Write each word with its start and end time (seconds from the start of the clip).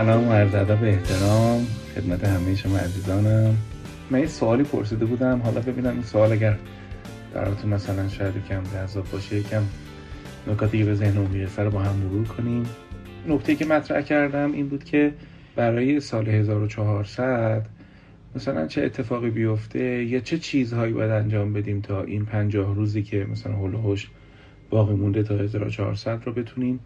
سلام 0.00 0.28
و 0.28 0.32
عرض 0.32 0.54
ادب 0.54 0.84
احترام 0.84 1.66
خدمت 1.94 2.24
همه 2.24 2.54
شما 2.54 2.78
عزیزانم. 2.78 3.56
من 4.10 4.20
یه 4.20 4.26
سوالی 4.26 4.62
پرسیده 4.62 5.04
بودم. 5.04 5.40
حالا 5.44 5.60
ببینم 5.60 5.90
این 5.90 6.02
سوال 6.02 6.32
اگر 6.32 6.56
براتون 7.34 7.74
مثلا 7.74 8.08
شاید 8.08 8.34
کم 8.48 8.62
جذاب 8.74 9.10
باشه 9.12 9.36
یکم 9.36 9.62
نکاتی 10.46 10.78
که 10.78 10.84
به 10.84 10.94
ذهنم 10.94 11.30
می‌رسه 11.30 11.62
رو 11.62 11.70
با 11.70 11.80
هم 11.80 11.96
مرور 11.96 12.26
کنیم. 12.26 12.62
نکته 13.28 13.54
که 13.54 13.64
مطرح 13.64 14.02
کردم 14.02 14.52
این 14.52 14.68
بود 14.68 14.84
که 14.84 15.12
برای 15.56 16.00
سال 16.00 16.28
1400 16.28 17.66
مثلا 18.36 18.66
چه 18.66 18.82
اتفاقی 18.82 19.30
بیفته 19.30 20.04
یا 20.04 20.20
چه 20.20 20.38
چیزهایی 20.38 20.92
باید 20.92 21.10
انجام 21.10 21.52
بدیم 21.52 21.80
تا 21.80 22.02
این 22.02 22.24
پنجاه 22.24 22.74
روزی 22.74 23.02
که 23.02 23.26
مثلا 23.30 23.52
هول 23.52 23.96
باقی 24.70 24.94
مونده 24.94 25.22
تا 25.22 25.34
1400 25.34 26.22
رو 26.24 26.32
بتونیم 26.32 26.80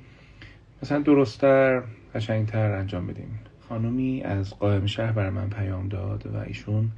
مثلا 0.84 0.98
درستتر 0.98 1.82
قشنگتر 2.14 2.72
انجام 2.72 3.06
بدیم 3.06 3.40
خانومی 3.68 4.22
از 4.22 4.58
قائم 4.58 4.86
شهر 4.86 5.12
بر 5.12 5.30
من 5.30 5.50
پیام 5.50 5.88
داد 5.88 6.26
و 6.26 6.36
ایشون 6.36 6.90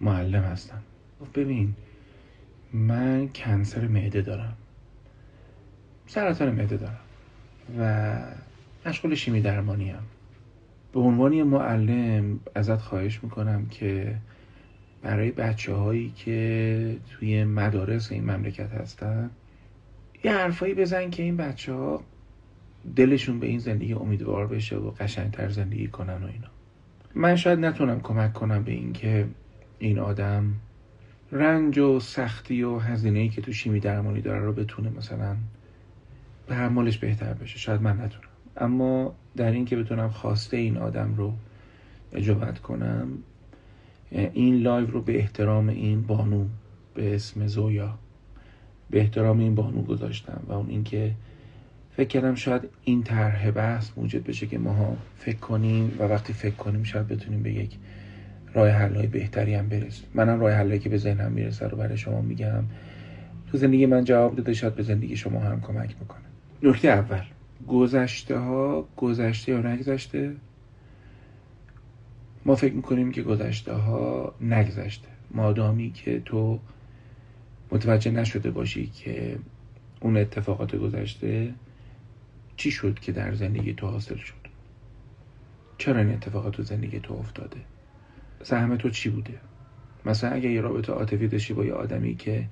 معلم 0.00 0.42
هستن. 0.42 0.78
ببین 1.34 1.74
من 2.72 3.28
کنسر 3.34 3.86
معده 3.86 4.22
دارم. 4.22 4.56
سرطان 6.06 6.50
معده 6.50 6.76
دارم 6.76 7.00
و 7.78 8.18
مشغول 8.86 9.14
شیمی 9.14 9.40
درمانی. 9.40 9.94
به 10.92 11.00
عنوان 11.00 11.42
معلم 11.42 12.40
ازت 12.54 12.80
خواهش 12.80 13.24
می‌کنم 13.24 13.66
که 13.66 14.16
برای 15.02 15.30
بچه 15.30 15.74
هایی 15.74 16.12
که 16.16 16.96
توی 17.10 17.44
مدارس 17.44 18.12
این 18.12 18.30
مملکت 18.30 18.72
هستن 18.72 19.30
یه 20.24 20.32
حرفایی 20.32 20.74
بزن 20.74 21.10
که 21.10 21.22
این 21.22 21.36
بچه 21.36 21.72
ها 21.72 22.02
دلشون 22.96 23.40
به 23.40 23.46
این 23.46 23.58
زندگی 23.58 23.92
امیدوار 23.92 24.46
بشه 24.46 24.76
و 24.76 24.90
قشنگتر 24.90 25.48
زندگی 25.48 25.88
کنن 25.88 26.22
و 26.22 26.26
اینا. 26.26 26.48
من 27.14 27.36
شاید 27.36 27.58
نتونم 27.58 28.00
کمک 28.00 28.32
کنم 28.32 28.62
به 28.62 28.72
این 28.72 28.92
که 28.92 29.26
این 29.78 29.98
آدم 29.98 30.54
رنج 31.32 31.78
و 31.78 32.00
سختی 32.00 32.62
و 32.62 32.78
هزینه 32.78 33.28
که 33.28 33.42
تو 33.42 33.52
شیمی 33.52 33.80
درمانی 33.80 34.20
داره 34.20 34.40
رو 34.40 34.52
بتونه 34.52 34.90
مثلا 34.90 35.36
تحملش 36.46 36.98
بهتر 36.98 37.32
بشه. 37.32 37.58
شاید 37.58 37.82
من 37.82 38.00
نتونم. 38.00 38.28
اما 38.56 39.14
در 39.36 39.50
این 39.50 39.64
که 39.64 39.76
بتونم 39.76 40.08
خواسته 40.08 40.56
این 40.56 40.76
آدم 40.76 41.14
رو 41.14 41.32
اجابت 42.12 42.58
کنم 42.58 43.08
این 44.10 44.56
live 44.56 44.86
رو 44.86 45.02
به 45.02 45.18
احترام 45.18 45.68
این 45.68 46.02
بانو 46.02 46.44
به 46.94 47.14
اسم 47.14 47.46
زویا 47.46 47.98
به 48.90 49.00
احترام 49.00 49.38
این 49.38 49.54
بانو 49.54 49.82
گذاشتم 49.82 50.42
و 50.48 50.52
اون 50.52 50.70
اینکه 50.70 51.14
فکر 51.96 52.08
کردم 52.08 52.34
شاید 52.34 52.62
این 52.84 53.02
طرح 53.02 53.50
بحث 53.50 53.90
موجب 53.96 54.28
بشه 54.28 54.46
که 54.46 54.58
ماها 54.58 54.96
فکر 55.18 55.36
کنیم 55.36 55.96
و 55.98 56.02
وقتی 56.02 56.32
فکر 56.32 56.54
کنیم 56.54 56.82
شاید 56.82 57.08
بتونیم 57.08 57.42
به 57.42 57.52
یک 57.52 57.76
راه 58.54 58.68
حلای 58.68 59.06
بهتری 59.06 59.54
هم 59.54 59.68
برسیم. 59.68 60.06
منم 60.14 60.40
راه 60.40 60.52
حلایی 60.52 60.80
که 60.80 60.88
به 60.88 60.96
ذهنم 60.96 61.32
می‌رسه 61.32 61.68
رو 61.68 61.78
برای 61.78 61.96
شما 61.96 62.20
میگم. 62.20 62.64
تو 63.50 63.58
زندگی 63.58 63.86
من 63.86 64.04
جواب 64.04 64.36
داده 64.36 64.54
شاید 64.54 64.74
به 64.74 64.82
زندگی 64.82 65.16
شما 65.16 65.40
هم 65.40 65.60
کمک 65.60 65.94
می‌کنه 66.00 66.24
نکته 66.62 66.88
اول. 66.88 67.22
گذشته 67.68 68.38
ها 68.38 68.88
گذشته 68.96 69.52
یا 69.52 69.60
نگذشته؟ 69.60 70.32
ما 72.44 72.54
فکر 72.54 72.74
می‌کنیم 72.74 73.12
که 73.12 73.22
گذشته 73.22 73.72
ها 73.72 74.34
نگذشته. 74.40 75.08
مادامی 75.30 75.90
که 75.90 76.22
تو 76.24 76.58
متوجه 77.72 78.10
نشده 78.10 78.50
باشی 78.50 78.86
که 78.86 79.38
اون 80.00 80.16
اتفاقات 80.16 80.76
گذشته 80.76 81.52
چی 82.56 82.70
شد 82.70 82.98
که 82.98 83.12
در 83.12 83.34
زندگی 83.34 83.74
تو 83.74 83.86
حاصل 83.86 84.16
شد؟ 84.16 84.34
چرا 85.78 85.98
این 85.98 86.12
اتفاقات 86.12 86.52
تو 86.52 86.62
زندگی 86.62 87.00
تو 87.00 87.14
افتاده؟ 87.14 87.60
سهم 88.42 88.76
تو 88.76 88.90
چی 88.90 89.10
بوده؟ 89.10 89.40
مثلا 90.06 90.30
اگه 90.30 90.50
یه 90.50 90.60
رابطه 90.60 90.92
عاطفی 90.92 91.28
داشتی 91.28 91.54
با 91.54 91.64
یه 91.64 91.72
آدمی 91.72 92.16
که 92.16 92.44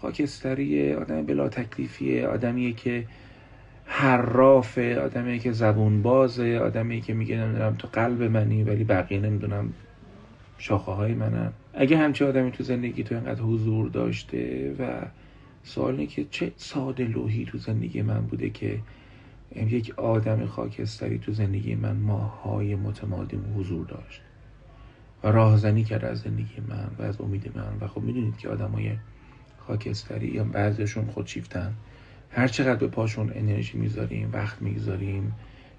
خاکستریه 0.00 0.96
آدم 0.96 1.26
بلا 1.26 1.48
تکلیفیه 1.48 2.26
آدمیه 2.26 2.72
که 2.72 3.06
حرافه 3.84 5.00
آدمی 5.00 5.38
که 5.38 5.52
زبون 5.52 6.02
بازه 6.02 6.58
آدمی 6.58 7.00
که 7.00 7.14
میگه 7.14 7.36
نمی‌دونم 7.36 7.74
تو 7.74 7.88
قلب 7.92 8.22
منی 8.22 8.62
ولی 8.64 8.84
بقیه 8.84 9.20
نمی‌دونم 9.20 9.72
شاخه 10.58 10.92
های 10.92 11.14
منم 11.14 11.52
اگه 11.74 11.96
همچه 11.96 12.26
آدمی 12.26 12.50
تو 12.50 12.64
زندگی 12.64 13.02
تو 13.02 13.14
اینقدر 13.14 13.42
حضور 13.42 13.88
داشته 13.88 14.74
و 14.78 15.06
سوال 15.62 16.06
که 16.06 16.26
چه 16.30 16.52
ساده 16.56 17.04
لوحی 17.04 17.44
تو 17.44 17.58
زندگی 17.58 18.02
من 18.02 18.20
بوده 18.20 18.50
که 18.50 18.78
یک 19.56 19.98
آدم 19.98 20.46
خاکستری 20.46 21.18
تو 21.18 21.32
زندگی 21.32 21.74
من 21.74 21.96
ماهای 21.96 22.74
متمادی 22.74 23.40
حضور 23.56 23.86
داشت. 23.86 24.20
و 25.24 25.28
راهزنی 25.28 25.84
کرد 25.84 26.04
از 26.04 26.20
زندگی 26.20 26.60
من 26.68 26.90
و 26.98 27.02
از 27.02 27.20
امید 27.20 27.52
من. 27.54 27.72
و 27.80 27.86
خب 27.88 28.00
می‌دونید 28.00 28.36
که 28.36 28.48
آدم 28.48 28.70
های 28.70 28.92
خاکستری 29.58 30.28
یا 30.28 30.44
بعضیشون 30.44 31.06
خودشیفتن. 31.06 31.74
هر 32.30 32.48
چقدر 32.48 32.74
به 32.74 32.86
پاشون 32.86 33.32
انرژی 33.34 33.78
می‌ذاریم 33.78 34.30
وقت 34.32 34.62
می‌گذاریم 34.62 35.32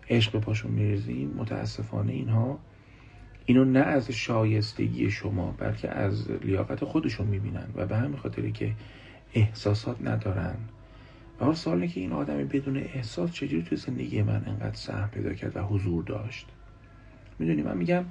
عشق 0.09 0.31
به 0.31 0.39
پاشون 0.39 0.71
میریزیم 0.71 1.33
متاسفانه 1.37 2.11
اینها 2.11 2.59
اینو 3.45 3.65
نه 3.65 3.79
از 3.79 4.11
شایستگی 4.11 5.11
شما 5.11 5.55
بلکه 5.57 5.89
از 5.89 6.31
لیاقت 6.31 6.85
خودشون 6.85 7.27
می‌بینن. 7.27 7.67
و 7.75 7.85
به 7.85 7.97
همین 7.97 8.17
خاطری 8.17 8.51
که 8.51 8.73
احساسات 9.33 9.97
ندارن. 10.01 10.55
و 11.49 11.53
سوالی 11.53 11.87
که 11.87 11.99
این 11.99 12.11
آدمی 12.11 12.43
بدون 12.43 12.77
احساس 12.77 13.31
چجوری 13.31 13.63
تو 13.63 13.75
زندگی 13.75 14.21
من 14.21 14.43
انقدر 14.47 14.75
سهم 14.75 15.09
پیدا 15.09 15.33
کرد 15.33 15.57
و 15.57 15.59
حضور 15.59 16.03
داشت؟ 16.03 16.45
می‌دونی 17.39 17.61
من 17.61 17.77
میگم 17.77 18.05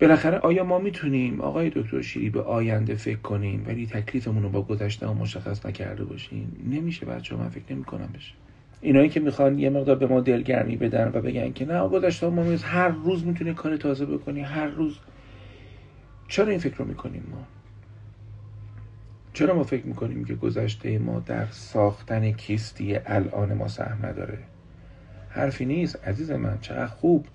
بالاخره 0.00 0.38
آیا 0.38 0.64
ما 0.64 0.78
می‌تونیم 0.78 1.40
آقای 1.40 1.70
دکتر 1.70 2.02
شیری 2.02 2.30
به 2.30 2.42
آینده 2.42 2.94
فکر 2.94 3.18
کنیم 3.18 3.64
ولی 3.66 3.86
تکلیفمون 3.86 4.42
رو 4.42 4.48
با 4.48 4.62
گذشته 4.62 5.06
مشخص 5.06 5.66
نکرده 5.66 6.04
باشیم؟ 6.04 6.56
نمیشه 6.70 7.06
بچه 7.06 7.36
من 7.36 7.48
فکر 7.48 7.64
نمی‌کنم 7.70 8.08
بشه. 8.14 8.32
اینایی 8.80 9.08
که 9.08 9.20
می‌خوان 9.20 9.58
یه 9.58 9.70
مقدار 9.70 9.96
به 9.96 10.06
ما 10.06 10.20
دلگرمی 10.20 10.76
بدن 10.76 11.08
و 11.14 11.20
بگن 11.20 11.52
که 11.52 11.64
نه 11.64 11.88
گذشته 11.88 12.28
ما 12.28 12.42
هر 12.42 12.88
روز 12.88 13.26
می‌تونی 13.26 13.54
کار 13.54 13.76
تازه 13.76 14.06
بکنی 14.06 14.40
هر 14.40 14.66
روز. 14.66 14.98
چرا 16.28 16.46
این 16.46 16.58
فکر 16.58 16.76
رو 16.76 16.84
می‌کنیم 16.84 17.22
ما؟ 17.30 17.46
چرا 19.34 19.54
ما 19.54 19.62
فکر 19.62 19.86
می‌کنیم 19.86 20.24
که 20.24 20.34
گذشته 20.34 20.98
ما 20.98 21.20
در 21.20 21.46
ساختن 21.50 22.32
کیستی 22.32 22.96
الان 23.06 23.54
ما 23.54 23.68
سهم 23.68 24.06
نداره؟ 24.06 24.38
حرفی 25.28 25.64
نیست 25.64 26.08
عزیز 26.08 26.30
من 26.30 26.58
چقدر 26.60 26.86
خوب 26.86 27.26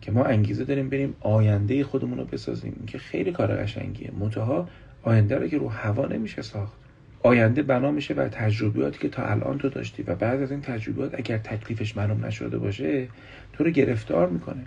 که 0.00 0.12
ما 0.12 0.24
انگیزه 0.24 0.64
داریم 0.64 0.88
بریم 0.88 1.14
آینده 1.20 1.84
خودمون 1.84 2.18
رو 2.18 2.24
بسازیم 2.24 2.84
که 2.86 2.98
خیلی 2.98 3.32
کار 3.32 3.56
قشنگیه. 3.56 4.10
منتها 4.20 4.68
آینده 5.02 5.38
رو 5.38 5.48
که 5.48 5.58
رو 5.58 5.68
هوا 5.68 6.06
نمیشه 6.06 6.42
ساخت. 6.42 6.78
آینده 7.22 7.62
بنا 7.62 7.90
میشه 7.90 8.14
بر 8.14 8.28
تجربیاتی 8.28 8.98
که 8.98 9.08
تا 9.08 9.22
الان 9.22 9.58
تو 9.58 9.68
داشتی 9.68 10.02
و 10.02 10.14
بعد 10.14 10.42
از 10.42 10.50
این 10.50 10.60
تجربیات 10.60 11.14
اگر 11.14 11.38
تکلیفش 11.38 11.96
معلوم 11.96 12.24
نشده 12.24 12.58
باشه 12.58 13.08
تو 13.52 13.64
رو 13.64 13.70
گرفتار 13.70 14.28
می‌کنه. 14.28 14.66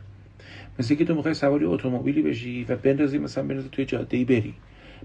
مثل 0.79 0.95
که 0.95 1.05
تو 1.05 1.15
می‌خوای 1.15 1.33
سواری 1.33 1.65
اتومبیلی 1.65 2.21
بشی 2.21 2.63
و 2.69 2.75
بندازی 2.75 3.17
مثلا 3.17 3.43
بندازی 3.43 3.69
توی 3.71 3.85
جاده 3.85 4.17
ای 4.17 4.25
بری. 4.25 4.53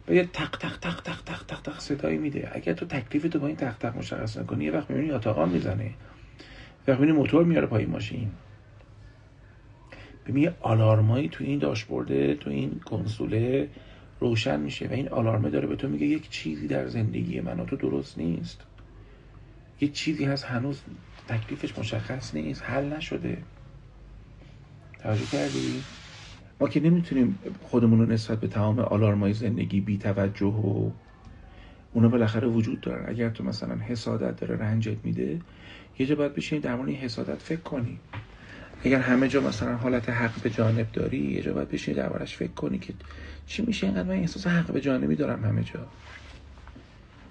و 0.08 0.12
یه 0.14 0.24
تق 0.24 0.50
تق 0.50 0.78
تق 0.78 1.00
تق 1.00 1.22
تق 1.22 1.44
تق 1.46 1.60
تق 1.62 1.78
صدایی 1.78 2.18
میده. 2.18 2.50
اگر 2.52 2.72
تو 2.72 2.86
تکلیف 2.86 3.22
تو 3.32 3.38
با 3.38 3.46
این 3.46 3.56
تق 3.56 3.78
تق 3.78 3.96
مشخص 3.96 4.36
نکنی 4.36 4.64
یه 4.64 4.72
وقت 4.72 4.90
می‌بینی 4.90 5.10
اتاقان 5.10 5.48
می‌زنه. 5.48 5.90
وقت 6.88 7.00
می‌بینی 7.00 7.18
موتور 7.18 7.44
میاره 7.44 7.66
پای 7.66 7.86
ماشین. 7.86 8.30
ببین 10.26 10.50
آلارمایی 10.60 11.28
تو 11.28 11.44
این 11.44 11.58
داشبورده 11.58 12.34
تو 12.34 12.50
این 12.50 12.80
کنسوله 12.84 13.68
روشن 14.20 14.60
میشه 14.60 14.88
و 14.88 14.92
این 14.92 15.08
آلارمه 15.08 15.50
داره 15.50 15.66
به 15.66 15.76
تو 15.76 15.88
میگه 15.88 16.06
یک 16.06 16.30
چیزی 16.30 16.68
در 16.68 16.86
زندگی 16.86 17.40
من 17.40 17.66
تو 17.66 17.76
درست 17.76 18.18
نیست. 18.18 18.60
یک 19.80 19.92
چیزی 19.92 20.24
هست 20.24 20.44
هنوز 20.44 20.82
تکلیفش 21.28 21.78
مشخص 21.78 22.34
نیست 22.34 22.62
حل 22.62 22.92
نشده. 22.92 23.38
توجه 25.02 25.26
کردی؟ 25.32 25.82
ما 26.60 26.68
که 26.68 26.80
نمی‌تونیم 26.80 27.38
خودمون 27.62 27.98
رو 27.98 28.06
نسبت 28.06 28.40
به 28.40 28.48
تمام 28.48 28.78
آلارمای 28.78 29.32
زندگی 29.32 29.80
بی 29.80 29.98
توجه 29.98 30.46
و 30.46 30.90
اونا 31.92 32.08
بالاخره 32.08 32.48
وجود 32.48 32.80
دارن. 32.80 33.04
اگر 33.08 33.30
تو 33.30 33.44
مثلا 33.44 33.74
حسادت 33.74 34.40
داره 34.40 34.56
رنجت 34.56 34.96
میده 35.04 35.40
یه 35.98 36.06
جا 36.06 36.14
باید 36.14 36.34
بشینی 36.34 36.60
در 36.60 36.76
مورد 36.76 36.88
حسادت 36.88 37.42
فکر 37.42 37.60
کنی. 37.60 37.98
اگر 38.84 39.00
همه 39.00 39.28
جا 39.28 39.40
مثلا 39.40 39.76
حالت 39.76 40.08
حق 40.08 40.42
به 40.42 40.50
جانب 40.50 40.92
داری 40.92 41.18
یه 41.18 41.42
جا 41.42 41.52
باید 41.52 41.68
بشینی 41.68 41.96
دربارش 41.96 42.36
فکر 42.36 42.52
کنی 42.52 42.78
که 42.78 42.94
چی 43.46 43.62
میشه 43.62 43.86
اینقدر 43.86 44.08
من 44.08 44.14
احساس 44.14 44.46
حق 44.46 44.72
به 44.72 44.80
جانبی 44.80 45.16
دارم 45.16 45.44
همه 45.44 45.62
جا. 45.62 45.86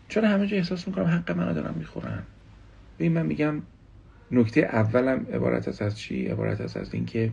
چرا 0.10 0.30
همه 0.30 0.48
جا 0.48 0.58
احساس 0.58 0.88
می‌کنم 0.88 1.06
حق 1.06 1.32
منو 1.32 1.54
دارم 1.54 1.76
می‌خورن. 1.78 2.24
ببین 3.00 3.12
من 3.12 3.26
میگم 3.26 3.62
نکته 4.32 4.62
اولم 4.62 5.26
عبارت 5.34 5.68
است 5.68 5.82
از 5.82 6.00
چی؟ 6.00 6.26
عبارت 6.28 6.62
است 6.62 6.78
از 6.78 6.94
اینکه 6.94 7.32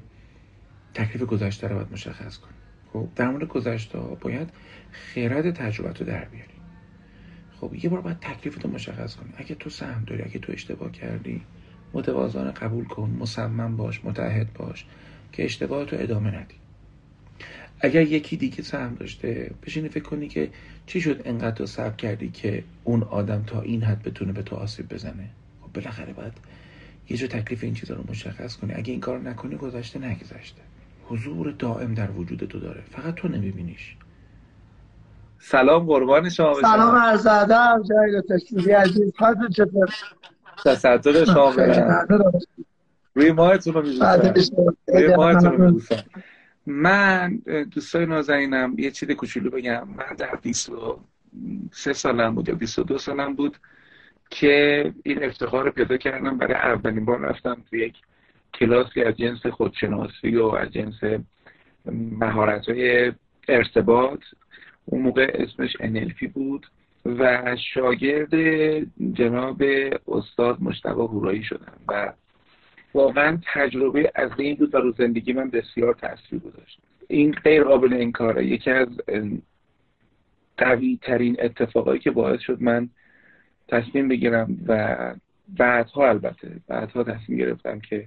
تکلیف 0.95 1.23
گذشته 1.23 1.69
رو 1.69 1.75
باید 1.75 1.93
مشخص 1.93 2.39
کنی 2.39 2.53
خب 2.93 3.09
در 3.17 3.31
مورد 3.31 3.49
گذشته 3.49 3.99
باید 3.99 4.51
خیرت 4.91 5.47
تجربت 5.47 6.01
رو 6.01 6.07
در 6.07 6.25
بیاری 6.25 6.53
خب 7.61 7.75
یه 7.85 7.91
بار 7.91 8.01
باید 8.01 8.19
تکلیف 8.21 8.63
رو 8.63 8.71
مشخص 8.71 9.17
کنی 9.17 9.33
اگه 9.37 9.55
تو 9.55 9.71
سهم 9.71 10.05
داری 10.05 10.23
اگه 10.23 10.39
تو 10.39 10.53
اشتباه 10.53 10.93
کردی 10.93 11.43
متوازان 11.93 12.51
قبول 12.51 12.85
کن 12.85 13.17
مصمم 13.21 13.77
باش 13.77 14.05
متحد 14.05 14.53
باش 14.53 14.87
که 15.33 15.45
اشتباه 15.45 15.85
تو 15.85 15.97
ادامه 15.99 16.31
ندی. 16.31 16.55
اگر 17.81 18.03
یکی 18.03 18.37
دیگه 18.37 18.63
سهم 18.63 18.95
داشته 18.95 19.51
بشینی 19.67 19.89
فکر 19.89 20.05
کنی 20.05 20.29
که 20.29 20.51
چی 20.87 21.01
شد 21.01 21.23
انقدر 21.25 21.57
تو 21.57 21.67
صبر 21.67 21.97
کردی 21.97 22.31
که 22.31 22.65
اون 22.85 23.03
آدم 23.03 23.43
تا 23.47 23.61
این 23.61 23.83
حد 23.83 24.03
بتونه 24.03 24.33
به 24.33 24.43
تو 24.43 24.57
آسیب 24.57 24.89
بزنه؟ 24.89 25.29
خب 25.61 25.73
بالاخره 25.73 26.13
باید 26.13 26.33
یه 27.09 27.17
جور 27.17 27.29
تکلیف 27.29 27.65
این 27.65 27.75
چیزا 27.75 27.95
رو 27.95 28.05
مشخص 28.09 28.57
کنی. 28.57 28.73
اگه 28.75 28.93
این 28.93 29.01
کار 29.01 29.19
نکنی 29.19 29.57
گذشته 29.57 29.99
نگذشته. 29.99 30.63
حضور 31.13 31.51
دائم 31.51 31.95
در 31.95 32.11
وجود 32.11 32.45
تو 32.45 32.59
داره. 32.61 32.83
فقط 32.91 33.15
تو 33.15 33.29
نمیبینیش. 33.29 33.97
سلام 35.39 35.87
قربان 35.87 36.29
شما 36.29 36.55
سلام 36.55 36.97
عرض 36.97 37.27
ادب 37.27 37.83
جای 37.91 38.23
تشکیلی 38.29 38.71
عزیز. 38.71 39.13
حالتون 39.17 39.49
چطور؟ 39.49 39.95
تصدر 40.65 41.25
شما 41.25 41.55
روی 43.15 43.33
ماهتون 43.33 43.75
رو 43.75 43.83
روی 44.89 45.17
ماهتون 45.17 45.53
رو 45.53 45.81
من 46.67 47.43
دوستای 47.75 48.07
نازنینم 48.07 48.79
یه 48.79 48.91
چیز 48.91 49.11
کوچولو 49.11 49.51
بگم. 49.51 49.89
من 49.89 50.17
در 50.19 50.39
23 50.43 51.93
سالم 51.93 52.35
بود 52.35 52.49
یا 52.49 52.55
22 52.55 52.99
سالم 52.99 53.35
بود 53.35 53.57
که 54.31 54.93
این 55.03 55.25
افتخار 55.25 55.65
رو 55.65 55.71
پیدا 55.71 55.97
کردم. 55.97 56.39
برای 56.39 56.55
اولین 56.55 57.05
بار 57.05 57.19
رفتم 57.19 57.63
تو 57.71 57.77
یک 57.77 57.97
کلاسی 58.55 59.03
از 59.03 59.17
جنس 59.17 59.47
خودشناسی 59.47 60.37
و 60.37 60.45
از 60.47 60.71
جنس 60.71 61.01
مهارت 62.21 62.69
های 62.69 63.13
ارتباط 63.49 64.21
اون 64.85 65.03
موقع 65.03 65.31
اسمش 65.35 65.77
NLP 65.77 66.29
بود 66.35 66.67
و 67.07 67.57
شاگرد 67.75 68.35
جناب 69.13 69.63
استاد 70.09 70.63
مشتبه 70.63 71.05
هورایی 71.05 71.43
شدم 71.43 71.73
و 71.89 72.13
واقعا 72.95 73.39
تجربه 73.55 74.13
از 74.15 74.31
این 74.39 74.57
بود 74.57 74.75
و 74.75 74.79
رو 74.79 74.93
زندگی 74.93 75.33
من 75.33 75.51
بسیار 75.51 75.95
تاثیر 75.95 76.39
گذاشت. 76.39 76.79
این 77.09 77.33
غیر 77.33 77.65
قابل 77.65 77.93
انکاره 77.95 78.47
یکی 78.47 78.71
از 78.71 78.89
قوی 80.59 80.99
ترین 81.03 81.37
اتفاقایی 81.39 82.01
که 82.01 82.11
باعث 82.11 82.41
شد 82.41 82.63
من 82.63 82.89
تصمیم 83.69 84.09
بگیرم 84.09 84.57
و 84.67 84.97
بعدها 85.59 86.09
البته 86.09 86.49
بعدها 86.69 87.05
تصمیم 87.05 87.39
گرفتم 87.39 87.81
که 87.81 88.07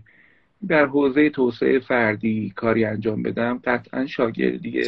در 0.68 0.86
حوزه 0.86 1.30
توسعه 1.30 1.80
فردی 1.80 2.54
کاری 2.56 2.86
انجام 2.86 3.24
بدم. 3.24 3.62
قطعا 3.64 4.06
شاگردی 4.06 4.84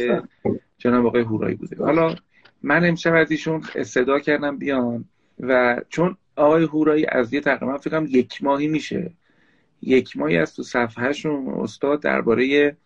جناب 0.78 1.06
آقای 1.06 1.22
هورایی 1.22 1.56
بوده. 1.56 1.84
حالا 1.84 2.14
من 2.62 2.84
امشب 2.84 3.14
از 3.14 3.30
ایشون 3.30 3.60
صدا 3.82 4.18
کردم 4.18 4.58
بیان 4.58 5.04
و 5.40 5.80
چون 5.88 6.16
آقای 6.36 6.64
هورایی 6.64 7.06
از 7.08 7.32
یه 7.32 7.40
تقریبا 7.40 7.78
فکرم 7.78 8.06
یک 8.10 8.44
ماهی 8.44 8.68
میشه. 8.68 9.10
یک 9.82 10.16
ماهی 10.16 10.36
از 10.36 10.56
تو 10.56 10.62
صفحهشون. 10.62 11.48
استاد 11.48 12.02
درباره 12.02 12.76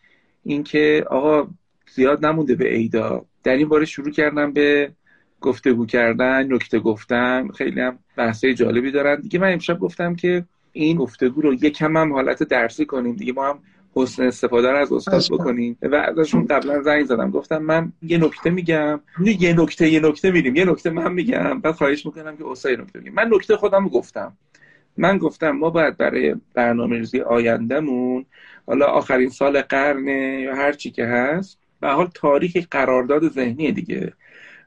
اینکه 0.44 1.04
آقا 1.10 1.48
زیاد 1.94 2.26
نمونده 2.26 2.54
به 2.54 2.74
ایدا 2.74 3.24
در 3.42 3.56
این 3.56 3.68
باره 3.68 3.84
شروع 3.84 4.10
کردم 4.10 4.52
به 4.52 4.92
گفتگو 5.40 5.86
کردن 5.86 6.52
نکته 6.52 6.78
گفتن. 6.78 7.48
خیلی 7.48 7.80
هم 7.80 7.98
بحثای 8.16 8.54
جالبی 8.54 8.90
دارن. 8.90 9.20
دیگه 9.20 9.38
من 9.38 9.52
امشب 9.52 9.78
گفتم 9.78 10.14
که 10.14 10.44
این 10.72 10.96
گفتگو 10.96 11.40
رو 11.40 11.54
یکم 11.54 11.96
هم 11.96 12.12
حالت 12.12 12.42
درسی 12.42 12.86
کنیم 12.86 13.16
دیگه 13.16 13.32
ما 13.32 13.48
هم 13.48 13.58
حسن 13.94 14.22
استفاده 14.22 14.70
رو 14.70 14.76
از 14.76 14.92
استاد 14.92 15.38
بکنیم. 15.38 15.78
و 15.82 15.94
ازشون 15.94 16.46
قبلا 16.46 16.82
زنگ 16.82 17.04
زدم 17.04 17.30
گفتم 17.30 17.58
من 17.58 17.92
یه 18.02 18.18
نکته 18.18 18.50
میگم. 18.50 19.00
یه 19.38 19.60
نکته 19.60 19.88
یه 19.88 20.00
نکته 20.00 20.30
میریم 20.30 20.56
یه 20.56 20.64
نکته 20.64 20.90
من 20.90 21.12
میگم. 21.12 21.60
بعد 21.60 21.74
خواهش 21.74 22.06
می‌کنم 22.06 22.36
که 22.36 22.46
استاد 22.46 22.80
نکته 22.80 22.98
میگم 22.98 23.14
من 23.14 23.30
نکته 23.32 23.56
خودم 23.56 23.88
گفتم. 23.88 24.32
من 24.96 25.18
گفتم 25.18 25.50
ما 25.50 25.70
باید 25.70 25.96
برای 25.96 26.34
برنامه 26.54 26.98
ریزی 26.98 27.20
آیندهمون 27.20 28.26
حالا 28.66 28.86
آخرین 28.86 29.28
سال 29.28 29.62
قرن 29.62 30.08
یا 30.38 30.54
هر 30.54 30.72
چی 30.72 30.90
که 30.90 31.04
هست 31.04 31.58
به 31.80 31.88
حال 31.88 32.10
تاریخ 32.14 32.56
قرارداد 32.70 33.32
ذهنی 33.32 33.72
دیگه. 33.72 34.12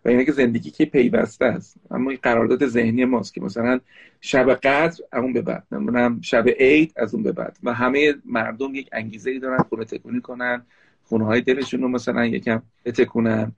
و 0.06 0.10
اینه 0.10 0.26
که 0.26 0.32
زندگی 0.32 0.72
که 0.72 0.86
پیوسته 0.86 1.46
است. 1.46 1.78
اما 1.92 2.10
این 2.10 2.20
قرارداد 2.24 2.68
ذهنی 2.68 3.06
ماست 3.06 3.34
که 3.34 3.42
مثلا 3.42 3.80
شب 4.22 4.54
قدر 4.54 5.04
اون 5.14 5.34
به 5.34 5.42
بعد 5.42 5.64
نمی‌دونم 5.72 6.22
شب 6.22 6.46
عید 6.48 6.94
از 6.96 7.14
اون 7.14 7.24
به 7.24 7.32
بعد. 7.32 7.58
و 7.64 7.74
همه 7.74 8.14
مردم 8.26 8.76
یک 8.76 8.90
انگیزه 8.92 9.32
ای 9.32 9.40
دارن 9.40 9.58
خونه 9.58 9.86
تکونی 9.86 10.22
کنن 10.22 10.66
خونه 11.04 11.26
های 11.26 11.42
دلشون 11.42 11.82
رو 11.82 11.88
مثلا 11.88 12.26
یکم 12.26 12.62
تکونن 12.86 13.52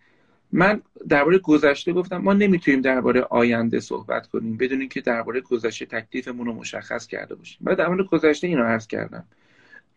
من 0.51 0.81
درباره 1.09 1.37
گذشته 1.37 1.93
گفتم 1.93 2.17
ما 2.17 2.33
نمی‌تونیم 2.33 2.81
درباره 2.81 3.21
آینده 3.21 3.79
صحبت 3.79 4.27
کنیم 4.27 4.57
بدون 4.57 4.79
اینکه 4.79 5.01
درباره 5.01 5.41
گذشته 5.41 5.85
تکلیفمون 5.85 6.45
رو 6.45 6.53
مشخص 6.53 7.07
کرده 7.07 7.35
باشیم. 7.35 7.57
بعد 7.61 7.77
در 7.77 7.87
مورد 7.87 8.05
گذشته 8.05 8.47
اینو 8.47 8.63
عرض 8.63 8.87
کردم. 8.87 9.23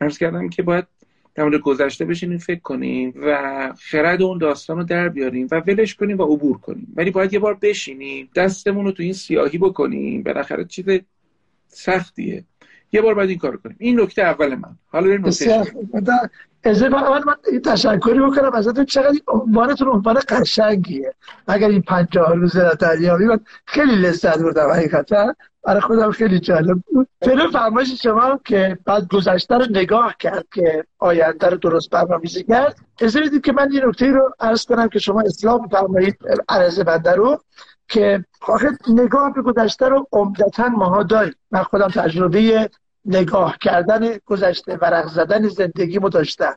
عرض 0.00 0.18
کردم 0.18 0.48
که 0.48 0.62
باید 0.62 0.86
در 1.34 1.44
مورد 1.44 1.60
گذشته 1.60 2.04
بشینیم 2.04 2.38
فکر 2.38 2.60
کنیم 2.60 3.14
و 3.16 3.72
خرد 3.78 4.22
اون 4.22 4.38
داستان 4.38 4.76
رو 4.76 4.84
در 4.84 5.08
بیاریم 5.08 5.48
و 5.50 5.60
ولش 5.60 5.94
کنیم 5.94 6.18
و 6.18 6.22
عبور 6.22 6.58
کنیم 6.58 6.92
ولی 6.96 7.10
باید 7.10 7.32
یه 7.32 7.38
بار 7.38 7.54
بشینیم 7.62 8.28
دستمون 8.34 8.84
رو 8.84 8.92
تو 8.92 9.02
این 9.02 9.12
سیاهی 9.12 9.58
بکنیم 9.58 10.22
بالاخره 10.22 10.64
چیز 10.64 10.84
سختیه. 11.68 12.44
یه 12.92 13.00
بار 13.00 13.14
باید 13.14 13.30
این 13.30 13.38
کار 13.38 13.56
کنیم. 13.56 13.76
این 13.78 14.00
نکته 14.00 14.22
اول 14.22 14.54
من. 14.54 14.76
حالا 14.86 15.06
بریم 15.06 15.22
اجازه 16.64 16.88
من 16.88 17.24
من 17.26 17.60
تشکری 17.64 18.20
بکنم 18.20 18.50
ازتون 18.54 18.84
چقدر 18.84 19.18
عنوانتون 19.28 19.88
عنوان 19.88 20.20
قشنگیه. 20.28 21.14
اگر 21.46 21.68
این 21.68 21.82
پنجاه 21.82 22.34
روز 22.34 22.56
دریابی 22.56 23.24
من 23.24 23.40
خیلی 23.66 23.94
لذت 23.94 24.38
بردم 24.38 24.70
حقیقتا. 24.70 25.34
برای 25.64 25.80
خودم 25.80 26.10
خیلی 26.10 26.38
جالب 26.38 26.78
بود. 26.92 27.08
فیلم 27.22 27.50
فرمایش 27.50 28.02
شما 28.02 28.40
که 28.44 28.78
بعد 28.84 29.08
گذشته 29.08 29.54
رو 29.54 29.66
نگاه 29.70 30.14
کرد 30.18 30.46
که 30.54 30.84
آینده 30.98 31.46
رو 31.46 31.56
درست 31.56 31.90
برنامه‌ریزی 31.90 32.44
کرد. 32.44 32.76
اجازه 33.00 33.20
بدید 33.20 33.44
که 33.44 33.52
من 33.52 33.72
یه 33.72 33.86
نکته 33.86 34.06
رو 34.06 34.30
عرض 34.40 34.64
کنم 34.64 34.88
که 34.88 34.98
شما 34.98 35.20
اسلام 35.20 35.68
فرمایید 35.68 36.18
عرض 36.48 36.80
بنده 36.80 37.12
رو 37.12 37.40
که 37.88 38.24
آخه 38.48 38.68
نگاه 38.88 39.32
به 39.32 39.42
گذشته 39.42 39.88
رو 39.88 40.06
عمدتا 40.12 40.68
ماها 40.68 41.02
داریم. 41.02 41.34
من 41.50 41.62
خودم 41.62 41.88
تجربه 41.88 42.70
نگاه 43.04 43.58
کردن 43.60 44.18
گذشته 44.26 44.76
ورق 44.76 45.06
زدن 45.08 45.48
زندگی 45.48 45.98
داشتم 45.98 46.56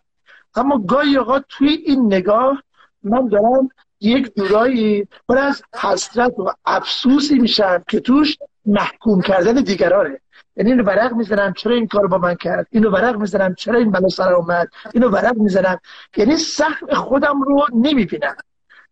اما 0.55 0.77
گاهی 0.77 1.17
اوقات 1.17 1.45
توی 1.49 1.67
این 1.67 2.05
نگاه 2.05 2.63
من 3.03 3.27
دارم 3.27 3.69
یک 3.99 4.35
جورایی 4.37 5.07
پر 5.29 5.37
از 5.37 5.63
حسرت 5.81 6.39
و 6.39 6.51
افسوسی 6.65 7.39
میشم 7.39 7.83
که 7.87 7.99
توش 7.99 8.37
محکوم 8.65 9.21
کردن 9.21 9.53
دیگرانه. 9.53 10.19
یعنی 10.55 10.71
اینو 10.71 10.83
ورق 10.83 11.13
می‌زنم 11.13 11.53
چرا 11.53 11.75
این 11.75 11.87
کار 11.87 12.07
با 12.07 12.17
من 12.17 12.35
کرد؟ 12.35 12.67
اینو 12.71 12.89
ورق 12.89 13.15
می‌زنم 13.15 13.55
چرا 13.55 13.79
این 13.79 13.91
بلا 13.91 14.07
سر 14.07 14.33
اومد؟ 14.33 14.67
اینو 14.93 15.09
ورق 15.09 15.37
می‌زنم. 15.37 15.79
یعنی 16.17 16.37
سهم 16.37 16.87
خودم 16.93 17.41
رو 17.41 17.65
نمی‌بینم. 17.73 18.35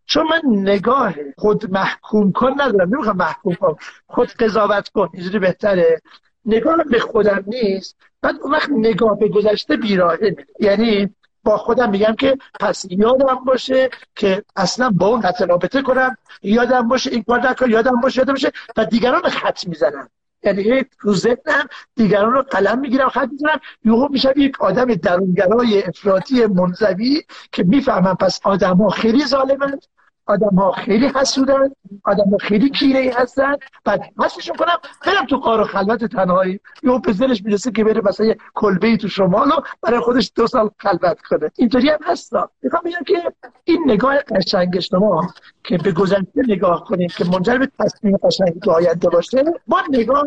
چون 0.04 0.26
من 0.26 0.40
نگاه 0.44 1.14
خود 1.38 1.70
محکوم 1.70 2.32
کن 2.32 2.52
ندارم. 2.58 2.94
نمی‌خوام 2.94 3.16
محکوم 3.16 3.54
کنم 3.54 3.76
خود 4.06 4.28
قضاوت 4.28 4.88
کن. 4.88 5.08
اینجوری 5.14 5.38
بهتره. 5.38 6.02
نگاه 6.46 6.84
به 6.84 7.00
خودم 7.00 7.44
نیست. 7.46 7.96
بعد 8.22 8.34
اون 8.42 8.52
وقت 8.52 8.70
نگاه 8.70 9.18
به 9.18 9.28
گذشته 9.28 9.76
بیراهه 9.76 10.36
یعنی 10.60 11.14
با 11.44 11.56
خودم 11.56 11.90
میگم 11.90 12.14
که 12.14 12.38
پس 12.60 12.84
یادم 12.90 13.44
باشه 13.46 13.90
که 14.16 14.42
اصلا 14.56 14.90
با 14.90 15.06
اون 15.06 15.22
رابطه 15.48 15.82
کنم. 15.82 16.16
یادم 16.42 16.88
باشه 16.88 17.10
این 17.10 17.22
کار 17.22 17.48
نکن 17.48 17.70
یادم 17.70 18.00
باشه 18.00 18.18
یادم 18.18 18.32
باشه. 18.32 18.52
و 18.76 18.84
دیگران 18.84 19.22
خط 19.22 19.68
می‌زنم. 19.68 20.08
یعنی 20.42 20.84
تو 21.00 21.14
ذهنم 21.14 21.66
دیگران 21.96 22.32
رو 22.32 22.42
قلم 22.42 22.78
می‌گیرم 22.78 23.08
خط 23.08 23.28
می‌زنم. 23.32 23.60
یهو 23.84 24.08
میشم 24.10 24.32
یک 24.36 24.60
آدم 24.60 24.94
درونگرای 24.94 25.82
افراطی 25.82 26.46
منزوی 26.46 27.22
که 27.52 27.62
می‌فهمم 27.62 28.14
پس 28.14 28.40
آدم 28.44 28.76
ها 28.76 28.88
خیلی 28.88 29.24
ظالمند 29.24 29.84
آدم 30.26 30.56
ها 30.56 30.72
خیلی 30.72 31.06
حسودن 31.06 31.68
آدم 32.04 32.30
ها 32.30 32.36
خیلی 32.36 32.70
کینه 32.70 32.98
ای 32.98 33.08
هستن. 33.08 33.56
بعد 33.84 34.02
حسشون 34.18 34.56
کنم 34.56 34.76
برم 35.06 35.26
تو 35.26 35.36
قار 35.36 35.60
و 35.60 35.64
خلوت 35.64 36.04
تنهایی. 36.04 36.60
یه 36.82 37.00
به 37.04 37.12
دلش 37.12 37.42
می‌رسه 37.44 37.70
که 37.70 37.84
بره 37.84 38.00
مثلا 38.04 38.26
یه 38.26 38.36
کلبه 38.54 38.96
تو 38.96 39.08
شمال 39.08 39.48
و 39.48 39.60
برای 39.82 40.00
خودش 40.00 40.32
دو 40.34 40.46
سال 40.46 40.70
خلوت 40.78 41.20
کنه. 41.20 41.50
اینطوری 41.56 41.88
هم 41.88 41.98
هستا 42.04 42.50
می‌خوام 42.62 42.82
بگم 42.84 43.04
که 43.06 43.32
این 43.64 43.82
نگاه 43.86 44.18
قشنگ 44.18 44.80
شما 44.80 45.28
که 45.64 45.78
به 45.78 45.92
گذشته 45.92 46.42
نگاه 46.48 46.84
کنیم 46.84 47.08
که 47.08 47.24
منجر 47.24 47.58
به 47.58 47.68
تصمیم 47.78 48.16
قشنگی 48.16 48.60
تو 48.60 48.70
آینده 48.70 49.08
باشه 49.08 49.44
با 49.66 49.82
نگاه 49.90 50.26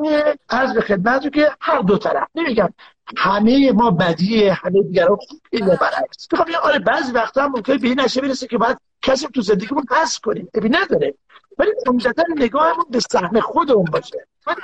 از 0.49 0.73
به 0.73 0.81
خدمت 0.81 1.33
که 1.33 1.51
هر 1.61 1.79
دو 1.79 1.97
طرف. 1.97 2.27
نمیگم 2.35 2.69
همه 3.17 3.71
ما 3.71 3.91
بدیه 3.91 4.53
همه 4.53 4.81
دیگران 4.81 5.17
خوبه 5.17 5.75
برعکس. 5.75 6.27
می‌خوام 6.31 6.49
آره 6.63 6.79
بعضی 6.79 7.11
وقتا 7.11 7.43
هم 7.43 7.51
ممکنه 7.51 7.77
به 7.77 7.87
این 7.87 7.99
نشه 7.99 8.21
برسه 8.21 8.47
که 8.47 8.57
بعد 8.57 8.79
کسی 9.01 9.27
تو 9.27 9.41
زندگیمون 9.41 9.85
هست 9.91 10.21
کنیم. 10.21 10.49
ببین 10.53 10.75
نداره. 10.75 11.13
ولی 11.59 11.71
عمدتا 11.87 12.23
نگاهمون 12.37 12.85
به 12.89 12.99
سهم 12.99 13.39
خودمون 13.39 13.85
باشه. 13.85 14.27
من 14.47 14.55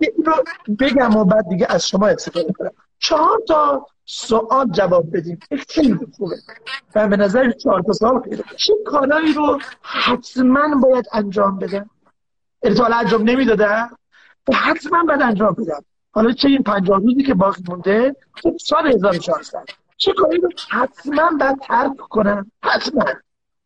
این 0.00 0.24
رو 0.26 0.32
بگم 0.80 1.16
و 1.16 1.24
بعد 1.24 1.48
دیگه 1.48 1.66
از 1.70 1.88
شما 1.88 2.06
استفاده 2.06 2.52
کنم. 2.52 2.70
چهار 3.02 3.38
تا 3.48 3.86
سوال 4.04 4.70
جواب 4.70 5.16
بدیم. 5.16 5.38
خیلی 5.68 5.98
خوبه. 6.16 6.36
و 6.94 7.08
به 7.08 7.16
نظر 7.16 7.50
چهار 7.50 7.82
تا 7.82 7.92
سوال 7.92 8.20
خیلی 8.22 8.42
چه 8.56 8.74
کارهایی 8.86 9.32
رو 9.32 9.60
حتما 9.82 10.80
باید 10.82 11.06
انجام 11.12 11.58
بدم؟ 11.58 11.90
یعنی 12.62 12.76
تا 12.76 12.86
انجام 12.86 13.22
نمی‌دادم. 13.22 13.98
حتما 14.54 15.04
باید 15.04 15.22
انجام 15.22 15.52
بدم. 15.52 15.84
حالا 16.12 16.32
چه 16.32 16.48
این 16.48 16.62
پنجاه 16.62 17.00
روزی 17.00 17.22
که 17.22 17.34
باقی 17.34 17.62
مونده 17.68 18.16
خب 18.42 18.56
سال 18.60 18.86
1400 18.86 19.64
چه 19.96 20.12
کاری 20.12 20.38
رو 20.38 20.48
حتما 20.70 21.30
باید 21.40 21.58
ترک 21.58 21.96
کنم؟ 21.96 22.50
حتما. 22.62 23.04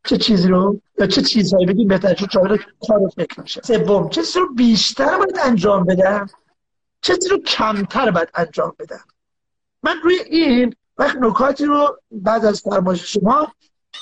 چه 0.04 0.16
چیزی 0.16 0.48
رو؟ 0.48 0.80
یا 0.98 1.06
چه 1.06 1.22
چیزهایی؟ 1.22 1.66
بگیم 1.66 1.88
بهتر 1.88 2.14
چون 2.14 2.28
چهار 2.28 2.66
کار 2.88 3.08
فکر 3.16 3.40
میشه. 3.40 3.62
سوم 3.62 4.08
چه 4.08 4.22
چیزی 4.22 4.40
رو 4.40 4.54
بیشتر 4.54 5.18
باید 5.18 5.38
انجام 5.44 5.84
بدم؟ 5.84 6.26
چه 7.00 7.14
چیزی 7.14 7.28
رو 7.28 7.38
کمتر 7.38 8.10
باید 8.10 8.28
انجام 8.34 8.72
بدم؟ 8.78 9.04
من 9.86 9.96
روی 10.02 10.14
این 10.30 10.74
وقت 10.98 11.16
نکاتی 11.16 11.64
رو 11.64 11.98
بعد 12.10 12.44
از 12.44 12.60
فرمایش 12.60 13.12
شما 13.12 13.52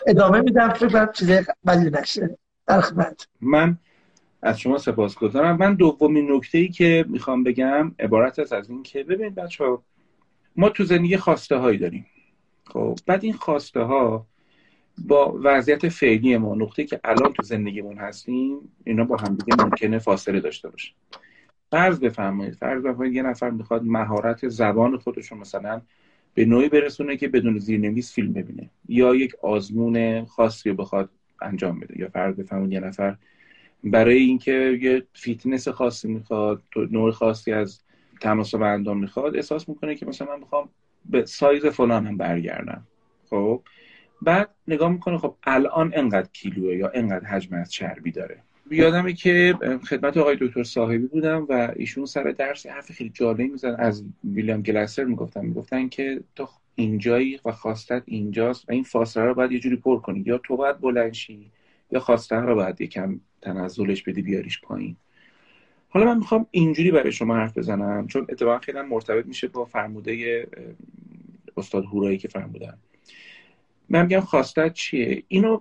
ادامه 0.07 0.41
میدم 0.41 0.69
فکر 0.69 0.88
کنم 0.88 1.12
چیزی 1.12 1.41
بدی 1.67 1.91
نشه. 1.91 2.38
در 2.67 2.81
خدمت. 2.81 3.29
من 3.41 3.79
از 4.43 4.61
شما 4.61 4.79
سپاسگزارم 4.79 5.57
من 5.57 5.75
دومین 5.75 6.33
نکته 6.33 6.59
ای 6.59 6.69
که 6.69 7.05
می‌خوام 7.09 7.45
بگم 7.45 7.95
عبارت 7.99 8.38
است 8.38 8.53
از 8.53 8.71
این 8.71 8.83
که 8.83 9.03
ببینید 9.05 9.35
بچه 9.35 9.64
ها 9.64 9.83
ما 10.57 10.69
تو 10.69 10.85
زندگی 10.85 11.17
خواسته 11.17 11.57
هایی 11.57 11.79
داریم. 11.79 12.07
خب 12.67 12.99
بعد 13.07 13.25
این 13.25 13.33
خواسته 13.33 13.81
ها 13.81 14.26
با 14.99 15.38
وضعیت 15.43 15.88
فعلی 15.88 16.37
ما 16.37 16.55
نقطه‌ای 16.54 16.85
که 16.85 17.00
الان 17.05 17.33
تو 17.33 17.43
زندگیمون 17.43 17.99
هستیم 17.99 18.59
اینا 18.85 19.05
با 19.05 19.17
همدیگه 19.17 19.64
ممکنه 19.64 19.99
فاصله 19.99 20.41
داشته 20.41 20.69
باشه 20.69 20.93
فرض 21.75 22.00
بفرمایید 22.00 22.54
فرض 22.54 22.83
بفرمایید 22.83 23.14
یه 23.14 23.23
نفر 23.23 23.50
می‌خواد 23.50 23.83
مهارت 23.85 24.49
زبان 24.49 24.97
خودش 24.97 25.33
رو 25.33 25.37
مثلا 25.38 25.81
به 26.35 26.45
نوعی 26.45 26.69
برسونه 26.69 27.16
که 27.16 27.28
بدون 27.28 27.59
زیرنویس 27.59 28.14
فیلم 28.14 28.33
ببینه 28.33 28.71
یا 28.88 29.14
یک 29.14 29.35
آزمون 29.43 30.25
خاصی 30.25 30.73
بخواد 30.73 31.11
انجام 31.43 31.81
بده. 31.81 32.00
یا 32.00 32.09
فرض 32.09 32.35
بفرمایید 32.35 32.73
یه 32.73 32.81
نفر 32.81 33.16
برای 33.85 34.16
اینکه 34.16 34.78
یه 34.83 35.07
فیتنس 35.12 35.69
خاصی 35.69 36.09
می‌خواد 36.09 36.62
نوع 36.90 37.11
خاصی 37.11 37.52
از 37.52 37.81
تناسب 38.21 38.62
اندام 38.62 38.99
می‌خواد 38.99 39.37
احساس 39.37 39.69
می‌کنه 39.69 39.95
که 39.95 40.07
مثلا 40.07 40.28
من 40.28 40.38
می‌خوام 40.38 40.69
به 41.11 41.25
سایز 41.25 41.66
فلانم 41.66 42.16
برگردم. 42.16 42.87
خب؟ 43.31 43.62
بعد 44.23 44.50
نگاه 44.69 44.93
می‌کنه 44.93 45.19
خب 45.19 45.35
الان 45.45 45.93
انقدر 45.97 46.28
کیلوه 46.33 46.76
یا 46.76 46.90
انقدر 46.95 47.26
حجم 47.26 47.57
از 47.57 47.73
چربی 47.73 48.11
داره؟ 48.11 48.43
یادمه 48.71 49.12
که 49.12 49.54
خدمت 49.88 50.16
آقای 50.16 50.37
دکتر 50.40 50.62
صاحبی 50.62 50.99
بودم 50.99 51.47
و 51.49 51.73
ایشون 51.76 52.06
سر 52.06 52.23
درس 52.23 52.66
حرف 52.66 52.92
خیلی 52.92 53.11
جالبی 53.11 53.49
میزن 53.49 53.75
از 53.78 54.04
ویلیام 54.25 54.62
گلاسر 54.62 55.04
می‌گفتن 55.04 55.47
می‌گفتن 55.47 55.88
که 55.88 56.21
تو 56.35 56.49
اینجایی 56.75 57.40
و 57.44 57.52
خواستت 57.52 58.02
اینجاست 58.06 58.68
و 58.68 58.73
این 58.73 58.83
فاصله 58.83 59.25
رو 59.25 59.35
باید 59.35 59.52
یه 59.52 59.59
جوری 59.59 59.76
پر 59.76 59.99
کنی. 59.99 60.23
یا 60.26 60.38
تو 60.38 60.56
باید 60.56 60.80
بلنشی 60.80 61.50
یا 61.90 62.00
خواسته 62.00 62.37
رو 62.37 62.54
باید 62.54 62.80
یکم 62.80 63.21
تنزلش 63.42 64.02
بدی 64.02 64.23
بیاریش 64.23 64.61
پایین. 64.61 64.97
حالا 65.88 66.06
من 66.06 66.18
می‌خوام 66.18 66.47
اینجوری 66.50 66.90
برای 66.90 67.12
شما 67.12 67.37
حرف 67.37 67.59
بزنم 67.59 68.06
چون 68.06 68.26
اتفاقا 68.28 68.59
خیلی 68.59 68.80
مرتبط 68.80 69.26
میشه 69.26 69.49
با 69.49 69.64
فرموده 69.64 70.47
استاد 71.56 71.85
هورایی 71.85 72.18
که 72.18 72.28
فرمودن. 72.28 72.78
من 73.88 74.02
میگم 74.02 74.21
خواستت 74.21 74.73
چیه؟ 74.73 75.23
اینو 75.28 75.61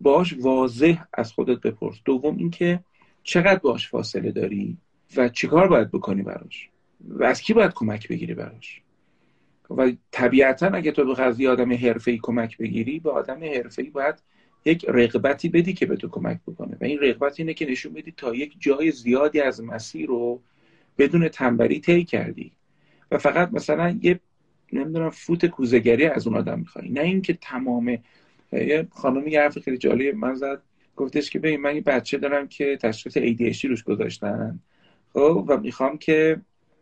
باش 0.00 0.34
واضح 0.40 1.04
از 1.12 1.32
خودت 1.32 1.60
بپرس. 1.60 1.96
دوم 2.04 2.36
اینکه 2.36 2.80
چقدر 3.22 3.58
باش 3.58 3.88
فاصله 3.88 4.32
داری 4.32 4.76
و 5.16 5.28
چیکار 5.28 5.68
باید 5.68 5.90
بکنی 5.90 6.22
براش؟ 6.22 6.68
و 7.08 7.24
از 7.24 7.40
کی 7.40 7.52
باید 7.52 7.72
کمک 7.74 8.08
بگیری 8.08 8.34
براش؟ 8.34 8.80
و 9.70 9.92
طبیعتا 10.10 10.66
اگه 10.66 10.92
تو 10.92 11.04
به 11.04 11.14
قضیه 11.14 11.50
آدم 11.50 11.70
ای 11.70 12.18
کمک 12.22 12.58
بگیری 12.58 13.00
به 13.00 13.10
آدم 13.10 13.40
ای 13.42 13.90
باید 13.90 14.14
یک 14.64 14.84
رغبتی 14.88 15.48
بدی 15.48 15.72
که 15.72 15.86
به 15.86 15.96
تو 15.96 16.08
کمک 16.08 16.40
بکنه. 16.46 16.76
و 16.80 16.84
این 16.84 16.98
رغبت 16.98 17.40
اینه 17.40 17.54
که 17.54 17.66
نشون 17.66 17.92
بدی 17.92 18.14
تا 18.16 18.34
یک 18.34 18.54
جای 18.58 18.90
زیادی 18.90 19.40
از 19.40 19.62
مسیر 19.62 20.06
رو 20.06 20.40
بدون 20.98 21.28
تنبری 21.28 21.80
طی 21.80 22.04
کردی. 22.04 22.52
و 23.10 23.18
فقط 23.18 23.52
مثلا 23.52 23.98
یه 24.02 24.20
نمی‌دونم 24.72 25.10
فوت 25.10 25.46
کوزگری 25.46 26.06
از 26.06 26.26
اون 26.26 26.36
آدم 26.36 26.58
می‌خوای. 26.58 26.88
نه 26.88 27.00
اینکه 27.00 27.32
تمام 27.34 27.98
یه 28.54 28.88
خانمی 28.90 29.30
یه 29.30 29.40
حرف 29.40 29.58
خیلی 29.58 29.78
جالب 29.78 30.14
من 30.14 30.34
زد. 30.34 30.62
گفتش 30.96 31.30
که 31.30 31.38
ببین 31.38 31.60
من 31.60 31.74
یه 31.74 31.80
بچه 31.80 32.18
دارم 32.18 32.48
که 32.48 32.78
تشخیص 32.82 33.18
ADHD 33.18 33.64
روش 33.64 33.82
گذاشتن. 33.82 34.60
خب 35.12 35.44
و 35.48 35.56
می‌خوام 35.60 35.98
که 35.98 36.40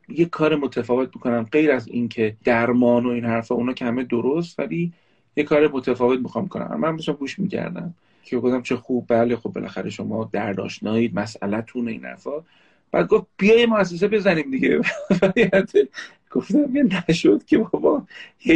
یه 0.09 0.25
کار 0.25 0.57
متفاوت 0.57 1.11
بکنم. 1.11 1.49
غیر 1.52 1.73
از 1.73 1.88
اینکه 1.88 2.37
درمان 2.45 3.07
و 3.07 3.09
این 3.09 3.25
حرفا 3.25 3.55
اونا 3.55 3.73
که 3.73 3.85
همه 3.85 4.05
درست 4.05 4.59
ولی 4.59 4.93
یه 5.37 5.45
کار 5.45 5.69
متفاوت 5.69 6.19
می‌خوام 6.21 6.49
کنم. 6.49 6.81
من 6.81 6.97
داشتم 6.97 7.12
گوش 7.12 7.38
می‌کردم. 7.38 7.95
که 8.25 8.38
گفتم 8.38 8.62
چه 8.62 8.76
خوب 8.76 9.07
بله 9.09 9.37
خب 9.37 9.50
بالاخره 9.50 9.91
شما 9.91 10.31
درداشنایید 10.33 11.14
مسئلهتون 11.14 11.88
این 11.88 12.05
حرفا. 12.05 12.45
بعد 12.92 13.06
گفت 13.06 13.26
بیای 13.37 13.66
مؤسسه 13.66 14.08
بزنیم 14.08 14.50
دیگه. 14.50 14.80
گفتم 16.30 16.76
یه 16.76 16.84
نشد 17.08 17.44
که 17.44 17.58
بابا 17.58 18.06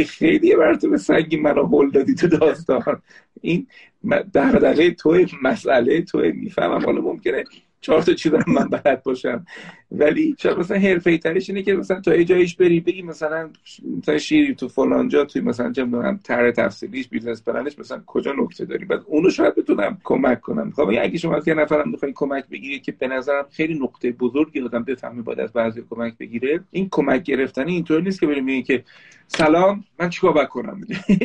خیلی 0.07 0.55
براتون 0.55 0.97
سنگی 0.97 1.37
منو 1.37 1.67
هل 1.67 1.89
دادی 1.89 2.15
تو 2.15 2.27
داستان. 2.27 3.01
این 3.41 3.67
دغدغه 4.33 4.91
توی 4.91 5.27
مسئله 5.41 6.01
توی 6.01 6.31
می‌فهمم 6.31 6.85
حالا 6.85 7.01
ممکنه 7.01 7.43
چهار 7.87 8.01
تا 8.01 8.13
چیز 8.13 8.33
من 8.33 8.67
بلد 8.67 9.03
باشم. 9.03 9.45
ولی 9.91 10.35
شاید 10.39 10.57
مثلا 10.57 10.79
حرفه 10.79 11.17
ترش 11.17 11.49
اینه 11.49 11.61
که 11.61 11.73
مثلا 11.73 12.01
تا 12.01 12.23
جایش 12.23 12.55
بری 12.55 12.79
بگی 12.79 13.01
مثلا 13.01 13.49
مثلا 13.97 14.17
شیری 14.17 14.55
تو 14.55 14.67
فلان 14.67 15.07
جا 15.07 15.25
توی 15.25 15.41
مثلا 15.41 15.71
چه 15.71 15.83
می‌دونم 15.83 16.19
طرح 16.23 16.51
تفصیلیش 16.51 17.07
business 17.07 17.43
plan 17.43 17.67
ش 17.67 17.79
مثلا 17.79 18.01
کجا 18.05 18.33
نکته 18.37 18.65
داری؟ 18.65 18.85
بعد 18.85 19.01
اونو 19.05 19.29
شاید 19.29 19.55
بتونم 19.55 19.97
کمک 20.03 20.41
کنم. 20.41 20.71
خب 20.75 20.89
اگه 21.01 21.17
شما 21.17 21.35
از 21.35 21.47
یه 21.47 21.53
نفرم 21.53 21.89
می‌خواین 21.91 22.13
کمک 22.17 22.49
بگیرید 22.49 22.83
که 22.83 22.91
به 22.91 23.07
نظرم 23.07 23.45
خیلی 23.51 23.79
نقطه 23.79 24.11
بزرگی 24.11 24.61
آدم 24.61 24.83
بفهمه 24.83 25.21
باید 25.21 25.39
از 25.39 25.53
بعضی 25.53 25.83
کمک 25.89 26.17
بگیره 26.17 26.59
این 26.71 26.87
کمک 26.91 27.23
گرفتنی 27.23 27.73
اینطور 27.73 28.01
نیست 28.01 28.19
که 28.19 28.27
بریم 28.27 28.63
که 28.63 28.83
سلام 29.27 29.83
من 29.99 30.09
چیکار 30.09 30.45
کنم؟ 30.45 30.81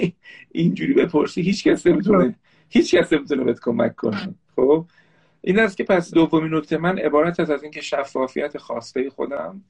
اینجوری 0.52 0.94
بپرسی 0.94 1.42
هیچ 1.42 1.64
کس 1.64 1.86
نمی‌تونه 1.86 2.34
هیچ 2.68 2.94
کس 2.94 3.12
نمی‌تونه 3.12 3.44
بهت 3.44 3.60
کمک 3.60 3.96
کنه. 3.96 4.34
خب؟ 4.56 4.84
این 5.44 5.58
است 5.60 5.76
که 5.76 5.84
پس 5.84 6.14
دومین 6.14 6.54
نکته 6.54 6.78
من 6.78 6.98
عبارت 6.98 7.40
است 7.40 7.50
از 7.50 7.62
اینکه 7.62 7.80
شفافیت 7.80 8.58
خواسته 8.58 9.10
خودم 9.10 9.62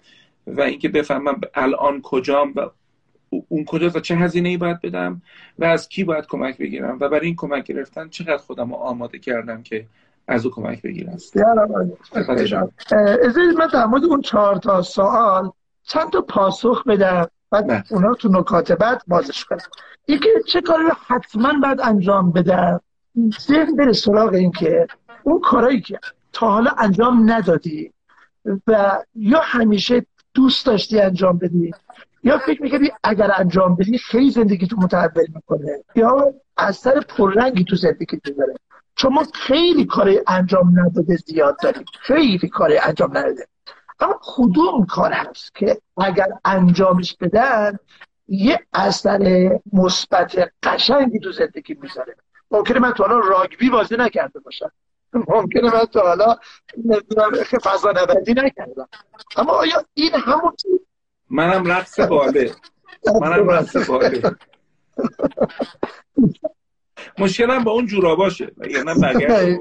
و 0.46 0.60
اینکه 0.60 0.88
بفهمم 0.88 1.40
الان 1.54 2.00
کجام 2.02 2.52
و 2.56 2.70
اون 3.48 3.64
کجا 3.64 3.90
و 3.94 4.00
چه 4.00 4.16
هزینه 4.16 4.48
ای 4.48 4.56
باید 4.56 4.80
بدم 4.80 5.22
و 5.58 5.64
از 5.64 5.88
کی 5.88 6.04
باید 6.04 6.26
کمک 6.26 6.58
بگیرم 6.58 6.98
و 7.00 7.08
برای 7.08 7.26
این 7.26 7.36
کمک 7.36 7.64
گرفتن 7.64 8.08
چقدر 8.08 8.36
خودم 8.36 8.70
رو 8.70 8.76
آماده 8.76 9.18
کردم 9.18 9.62
که 9.62 9.86
از 10.28 10.46
او 10.46 10.52
کمک 10.52 10.82
بگیرم. 10.82 11.18
ازید 13.22 13.56
من 13.58 13.66
در 13.72 13.86
مورد 13.86 14.04
اون 14.04 14.20
چهار 14.20 14.56
تا 14.56 14.82
سوال 14.82 15.50
چند 15.82 16.10
تا 16.10 16.20
پاسخ 16.20 16.84
بدم 16.86 17.26
بعد 17.50 17.70
نه. 17.70 17.84
اونا 17.90 18.14
تو 18.14 18.28
نکات 18.28 18.72
بعد 18.72 19.02
بازش 19.06 19.44
کنم. 19.44 19.58
اینکه 20.06 20.28
چه 20.46 20.60
کاری 20.60 20.82
رو 20.84 20.92
حتما 21.06 21.52
باید 21.62 21.80
انجام 21.80 22.32
بدم؟ 22.32 22.80
ذهن 23.40 23.76
بره 23.76 23.92
سراغ 23.92 24.34
این 24.34 24.50
که 24.50 24.86
اون 25.22 25.40
کارایی 25.40 25.80
که 25.80 25.98
تا 26.32 26.50
حالا 26.50 26.70
انجام 26.78 27.30
ندادی 27.30 27.92
و 28.66 28.98
یا 29.14 29.40
همیشه 29.40 30.06
دوست 30.34 30.66
داشتی 30.66 31.00
انجام 31.00 31.38
بدی 31.38 31.74
یا 32.24 32.38
فکر 32.38 32.62
می‌کردی 32.62 32.92
اگر 33.04 33.32
انجام 33.36 33.76
بدی 33.76 33.98
خیلی 33.98 34.30
زندگی 34.30 34.66
تو 34.66 34.76
متحول 34.76 35.26
می‌کنه 35.34 35.84
یا 35.94 36.34
اثر 36.56 37.00
پررنگی 37.00 37.64
تو 37.64 37.76
زندگی 37.76 38.16
داره 38.16 38.54
چون 38.94 39.12
ما 39.12 39.26
خیلی 39.34 39.84
کار 39.84 40.10
انجام 40.26 40.80
نداده 40.80 41.16
زیاد 41.16 41.56
داریم 41.62 41.84
خیلی 42.00 42.48
کار 42.48 42.70
انجام 42.82 43.18
نداده. 43.18 43.46
اما 44.00 44.20
کدوم 44.22 44.86
کار 44.86 45.12
هست 45.12 45.54
که 45.54 45.80
اگر 45.96 46.28
انجامش 46.44 47.16
بدن 47.20 47.78
یه 48.28 48.60
اثر 48.72 49.50
مثبت 49.72 50.52
قشنگی 50.62 51.18
تو 51.18 51.32
زندگی 51.32 51.76
می‌ذاره. 51.82 52.16
ممکنه 52.50 52.78
من 52.78 52.92
تو 52.92 53.04
حالا 53.04 53.18
راگبی 53.18 53.70
بازی 53.70 53.96
نکرده 53.98 54.40
باشم. 54.40 54.72
ممکنه 55.12 55.74
من 55.74 55.84
تا 55.84 56.00
حالا 56.00 56.36
فضا 57.62 57.92
نوردی 57.92 58.34
نکردم. 58.34 58.88
اما 59.36 59.52
آیا 59.52 59.84
این 59.94 60.10
همون 60.14 60.52
منم 61.30 61.64
رقص 61.64 62.00
باله. 62.00 62.52
منم 63.20 63.50
رقص 63.50 63.76
باله. 63.88 64.36
مشکلم 67.18 67.64
با 67.64 67.70
اون 67.70 67.86
جورا 67.86 68.16
باشه. 68.16 68.52
یعنی 68.70 69.60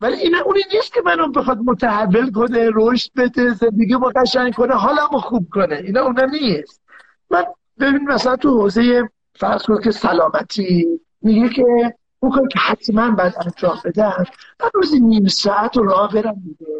ولی 0.00 0.16
این 0.16 0.36
اونی 0.36 0.60
نیست 0.74 0.92
که 0.92 1.00
منو 1.04 1.28
بخواد 1.28 1.58
متحول 1.58 2.32
کنه 2.32 2.70
رشد 2.74 3.10
بده 3.16 3.54
زندگی 3.54 3.94
ما 3.94 4.12
قشنگ 4.16 4.54
کنه 4.54 4.74
حالمو 4.74 5.18
خوب 5.18 5.48
کنه. 5.52 5.76
اینا 5.76 6.00
اونا 6.00 6.24
نیست. 6.24 6.82
من 7.30 7.44
ببین 7.80 8.04
مثلا 8.08 8.36
تو 8.36 8.60
حوزه 8.60 9.08
فرض 9.34 9.62
کن 9.62 9.80
که 9.80 9.90
سلامتی 9.90 11.00
میگه 11.22 11.48
که 11.48 11.94
اون 12.22 12.32
کار 12.32 12.48
که 12.48 12.58
حتما 12.58 13.10
باید 13.10 13.34
انجام 13.40 13.78
بدم 13.84 14.24
من 14.60 14.70
روزی 14.74 15.00
نیم 15.00 15.26
ساعت 15.26 15.76
رو 15.76 15.84
راه 15.84 16.12
برم 16.12 16.34
دیگه. 16.34 16.72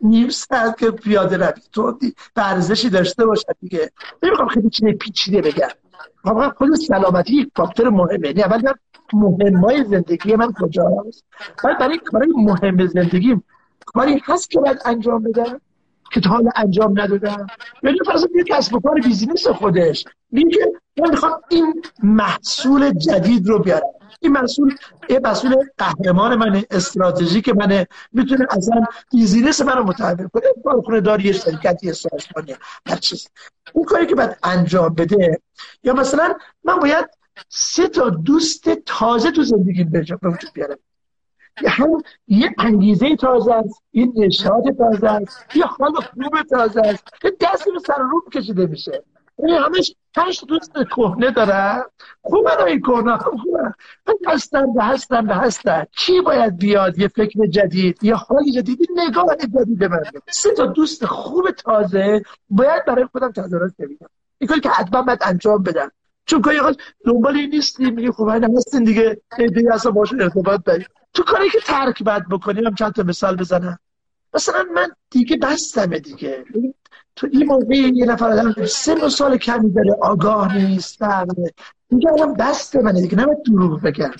نیم 0.00 0.28
ساعت 0.28 0.78
که 0.78 0.90
پیاده 0.90 1.36
روی. 1.36 1.52
تو 1.72 1.98
ارزشی 2.36 2.90
داشته 2.90 3.26
باشد 3.26 3.56
دیگه. 3.60 3.90
نمی‌خوام 4.22 4.48
خیلی 4.48 4.70
چیزی 4.70 4.92
پیچیده 4.92 5.40
بگم. 5.40 5.68
واقعا 6.24 6.50
خود 6.50 6.74
سلامتی 6.74 7.34
یک 7.34 7.48
فاکتور 7.56 7.88
مهمه. 7.88 8.28
یعنی 8.28 8.42
اول 8.42 8.72
مهمای 9.12 9.84
زندگی 9.84 10.36
من 10.36 10.52
کجاست؟ 10.52 11.24
بعد 11.64 11.78
برای 11.78 11.98
کارهای 11.98 12.32
مهم 12.36 12.86
زندگی 12.86 13.42
کاری 13.86 14.22
هست 14.24 14.50
که 14.50 14.60
باید 14.60 14.78
انجام 14.84 15.22
بدم؟ 15.22 15.60
که 16.12 16.20
تا 16.20 16.30
حالا 16.30 16.50
انجام 16.56 17.00
ندادم. 17.00 17.46
یعنی 17.82 17.98
فرض 18.06 18.26
یه 18.34 18.44
کسب 18.44 18.74
و 18.74 18.80
کار 18.80 18.94
business 18.94 19.46
خودش. 19.46 20.04
میگه 20.30 20.72
من 20.98 21.10
می‌خوام 21.10 21.40
این 21.48 21.82
محصول 22.02 22.90
جدید 22.90 23.46
رو 23.46 23.58
بیارم. 23.58 23.90
این 24.20 24.32
محصول 24.32 24.74
یه 25.08 25.20
محصول 25.24 25.56
قهرمان 25.78 26.36
من 26.36 26.62
استراتژیک 26.70 27.48
منه 27.48 27.86
می‌تونه 28.12 28.46
اصلا 28.50 28.84
business 29.12 29.60
منو 29.60 29.82
متحول 29.82 30.28
کنه. 30.28 30.42
کارخونه 30.64 31.00
داری 31.00 31.24
یه 31.24 31.32
شرکتی 31.32 31.92
سازمانی 31.92 32.54
هر 32.86 32.96
چیز. 32.96 33.28
اون 33.72 33.84
کاری 33.84 34.06
که 34.06 34.14
باید 34.14 34.36
انجام 34.42 34.94
بده 34.94 35.40
یا 35.82 35.92
مثلا 35.92 36.34
من 36.64 36.76
باید 36.76 37.06
سه 37.48 37.88
تا 37.88 38.10
دوست 38.10 38.68
تازه 38.68 39.30
تو 39.30 39.42
زندگی 39.42 39.84
به 39.84 40.00
وجود 40.22 40.50
بیارم. 40.54 40.76
هم 41.64 42.02
یه 42.28 42.54
انگیزه 42.58 43.16
تازه 43.16 43.54
است 43.54 43.82
یه 43.92 44.08
نشاط 44.16 44.64
تازه 44.78 45.06
است 45.10 45.56
یه 45.56 45.64
حال 45.64 45.92
خوب 45.94 46.42
تازه 46.50 46.80
است 46.80 47.04
که 47.20 47.32
دستی 47.40 47.70
به 47.70 47.78
سر 47.78 47.98
رو 47.98 48.24
کشیده 48.32 48.66
میشه. 48.66 49.02
یعنی 49.38 49.52
همش 49.52 49.94
پنج 50.14 50.44
دوست 50.48 50.72
کهنه 50.72 51.30
دارن 51.30 51.82
خوبه 52.22 52.64
این 52.64 52.80
کهنه؟ 52.80 53.16
خوبه. 53.16 53.74
هستن 54.26 54.74
به 54.74 54.84
هستن 54.84 55.26
هستن. 55.30 55.84
کی 55.96 56.20
باید 56.20 56.56
بیاد 56.56 56.98
یه 56.98 57.08
فکر 57.08 57.46
جدید 57.46 58.04
یه 58.04 58.14
حال 58.14 58.44
جدید 58.54 58.88
نگاه 58.96 59.36
جدید 59.36 59.84
من 59.84 60.02
سه 60.30 60.54
تا 60.54 60.66
دوست 60.66 61.06
خوب 61.06 61.50
تازه 61.50 62.22
باید 62.50 62.84
برای 62.84 63.06
خودم 63.12 63.32
تغییرات 63.32 63.72
ببینم. 63.78 64.08
این 64.38 64.48
کاری 64.48 64.60
که 64.60 64.68
حتما 64.68 65.02
باید 65.02 65.18
انجام 65.22 65.62
بدم. 65.62 65.90
چون 66.26 66.42
که 66.42 66.50
دنبال 67.04 67.36
این 67.36 67.50
نیستیم 67.50 67.94
میگه 67.94 68.12
خب 68.12 68.22
این 68.22 68.56
هستین 68.56 68.84
دیگه 68.84 69.20
دیگه 69.38 69.74
اصلا 69.74 69.92
باشون 69.92 70.22
ارتباط 70.22 70.60
داریم 70.64 70.86
تو 71.14 71.22
کاری 71.22 71.50
که 71.50 71.58
ترک 71.60 72.02
باید 72.02 72.28
بکنیم 72.28 72.66
هم 72.66 72.74
چند 72.74 72.92
تا 72.92 73.02
مثال 73.02 73.36
بزنم. 73.36 73.78
مثلا 74.34 74.66
من 74.74 74.88
دیگه 75.10 75.36
بستمه 75.36 75.98
دیگه. 75.98 76.44
تو 77.16 77.28
این 77.32 77.46
موقع 77.46 77.74
یه 77.74 78.06
نفر 78.06 78.32
آدم 78.32 78.66
سه 78.66 79.08
سال 79.08 79.36
کمی 79.36 79.72
داره 79.72 79.96
آگاه 80.02 80.56
نیست 80.56 80.98
دیگه 81.88 82.12
الان 82.12 82.32
دست 82.32 82.76
منه 82.76 83.00
دیگه 83.00 83.18
نباید 83.18 83.42
دروغ 83.42 83.82
بگم. 83.82 84.10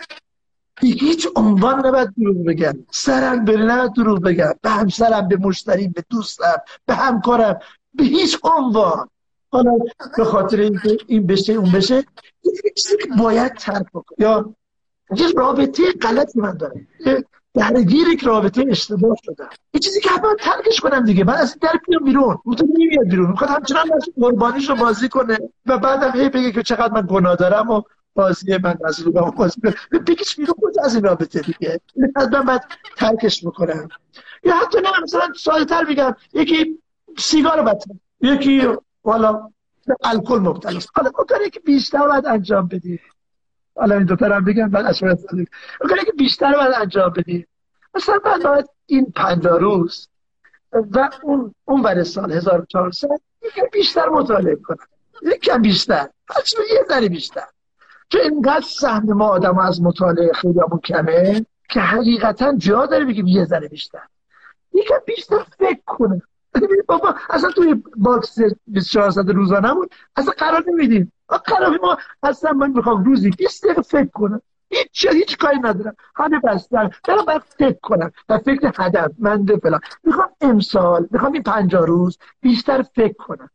دیگه 0.81 1.07
هیچ 1.07 1.29
عنوان 1.37 1.87
نباید 1.87 2.09
دروغ 2.19 2.45
بگم. 2.47 2.75
سرم 2.91 3.45
بره 3.45 3.65
نباید 3.65 3.93
دروغ 3.93 4.21
بگم. 4.23 4.53
به 4.63 4.71
همسرم 4.71 5.29
به 5.29 5.37
مشتریم 5.37 5.93
به 5.93 6.05
دوستم 6.11 6.57
به 6.87 6.95
همکارم 6.95 7.59
به 7.95 8.05
هیچ 8.05 8.39
عنوان. 8.45 9.09
حالا 9.51 9.79
به 10.17 10.25
خاطر 10.25 10.61
اینکه 10.61 10.99
این 11.07 11.27
بشه 11.27 11.53
اون 11.53 11.73
بشه 11.73 12.05
باید 13.19 13.55
ترک 13.55 13.87
بکن 13.95 14.15
یا 14.19 14.55
یه 15.17 15.31
رابطه 15.37 15.83
غلطی 15.93 16.41
من 16.41 16.57
دارم. 16.57 16.87
درگیر 17.55 18.09
یک 18.09 18.23
رابطه 18.23 18.65
اشتباه 18.69 19.17
شدم 19.25 19.49
یه 19.75 19.81
چیزی 19.81 20.01
که 20.01 20.09
باید 20.23 20.39
ترکش 20.39 20.81
کنم 20.81 21.05
دیگه. 21.05 21.25
من 21.25 21.35
از 21.35 21.59
در 21.59 21.81
بیام 21.89 22.05
بیرون. 22.05 22.39
اون 22.45 22.57
تو 22.57 22.67
نمیاد 22.79 23.09
بیرون. 23.09 23.31
می‌خواد 23.31 23.51
همچنان 23.51 23.85
قربانیش 24.21 24.69
رو 24.71 24.77
بازی 24.77 25.09
کنه 25.09 25.39
و 25.67 25.79
بعدم 25.79 26.21
هی 26.21 26.29
بگه 26.29 26.53
که 26.53 26.63
چقدر 26.63 26.93
من 26.93 27.07
گناه 27.11 27.37
دارم 27.37 27.71
و 27.71 27.83
بازی 28.15 28.57
من 28.57 28.79
از 28.85 29.01
رو 29.01 29.13
بازی 29.13 29.61
بگیش 30.07 30.37
بیرون. 30.37 30.55
خود 30.61 30.75
از 30.85 30.95
این 30.95 31.05
رابطه 31.05 31.41
دیگه؟ 31.41 31.81
من 32.33 32.45
باید 32.45 32.63
ترکش 32.97 33.45
بکنم. 33.45 33.89
یا 34.45 34.55
حتی 34.57 34.79
نه 34.81 34.91
مثلا 35.03 35.33
ساده 35.37 35.65
تر 35.65 35.85
میگم. 35.85 36.17
یکی 36.35 36.79
سیگار 37.19 37.63
بطن 37.63 38.01
یکی 38.21 38.69
حالا 39.07 39.51
الکل 40.05 40.39
مبتلا 40.39 40.81
حالا 40.95 41.11
کاری 41.11 41.51
که 41.51 41.61
بیشتر 41.61 42.09
باید 42.09 42.27
انجام 42.27 42.69
بدی 42.69 43.01
حالا 43.77 43.95
این 43.95 44.05
دوتا 44.05 44.27
هم 44.27 44.45
بگم 44.45 44.71
بعد 44.71 44.87
اشوار 44.87 45.17
کاری 45.81 46.05
که 46.05 46.13
بیشتر 46.19 46.53
باید 46.53 46.75
انجام 46.75 47.11
بدی 47.11 47.47
مثلا 47.95 48.21
من 48.25 48.39
باید 48.39 48.69
این 48.87 49.13
پنجاه 49.17 49.59
روز 49.59 50.09
و 50.73 51.11
اون 51.23 51.55
اون 51.65 51.83
ور 51.83 52.03
سال 52.03 52.33
1400 52.33 53.09
یکم 53.43 53.67
بیشتر 53.73 54.09
مطالعه 54.09 54.57
کنم 54.57 54.87
یکم 55.23 55.63
بیشتر. 55.63 56.09
پس 56.29 56.55
یه 56.73 56.85
ذره 56.89 57.09
بیشتر. 57.09 57.47
چون 58.09 58.21
اینقدر 58.21 58.67
سهم 58.81 59.13
ما 59.13 59.29
آدم 59.29 59.59
از 59.59 59.83
مطالعه 59.83 60.33
خیلی 60.33 60.61
کمه 60.85 61.47
که 61.69 61.81
حقیقتا 61.81 62.55
جا 62.57 62.87
داره 62.87 63.05
بگیم 63.05 63.27
یه 63.27 63.45
ذره 63.45 63.69
بیشتر. 63.69 64.03
یکم 64.75 64.99
بیشتر 65.07 65.47
فکر 65.59 65.81
کنه. 65.87 66.23
بابا 66.89 67.15
اصلا 67.31 67.51
توی 67.51 67.83
باکس 67.97 68.39
24 68.67 69.11
ساعت 69.11 69.29
روزانمون 69.29 69.89
اصلا 70.17 70.33
قرار 70.39 70.65
نمیدیم. 70.69 71.13
قرار 71.29 71.79
ما 71.83 71.99
اصلا 72.23 72.53
من 72.53 72.71
می‌خوام 72.71 73.05
روزی 73.05 73.31
20 73.31 73.65
دقیقه 73.65 73.83
فکر 73.83 74.11
کنم. 74.15 74.43
هیچ 74.71 75.07
هیچ 75.07 75.39
کاری 75.39 75.59
ندارم. 75.59 75.97
همه 76.17 76.41
بستن. 76.41 76.91
برم 77.09 77.25
باید 77.25 77.43
فکر 77.59 77.79
کنم. 77.83 78.11
و 78.29 78.39
فکر 78.39 78.73
هدف 78.79 79.11
منده 79.19 79.57
فلان. 79.57 79.81
می‌خوام 80.05 80.29
امسال 80.41 81.09
می‌خوام 81.11 81.33
این 81.33 81.43
پنجاه 81.43 81.87
روز 81.87 82.19
بیشتر 82.41 82.83
فکر 82.83 83.13
کنم. 83.13 83.51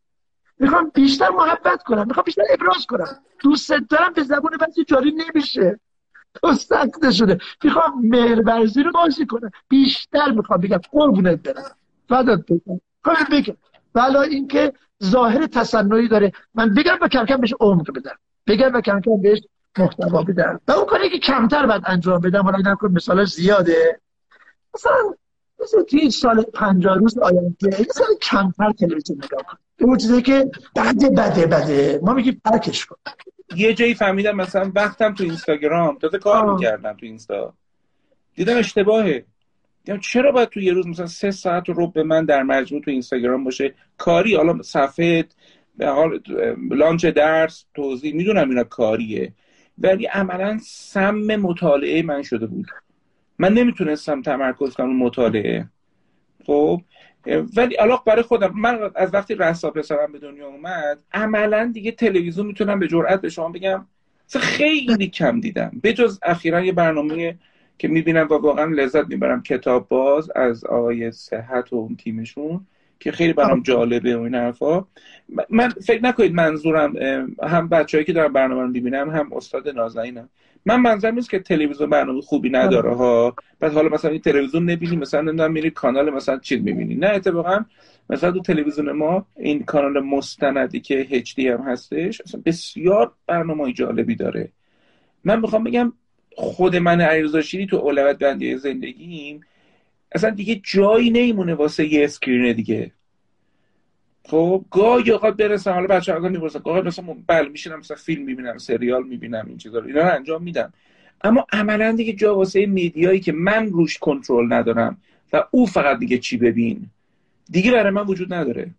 می‌خوام 0.58 0.90
بیشتر 0.94 1.30
محبت 1.30 1.82
کنم. 1.82 2.06
می‌خوام 2.06 2.24
بیشتر 2.24 2.42
ابراز 2.50 2.86
کنم. 2.86 3.18
دوست 3.40 3.72
دارم 3.72 4.12
به 4.12 4.22
زبون 4.22 4.50
بعضی 4.60 4.84
جاری 4.84 5.12
نمیشه. 5.12 5.80
تو 6.34 6.52
سخته 6.52 7.10
شده. 7.10 7.38
می‌خوام 7.64 8.06
مهرورزی 8.06 8.82
رو 8.82 8.92
بازی 8.92 9.26
کنم. 9.26 9.50
بیشتر 9.68 10.30
می‌خوام 10.30 10.60
بگم 10.60 10.80
قربونت 10.90 11.42
برم. 11.42 11.76
فدات 12.08 12.46
بگم 12.46 12.80
کار 13.02 13.16
بگم 13.32 13.56
ولی 13.94 14.16
اینکه 14.18 14.72
ظاهر 15.04 15.46
تصنعی 15.46 16.08
داره. 16.08 16.32
من 16.54 16.74
بگم 16.74 16.98
و 17.02 17.08
کم 17.08 17.26
کم 17.26 17.36
بهش 17.36 17.54
عمق 17.60 17.98
بدم. 17.98 18.18
بگم 18.46 18.74
و 18.74 18.80
کم 18.80 19.00
کم 19.00 19.22
بهش 19.22 19.38
محتوا 19.78 20.22
بدم. 20.22 20.60
و 20.68 20.72
اون 20.72 20.86
کاری 20.86 21.10
که 21.10 21.18
کمتر 21.18 21.66
باید 21.66 21.82
انجام 21.86 22.20
بدم 22.20 22.42
حالا 22.42 22.56
اینم 22.56 22.76
که 22.80 22.86
مثال 22.86 23.24
زیاده. 23.24 24.00
مثلا 24.74 25.14
مثلا 25.62 25.82
توی 25.82 26.10
سال 26.10 26.42
پنجاه 26.42 26.98
روز 26.98 27.18
آینده 27.18 27.70
سال 27.70 28.06
کمتر 28.22 28.72
تلویزیون 28.72 29.18
نگاه 29.24 29.42
کن. 29.42 29.56
اون 29.80 29.98
چیزی 29.98 30.22
که 30.22 30.50
بده 30.76 31.10
بده 31.10 31.46
بده. 31.46 32.00
ما 32.02 32.12
میگیم 32.12 32.40
پرکش 32.44 32.86
کن. 32.86 32.96
یه 33.56 33.74
جایی 33.74 33.94
فهمیدم 33.94 34.36
مثلا 34.36 34.72
وقتم 34.74 35.14
تو 35.14 35.24
اینستاگرام 35.24 35.98
تازه 35.98 36.18
کار 36.18 36.54
می‌کردم 36.54 36.92
تو 36.92 37.06
اینستا. 37.06 37.54
دیدم 38.34 38.56
اشتباهه. 38.56 39.24
چرا 40.00 40.32
باید 40.32 40.48
تو 40.48 40.60
یه 40.60 40.72
روز 40.72 40.86
مثلا 40.86 41.06
سه 41.06 41.30
ساعت 41.30 41.68
رو 41.68 41.86
به 41.86 42.02
من 42.02 42.24
در 42.24 42.42
مجموع 42.42 42.82
تو 42.82 42.90
اینستاگرام 42.90 43.44
باشه؟ 43.44 43.74
کاری 43.98 44.34
حالا 44.34 44.62
صفحه 44.62 45.24
به 45.76 45.88
حال 45.88 46.20
لانچ 46.70 47.06
درس 47.06 47.64
توضیح 47.74 48.14
می‌دونم 48.14 48.48
اینا 48.48 48.64
کاریه. 48.64 49.32
ولی 49.78 50.06
عملا 50.06 50.58
سم 50.62 51.36
مطالعه 51.36 52.02
من 52.02 52.22
شده 52.22 52.46
بود. 52.46 52.66
من 53.38 53.54
نمی‌تونستم 53.54 54.22
تمرکز 54.22 54.74
کنم 54.74 54.96
مطالعه. 54.96 55.68
خب؟ 56.46 56.82
ولی 57.56 57.74
علاق 57.74 58.04
برای 58.04 58.22
خودم 58.22 58.52
من 58.56 58.90
از 58.94 59.14
وقتی 59.14 59.34
رسا 59.34 59.70
پسرم 59.70 60.12
به 60.12 60.18
دنیا 60.18 60.48
اومد 60.48 60.98
عملا 61.12 61.70
دیگه 61.74 61.92
تلویزیون 61.92 62.46
می‌تونم 62.46 62.78
به 62.78 62.88
جرئت 62.88 63.20
به 63.20 63.28
شما 63.28 63.48
بگم 63.48 63.86
خیلی 64.40 65.08
کم 65.08 65.40
دیدم. 65.40 65.70
به 65.82 65.92
جز 65.92 66.18
اخیرا 66.22 66.60
یه 66.60 66.72
برنامه 66.72 67.38
که 67.78 67.88
می‌بینم 67.88 68.26
و 68.30 68.34
واقعا 68.34 68.64
لذت 68.64 69.08
می‌برم. 69.08 69.42
کتاب 69.42 69.88
باز 69.88 70.30
از 70.36 70.64
آقای 70.64 71.12
صحت 71.12 71.72
و 71.72 71.76
اون 71.76 71.96
تیمشون 71.96 72.66
که 73.00 73.12
خیلی 73.12 73.32
برام 73.32 73.62
جالبه 73.62 74.16
و 74.16 74.20
این 74.20 74.34
حرفا. 74.34 74.84
من 75.50 75.68
فکر 75.68 76.02
نکنید 76.02 76.34
منظورم 76.34 76.96
هم 77.42 77.68
بچههایی 77.68 78.04
که 78.04 78.12
دارم 78.12 78.32
برنامه 78.32 78.62
رو 78.62 78.68
می‌بینم 78.68 79.10
هم 79.10 79.32
استاد 79.32 79.68
نازنینم. 79.68 80.28
من 80.66 80.80
منظورم 80.80 81.14
نیست 81.14 81.30
که 81.30 81.38
تلویزیون 81.38 81.90
برنامه 81.90 82.20
خوبی 82.20 82.50
نداره 82.50 82.94
ها. 82.94 83.34
بعد 83.60 83.72
حالا 83.72 83.88
مثلا 83.88 84.10
این 84.10 84.20
تلویزیون 84.20 84.70
نبینی 84.70 84.96
مثلا 84.96 85.20
نمی‌دونم 85.20 85.52
میری 85.52 85.70
کانال 85.70 86.10
مثلا 86.10 86.38
چیز 86.38 86.62
می‌بینی. 86.62 86.94
نه 86.94 87.06
اتفاقا 87.06 87.64
مثلا 88.10 88.30
تو 88.30 88.40
تلویزیون 88.40 88.92
ما 88.92 89.26
این 89.36 89.64
کانال 89.64 90.04
مستندی 90.04 90.80
که 90.80 91.04
HD 91.04 91.38
هم 91.38 91.60
هستش 91.60 92.20
اصلا 92.20 92.42
بسیار 92.46 93.12
برنامه 93.26 93.72
جالبی 93.72 94.14
داره. 94.14 94.52
من 95.24 95.40
می‌خوام 95.40 95.64
بگم 95.64 95.92
خود 96.36 96.76
من 96.76 97.00
علیرضا 97.00 97.42
تو 97.70 97.76
اولویت 97.76 98.18
بندی 98.18 98.56
زندگیم 98.56 99.40
اصلا 100.12 100.30
دیگه 100.30 100.60
جایی 100.64 101.10
نمیمونه 101.10 101.54
واسه 101.54 101.92
یه 101.92 102.04
اسکرین 102.04 102.52
دیگه. 102.52 102.92
خب 104.24 104.64
گاهی 104.70 105.10
اوقات 105.10 105.36
برسم 105.36 105.72
حالا 105.72 105.86
بچه‌ها 105.86 106.18
اگه 106.18 106.28
می‌پرسن 106.28 106.58
گاهی 106.58 106.82
مثلا 106.82 107.16
بله 107.26 107.48
میشینم 107.48 107.78
مثلا 107.78 107.96
فیلم 107.96 108.24
می‌بینم 108.24 108.58
سریال 108.58 109.06
می‌بینم 109.06 109.44
این 109.48 109.58
چیزا 109.58 109.78
رو 109.78 109.86
اینا 109.86 110.00
رو 110.00 110.14
انجام 110.14 110.42
میدم. 110.42 110.72
اما 111.24 111.46
عملا 111.52 111.92
دیگه 111.92 112.12
جا 112.12 112.36
واسه 112.36 112.66
میدیایی 112.66 113.20
که 113.20 113.32
من 113.32 113.66
روش 113.66 113.98
کنترل 113.98 114.52
ندارم 114.52 114.96
و 115.32 115.44
او 115.50 115.66
فقط 115.66 115.98
دیگه 115.98 116.18
چی 116.18 116.36
ببین. 116.36 116.86
دیگه 117.50 117.72
برای 117.72 117.90
من 117.90 118.06
وجود 118.06 118.34
نداره. 118.34 118.70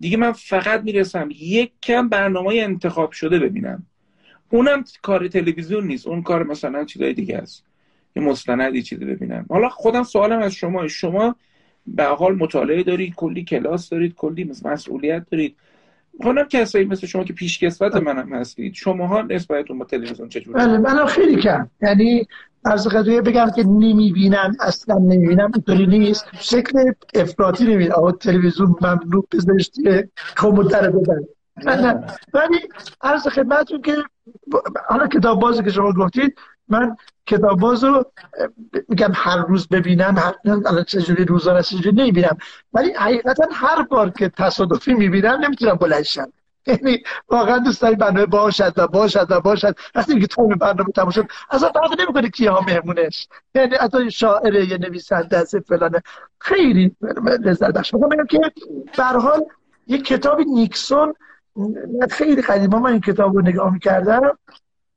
دیگه 0.00 0.16
من 0.16 0.32
فقط 0.32 0.82
می‌رسم 0.82 1.28
یک 1.30 1.72
کم 1.82 2.08
برنامه 2.08 2.54
انتخاب 2.54 3.12
شده 3.12 3.38
ببینم. 3.38 3.86
اونم 4.52 4.84
کار 5.02 5.28
تلویزیون 5.28 5.86
نیست. 5.86 6.06
اون 6.06 6.22
کار 6.22 6.42
مثلا 6.42 6.84
چیزای 6.84 7.12
دیگه 7.12 7.36
است. 7.36 7.64
یه 8.16 8.22
مستندی 8.22 8.82
چیزی 8.82 9.04
ببینم. 9.04 9.46
حالا 9.50 9.68
خودم 9.68 10.02
سوالم 10.02 10.38
از 10.38 10.52
شما 10.52 10.88
شما 10.88 11.36
به 11.86 12.04
حال 12.04 12.34
مطالعه 12.36 12.82
دارید 12.82 13.14
کلی 13.14 13.44
کلاس 13.44 13.88
دارید 13.88 14.14
کلی 14.14 14.50
مسئولیت 14.64 15.26
دارید. 15.30 15.56
خودم 16.22 16.44
کسایی 16.44 16.84
مثل 16.84 17.06
شما 17.06 17.24
که 17.24 17.32
پیش 17.32 17.58
کسوت 17.58 17.96
منم 17.96 18.32
هستید 18.32 18.74
شما 18.74 19.06
ها 19.06 19.22
نسبتتون 19.22 19.78
با 19.78 19.84
تلویزیون 19.84 20.28
چجوری 20.28 20.52
بله 20.52 20.78
من 20.78 21.06
خیلی 21.06 21.36
کم. 21.36 21.70
یعنی 21.82 22.26
از 22.64 22.88
قضیه 22.88 23.20
بگم 23.20 23.50
که 23.56 23.62
نمی‌بینم 23.62 24.56
اصلا 24.60 24.98
نمی‌بینم 24.98 25.50
اینطوری 25.54 25.86
نیست. 25.86 26.24
شکل 26.40 26.92
افراطی 27.14 27.64
نمی‌بینم. 27.64 27.92
آقا 27.92 28.12
تلویزیون 28.12 28.74
ممنوع 28.80 29.26
بذارش 29.32 29.70
کمو 30.36 30.62
در 30.62 30.90
ببن 30.90 31.24
ولی 32.34 32.68
عرض 33.02 33.28
خدمتون 33.28 33.82
که 33.82 33.96
حالا 34.88 35.06
کتاب 35.06 35.40
بازی 35.40 35.62
که 35.62 35.70
شما 35.70 35.92
گفتید 35.92 36.38
من 36.68 36.96
کتاب 37.26 37.60
باز 37.60 37.84
رو 37.84 38.04
میگم 38.88 39.12
هر 39.14 39.36
روز 39.36 39.68
ببینم 39.68 40.34
الان 40.44 40.84
چجوری 40.84 41.24
روزانه 41.24 41.62
چجوری 41.62 41.92
نمی‌بینم. 41.92 42.36
ولی 42.72 42.92
حقیقتا 42.92 43.44
هر 43.52 43.82
بار 43.82 44.10
که 44.10 44.28
تصادفی 44.28 44.94
می‌بینم 44.94 45.44
نمی‌تونم 45.44 45.74
بلنشم 45.74 46.32
یعنی 46.66 47.02
واقعا 47.28 47.58
دوست 47.58 47.82
داری 47.82 47.96
برنامه 47.96 48.26
باشد 48.26 48.72
و 48.76 48.86
باشد 48.88 49.26
و 49.30 49.40
باشد. 49.40 49.74
وقتی 49.94 50.20
که 50.20 50.26
تو 50.26 50.48
برنامه 50.48 50.92
تماشا 50.94 51.22
شد 51.22 51.28
اصلا 51.50 51.72
فرق 51.72 52.00
نمی‌کنه 52.00 52.30
کیها 52.30 52.60
مهمونش. 52.60 53.28
یعنی 53.54 53.74
اصلا 53.74 54.08
شاعره 54.08 54.66
یه 54.66 54.78
نویسنده 54.78 55.38
است 55.38 55.58
فلانه. 55.58 56.02
خیلی 56.38 56.96
لذت 57.24 57.72
بخش. 57.72 57.94
میگم 57.94 58.26
که 58.26 58.40
به 58.96 59.04
حال 59.04 59.44
یه 59.86 59.98
کتاب 59.98 60.40
نیکسون 60.40 61.14
خیلی 62.10 62.42
قدیما 62.42 62.78
من 62.78 62.90
این 62.92 63.00
کتاب 63.00 63.34
رو 63.34 63.42
نگاه 63.42 63.72
می‌کردم. 63.72 64.38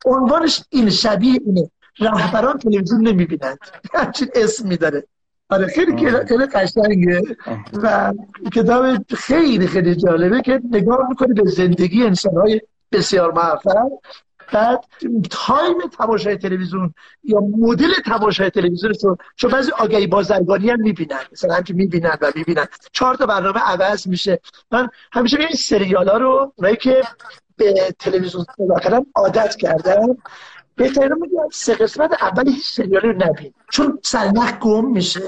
عنوانش 0.06 0.64
این 0.70 0.90
شبیه 0.90 1.40
اینه. 1.46 1.72
رهبران 2.00 2.58
تلویزیون 2.58 3.08
نمی‌بینند. 3.08 3.58
همچین 3.94 4.28
اسمی 4.36 4.78
داره. 4.78 5.08
آره 5.50 5.68
خیلی 5.68 6.10
خیلی 6.28 6.46
قشنگه. 6.46 7.22
و 7.74 8.14
کتاب 8.54 8.86
خیلی 9.16 9.68
خیلی 9.68 9.96
جالبه 9.96 10.42
که 10.42 10.62
نگاه 10.72 11.10
می‌کنه 11.10 11.34
به 11.34 11.50
زندگی 11.50 12.04
انسانهای 12.04 12.62
بسیار 12.92 13.32
موفق 13.32 13.90
بعد 14.54 14.86
تایم 15.32 15.82
تماشای 15.98 16.38
تلویزیون 16.38 16.94
یا 17.24 17.40
مدل 17.40 17.94
تماشای 18.06 18.50
تلویزیون 18.50 18.94
رو 19.04 19.18
چون 19.36 19.52
بعضی 19.52 19.72
آگهی 19.72 20.08
بازرگانی 20.08 20.70
هم 20.70 20.82
می‌بینن. 20.82 21.20
مثلا 21.32 21.56
همچه 21.56 21.74
می‌بینن 21.74 22.18
و 22.22 22.32
می‌بینن. 22.36 22.66
چهار 22.92 23.16
تا 23.16 23.26
برنامه 23.26 23.60
عوض 23.60 24.08
میشه. 24.08 24.40
من 24.72 24.90
همیشه 25.12 25.40
این 25.40 25.50
سریال 25.50 26.10
ها 26.10 26.18
رو 26.18 26.54
اونایی 26.56 26.76
که 26.76 27.04
به 27.58 27.96
تلویزیون 28.00 28.46
نگاه 28.60 29.02
عادت 29.16 29.56
کردم. 29.56 30.18
بهتره 30.76 31.16
میگم 31.16 31.50
سه 31.52 31.76
قسمت 31.76 32.24
اول 32.24 32.50
هیچ 32.50 32.66
سریالی 32.66 33.08
رو 33.08 33.14
نبین. 33.14 33.54
چون 33.72 34.00
سرنخ 34.04 34.60
گم 34.60 34.86
میشه. 34.86 35.22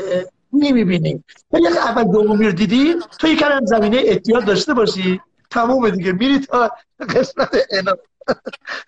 نمی‌بینیم. 0.54 1.24
ولی 1.52 1.68
اول 1.68 2.04
دومی 2.04 2.46
رو 2.46 2.52
دیدی 2.52 2.96
تو 3.20 3.28
یکم 3.28 3.66
زمینه 3.66 3.98
احتیاط 3.98 4.46
داشته 4.46 4.74
باشی. 4.74 5.22
تموم 5.50 5.90
دیگه. 5.90 6.12
میری 6.12 6.40
تا 6.40 6.72
قسمت 7.16 7.56
اینا 7.72 7.92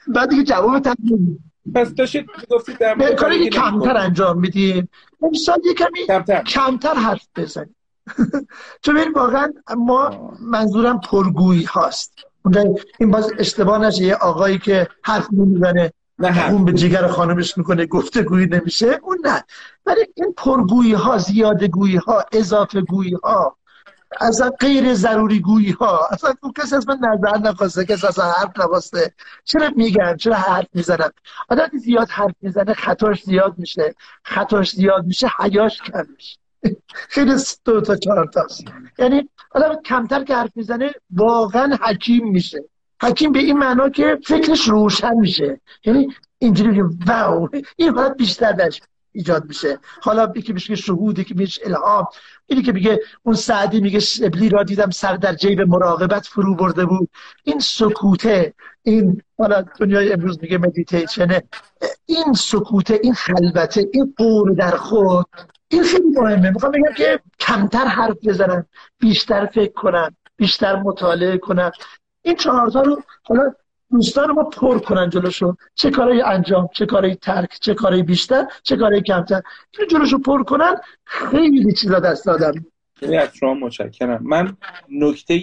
بعد 0.08 0.30
دیگه 0.30 0.44
جواب 0.44 0.80
تموم 0.80 1.40
پس 1.76 1.94
داشتید 1.94 2.26
گفتید 2.52 2.78
در 2.78 3.16
کاری 3.16 3.50
کمتر 3.50 3.98
انجام 3.98 4.40
میدیم. 4.40 4.90
امسال 5.22 5.62
یه 5.66 5.74
کمی 5.74 6.08
کمتر, 6.08 6.44
کمتر 6.44 6.94
حرف 6.94 7.28
بزنیم. 7.36 7.76
چون 8.84 8.96
ببین 8.96 9.14
واقعا 9.14 9.54
ما 9.78 10.32
منظورم 10.42 11.00
پرگویی 11.00 11.64
هاست. 11.64 12.14
این 13.00 13.12
باز 13.12 13.34
اشتباه 13.38 13.78
نشه 13.78 14.04
یه 14.04 14.16
آقایی 14.16 14.58
که 14.58 14.88
حرف 15.04 15.28
نمی‌زنه 15.32 15.94
نه 16.20 16.52
اون 16.52 16.66
به 16.66 16.74
جگر 16.74 17.08
خانمش 17.08 17.58
می‌کنه 17.58 17.86
گفته 17.86 18.24
گویی 18.24 18.46
نمیشه 18.46 19.00
اون 19.04 19.18
نه. 19.26 19.44
ولی 19.86 20.02
این 20.16 20.34
پرگویی 20.38 20.94
ها 20.94 21.18
زیاده 21.18 21.68
گویی 21.68 21.96
ها 21.96 22.26
اضافه 22.32 22.82
گویی 22.82 23.18
ها 23.24 23.58
اصلا 24.20 24.50
غیر 24.50 24.94
ضروری 24.94 25.40
گویی 25.40 25.72
ها 25.72 26.08
اصلا 26.12 26.34
کسی 26.58 26.76
از 26.76 26.88
من 26.88 26.98
نظر 26.98 27.38
نخواسته 27.38 27.86
کسی 27.86 28.08
اصلا 28.08 28.26
حرف 28.26 28.60
نخواسته. 28.60 29.14
چرا 29.44 29.70
میگن؟ 29.76 30.18
چرا 30.18 30.36
حرف 30.36 30.68
می‌زنن؟ 30.74 31.10
آدم 31.50 31.70
زیاد 31.78 32.10
حرف 32.10 32.36
می‌زنه 32.42 32.74
خطاش 32.74 33.24
زیاد 33.24 33.54
میشه. 33.58 33.96
خطاش 34.24 34.72
زیاد 34.72 35.06
میشه 35.06 35.28
حیاش 35.40 35.82
کم 35.82 36.06
میشه. 36.16 36.38
خیلی 37.16 37.34
دو 37.66 37.82
تا 37.82 37.96
چهار 37.96 38.28
تاست. 38.34 38.64
یعنی 39.00 39.30
آدم 39.52 39.82
کمتر 39.82 40.24
که 40.24 40.36
حرف 40.36 40.52
می‌زنه 40.56 40.92
واقعا 41.10 41.78
حکیم 41.82 42.28
میشه. 42.28 42.64
حکیم 43.02 43.32
به 43.32 43.40
این 43.40 43.58
معنا 43.58 43.90
که 43.90 44.20
فکرش 44.26 44.68
روشن 44.68 45.14
میشه. 45.14 45.62
یعنی 45.86 46.16
اینجوری 46.40 46.82
واو 46.82 47.50
این 47.76 47.90
حالت 47.90 48.18
بیشتر 48.18 48.52
درش. 48.52 48.82
ایجاد 49.20 49.46
میشه. 49.46 49.80
حالا 50.02 50.34
یکی 50.36 50.54
میشه 50.54 50.76
شهود 50.76 51.20
یکی 51.20 51.34
میشه 51.34 51.62
الهام. 51.66 52.08
اینی 52.46 52.62
که 52.62 52.72
میگه 52.72 53.00
اون 53.24 53.36
سعدی 53.36 53.82
میگه 53.82 54.00
شبلی 54.00 54.50
را 54.50 54.64
دیدم 54.64 54.90
سر 54.90 55.16
در 55.16 55.36
جیب 55.36 55.62
مراقبت 55.62 56.26
فرو 56.26 56.56
برده 56.56 56.86
بود. 56.86 57.10
این 57.44 57.60
سکوته 57.60 58.54
این 58.84 59.22
حالا 59.38 59.66
دنیای 59.80 60.14
امروز 60.14 60.40
میگه 60.42 60.58
مدیتیشنه 60.58 61.44
این 62.06 62.34
سکوته 62.34 63.00
این 63.04 63.14
خلوته 63.14 63.86
این 63.94 64.14
قور 64.18 64.52
در 64.52 64.78
خود 64.78 65.26
این 65.68 65.84
خیلی 65.84 66.10
مهمه. 66.16 66.50
می‌خوام 66.50 66.72
بگم 66.72 66.94
که 66.98 67.20
کمتر 67.40 67.86
حرف 67.86 68.18
بزنن 68.26 68.66
بیشتر 69.00 69.46
فکر 69.46 69.74
کنن 69.74 70.16
بیشتر 70.38 70.76
مطالعه 70.76 71.38
کنن. 71.38 71.72
این 72.22 72.36
چهارتا 72.36 72.82
رو 72.82 73.02
حالا 73.24 73.54
دوستان 73.92 74.32
ما 74.32 74.44
پر 74.44 74.80
کنن 74.80 75.10
جلوشو. 75.10 75.56
چه 75.76 75.92
کارایی 75.92 76.22
انجام 76.22 76.70
چه 76.74 76.86
کارایی 76.86 77.16
ترک 77.16 77.58
چه 77.62 77.74
کارایی 77.74 78.04
بیشتر 78.04 78.46
چه 78.64 78.78
کارایی 78.78 79.02
کمتر. 79.02 79.42
این 79.80 79.88
جلوشو 79.88 80.18
پر 80.18 80.44
کنن 80.44 80.76
خیلی 81.04 81.74
چیزا 81.74 82.00
دست 82.00 82.26
دادم 82.26 82.66
خیلی 82.96 83.18
از 83.18 83.30
شما 83.36 83.54
متشکرم. 83.54 84.20
من 84.24 84.58
نکته 84.90 85.34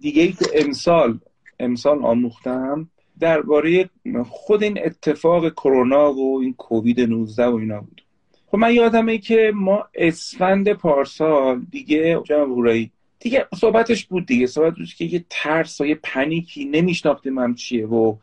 دیگه 0.00 0.22
ای 0.22 0.32
که 0.32 0.46
امسال 0.54 1.18
امسال 1.58 2.04
آموختم 2.04 2.88
درباره 3.20 3.90
خود 4.30 4.62
این 4.62 4.78
اتفاق 4.84 5.48
کرونا 5.48 6.12
و 6.12 6.40
این 6.40 6.54
کووید 6.54 7.00
19 7.00 7.46
و 7.46 7.54
اینا 7.54 7.80
بود. 7.80 8.02
خب 8.46 8.58
من 8.58 8.74
یادمه 8.74 9.18
که 9.18 9.52
ما 9.54 9.84
اسفند 9.94 10.72
پارسال 10.72 11.60
دیگه 11.70 12.20
جناب 12.24 12.48
هورایی 12.48 12.90
دیگه 13.22 13.46
صحبتش 13.54 14.06
بود 14.06 14.26
دیگه 14.26 14.46
صحبت 14.46 14.74
بود 14.74 14.86
که 14.86 15.04
یه 15.04 15.24
ترس 15.30 15.80
و 15.80 15.86
یه 15.86 15.98
پنیکی 16.02 16.64
نمیشناختیم 16.64 17.38
هم 17.38 17.54
چیه 17.54 17.86
و 17.86 18.16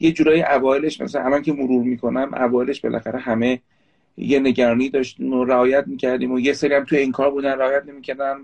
یه 0.00 0.12
جورایی 0.12 0.42
اوایلش 0.42 1.00
مثلا 1.00 1.24
الان 1.24 1.42
که 1.42 1.52
مرور 1.52 1.84
می‌کنم 1.84 2.34
اوایلش 2.34 2.80
بالاخره 2.80 3.18
همه 3.18 3.60
یه 4.16 4.38
نگرانی 4.38 4.88
داشتیم 4.88 5.32
و 5.32 5.44
رعایت 5.44 5.84
می‌کردیم 5.86 6.32
و 6.32 6.40
یه 6.40 6.52
سری 6.52 6.74
هم 6.74 6.84
توی 6.84 6.98
این 6.98 7.12
کار 7.12 7.30
بودن 7.30 7.58
رعایت 7.58 7.82
نمی‌کردن. 7.86 8.36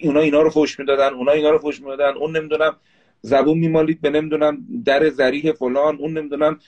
اونا 0.00 0.20
اینا 0.20 0.42
رو 0.42 0.50
فوش 0.50 0.78
می‌دادن 0.78 1.14
اونا 1.14 1.32
اینا 1.32 1.50
رو 1.50 1.58
فوش 1.58 1.80
می‌دادن. 1.80 2.16
اون 2.16 2.36
نمی‌دونم 2.36 2.76
زبون 3.20 3.58
میمالید 3.58 4.00
به 4.00 4.10
نمی‌دونم 4.10 4.58
در 4.84 5.10
زریح 5.10 5.52
فلان 5.52 5.96
اون 5.96 6.18
نمی‌دونم 6.18 6.58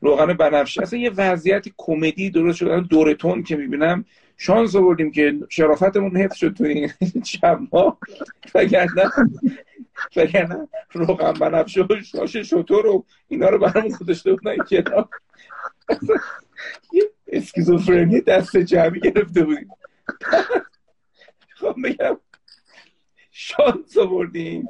روغن 0.00 0.32
بنفشه 0.32 0.82
اصلا 0.82 0.98
یه 0.98 1.10
وضعیت 1.16 1.66
کمدی 1.76 2.30
درست 2.30 2.58
شده 2.58 2.80
دورتون 2.80 3.42
که 3.42 3.56
می‌بینم. 3.56 4.04
شانس 4.36 4.76
آوردیم 4.76 5.10
که 5.10 5.38
شرافتمون 5.48 6.16
حفظ 6.16 6.36
شد 6.36 6.54
تو 6.54 6.64
این 6.64 6.90
شب 7.24 7.60
ها 7.72 7.98
وگرنه 8.54 9.10
وگرنه 10.16 10.68
روغن 10.92 11.32
بنفشه 11.32 11.82
و 11.82 12.00
شاش 12.02 12.36
شطور 12.36 12.86
و 12.86 13.04
اینا 13.28 13.48
رو 13.48 13.58
برامون 13.58 13.96
گذاشته 14.00 14.32
بودن 14.32 14.56
کنار 14.56 15.08
یه 16.92 17.02
اسکیزوفرنی 17.38 18.20
دست 18.20 18.56
جمعی 18.56 19.00
گرفته 19.00 19.44
بودیم. 19.44 19.68
خب 21.60 21.76
بگم 21.84 22.16
شانس 23.30 23.98
آوردیم. 23.98 24.68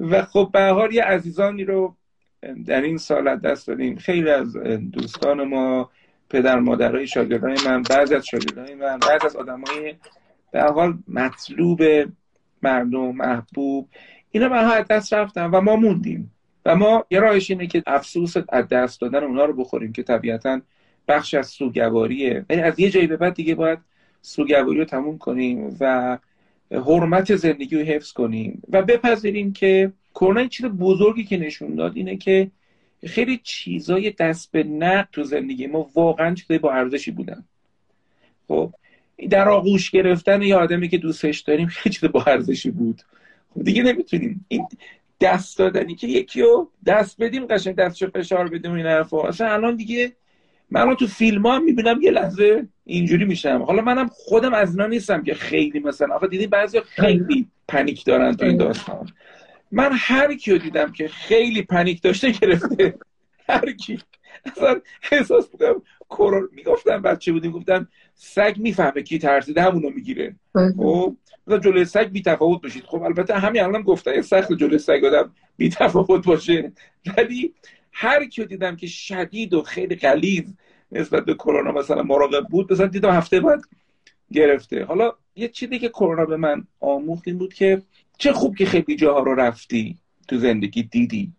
و 0.00 0.22
خب 0.22 0.50
به 0.52 0.60
حال 0.60 0.94
یه 0.94 1.04
عزیزانی 1.04 1.64
رو 1.64 1.96
در 2.66 2.82
این 2.82 2.98
سال 2.98 3.36
دست 3.36 3.66
دادیم. 3.66 3.96
خیلی 3.96 4.30
از 4.30 4.56
دوستان 4.92 5.48
ما 5.48 5.90
پدر 6.30 6.58
مادرای 6.58 7.06
شاگردای 7.06 7.56
من 7.66 7.82
بعضی 7.82 8.14
از 8.14 8.26
شاگردای 8.26 8.74
من 8.74 8.98
بعضی 8.98 9.26
از 9.26 9.36
آدمای 9.36 9.94
به 10.52 10.62
حال 10.62 10.98
مطلوب 11.08 11.82
مردم 12.62 13.10
محبوب 13.12 13.88
اینا 14.30 14.48
به 14.48 14.74
از 14.74 14.86
دست 14.86 15.12
رفتن 15.12 15.46
و 15.46 15.60
ما 15.60 15.76
موندیم. 15.76 16.32
و 16.66 16.76
ما 16.76 17.04
یه 17.10 17.20
راهش 17.20 17.50
اینه 17.50 17.66
که 17.66 17.82
افسوس 17.86 18.34
از 18.48 18.68
دست 18.68 19.00
دادن 19.00 19.24
اونا 19.24 19.44
رو 19.44 19.52
بخوریم 19.52 19.92
که 19.92 20.02
طبیعتا 20.02 20.60
بخش 21.08 21.34
از 21.34 21.46
سوگواریه. 21.46 22.46
یعنی 22.50 22.62
از 22.62 22.80
یه 22.80 22.90
جایی 22.90 23.06
به 23.06 23.16
بعد 23.16 23.34
دیگه 23.34 23.54
باید 23.54 23.78
سوگواری 24.22 24.78
رو 24.78 24.84
تموم 24.84 25.18
کنیم 25.18 25.76
و 25.80 26.18
حرمت 26.70 27.36
زندگی 27.36 27.76
رو 27.76 27.82
حفظ 27.82 28.12
کنیم. 28.12 28.62
و 28.68 28.82
بپذیریم 28.82 29.52
که 29.52 29.92
کرونا 30.14 30.46
چیز 30.46 30.66
بزرگی 30.66 31.24
که 31.24 31.36
نشون 31.36 31.74
داد 31.74 31.96
اینه 31.96 32.16
که 32.16 32.50
خیلی 33.06 33.40
چیزای 33.42 34.10
دست 34.10 34.52
به 34.52 34.62
نقد 34.62 35.08
تو 35.12 35.24
زندگی 35.24 35.66
ما 35.66 35.90
واقعا 35.94 36.34
چیزای 36.34 36.58
با 36.58 36.72
ارزشی 36.72 37.10
بودن. 37.10 37.44
خب 38.48 38.72
در 39.30 39.48
آغوش 39.48 39.90
گرفتن 39.90 40.42
یه 40.42 40.56
آدمی 40.56 40.88
که 40.88 40.98
دوستش 40.98 41.40
داریم 41.40 41.66
خیلی 41.66 41.94
چیز 41.94 42.10
با 42.10 42.22
ارزشی 42.26 42.70
بود. 42.70 43.02
خب 43.54 43.62
دیگه 43.62 43.82
نمی‌تونیم. 43.82 44.44
این 44.48 44.66
دست 45.20 45.58
دادنی 45.58 45.94
که 45.94 46.06
یکی 46.06 46.42
رو 46.42 46.70
دست 46.86 47.22
بدیم 47.22 47.46
قشنگ 47.46 47.74
دستشو 47.74 48.10
فشار 48.10 48.48
بدیم 48.48 48.72
این 48.72 48.86
حرفا. 48.86 49.28
اصلا 49.28 49.52
الان 49.52 49.76
دیگه 49.76 50.12
من 50.70 50.94
تو 50.94 51.06
فیلم 51.06 51.46
ها 51.46 51.58
می‌بینم 51.58 52.02
یه 52.02 52.10
لحظه 52.10 52.66
اینجوری 52.84 53.24
میشم. 53.24 53.62
حالا 53.62 53.82
منم 53.82 54.08
خودم 54.12 54.54
از 54.54 54.70
اینا 54.70 54.86
نیستم 54.86 55.22
که 55.22 55.34
خیلی 55.34 55.80
مثلا. 55.80 56.14
آخه 56.14 56.26
دیدیم 56.26 56.50
بعضی 56.50 56.80
خیلی 56.80 57.46
پنیک 57.68 58.04
دارن 58.04 58.36
تو 58.36 58.44
این 58.44 58.56
داستان. 58.56 59.08
من 59.72 59.90
هر 59.92 60.34
کیو 60.34 60.58
دیدم 60.58 60.92
که 60.92 61.08
خیلی 61.08 61.62
پنیک 61.62 62.02
داشته 62.02 62.30
گرفته. 62.30 62.98
هر 63.48 63.72
کی. 63.72 63.98
اصلا 64.44 64.80
احساس 65.12 65.48
بودم 65.48 65.82
می‌گفتن 66.52 67.02
بچه 67.02 67.32
بودیم؟ 67.32 67.50
گفتن 67.50 67.88
سگ 68.14 68.54
می‌فهمه 68.58 69.02
کی 69.02 69.18
ترسیده 69.18 69.62
همونو 69.62 69.90
می‌گیره. 69.90 70.36
خب 70.76 71.16
جلوی 71.48 71.84
سگ 71.84 72.08
بی 72.08 72.22
تفاوت 72.22 72.62
باشید. 72.62 72.84
خب 72.84 73.02
البته 73.02 73.34
همین 73.34 73.62
الان 73.62 73.82
گفتن 73.82 74.20
سخت 74.20 74.52
جلوی 74.52 74.78
سگ 74.78 75.04
آدم 75.04 75.32
بی 75.56 75.68
تفاوت 75.68 76.26
باشه. 76.26 76.72
ولی 77.16 77.54
هر 77.92 78.24
کی 78.24 78.44
دیدم 78.44 78.76
که 78.76 78.86
شدید 78.86 79.54
و 79.54 79.62
خیلی 79.62 79.96
غلیظ 79.96 80.44
نسبت 80.92 81.24
به 81.24 81.34
کرونا 81.34 81.72
مثلا 81.72 82.02
مراقب 82.02 82.44
بود 82.50 82.72
مثلا 82.72 82.86
دیدم 82.86 83.10
هفته 83.10 83.40
بعد 83.40 83.60
گرفته. 84.32 84.84
حالا 84.84 85.12
یه 85.36 85.48
چیزی 85.48 85.78
که 85.78 85.88
کرونا 85.88 86.24
به 86.24 86.36
من 86.36 86.66
آموخت 86.80 87.28
این 87.28 87.38
بود 87.38 87.54
که 87.54 87.82
چه 88.18 88.32
خوب 88.32 88.56
که 88.56 88.66
خیلی 88.66 88.96
جاها 88.96 89.20
رو 89.20 89.34
رفتی 89.34 89.96
تو 90.28 90.38
زندگی 90.38 90.82
دیدی. 90.82 91.32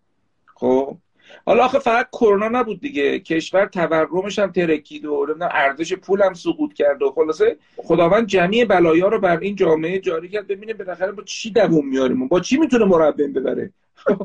خب؟ 0.55 0.97
حالا 1.45 1.65
آخه 1.65 1.79
فقط 1.79 2.09
کرونا 2.11 2.47
نبود 2.47 2.81
دیگه. 2.81 3.19
کشور 3.19 3.65
تورمش 3.65 4.39
هم 4.39 4.51
ترکید 4.51 5.05
و 5.05 5.25
ارزش 5.41 5.93
پول 5.93 6.21
هم 6.21 6.33
سقوط 6.33 6.73
کرد 6.73 7.01
و 7.01 7.11
خلاصه 7.11 7.57
خداوند 7.77 8.27
جمعی 8.27 8.65
بلایا 8.65 9.07
رو 9.07 9.19
بر 9.19 9.39
این 9.39 9.55
جامعه 9.55 9.99
جاری 9.99 10.29
کرد. 10.29 10.47
ببینه 10.47 10.73
بالاخره 10.73 11.11
با 11.11 11.23
چی 11.23 11.51
دووم 11.51 11.87
میاریم 11.87 12.27
با 12.27 12.39
چی 12.39 12.57
می‌تونه 12.57 12.85
مربع 12.85 13.27
ببره؟ 13.27 13.71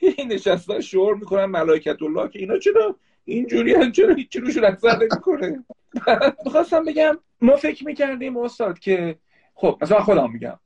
این 0.00 0.32
نشستن 0.32 0.80
شعر 0.80 1.14
می‌کنن 1.14 1.44
ملائکت 1.44 2.02
الله 2.02 2.28
که 2.28 2.38
اینا 2.38 2.58
چرا 2.58 2.96
اینجوری 3.24 3.74
هم 3.74 3.92
چرا 3.92 4.14
هیچی 4.14 4.40
روشون 4.40 4.64
اثر 4.64 4.98
نمی‌کنه 4.98 5.64
می‌خواستم 6.44 6.84
بگم 6.84 7.18
ما 7.40 7.56
فکر 7.56 7.86
می‌کردیم 7.86 8.36
استاد 8.36 8.78
که 8.78 9.18
خب 9.60 9.78
مثلا 9.82 10.00
خودم 10.00 10.32
میگم. 10.32 10.58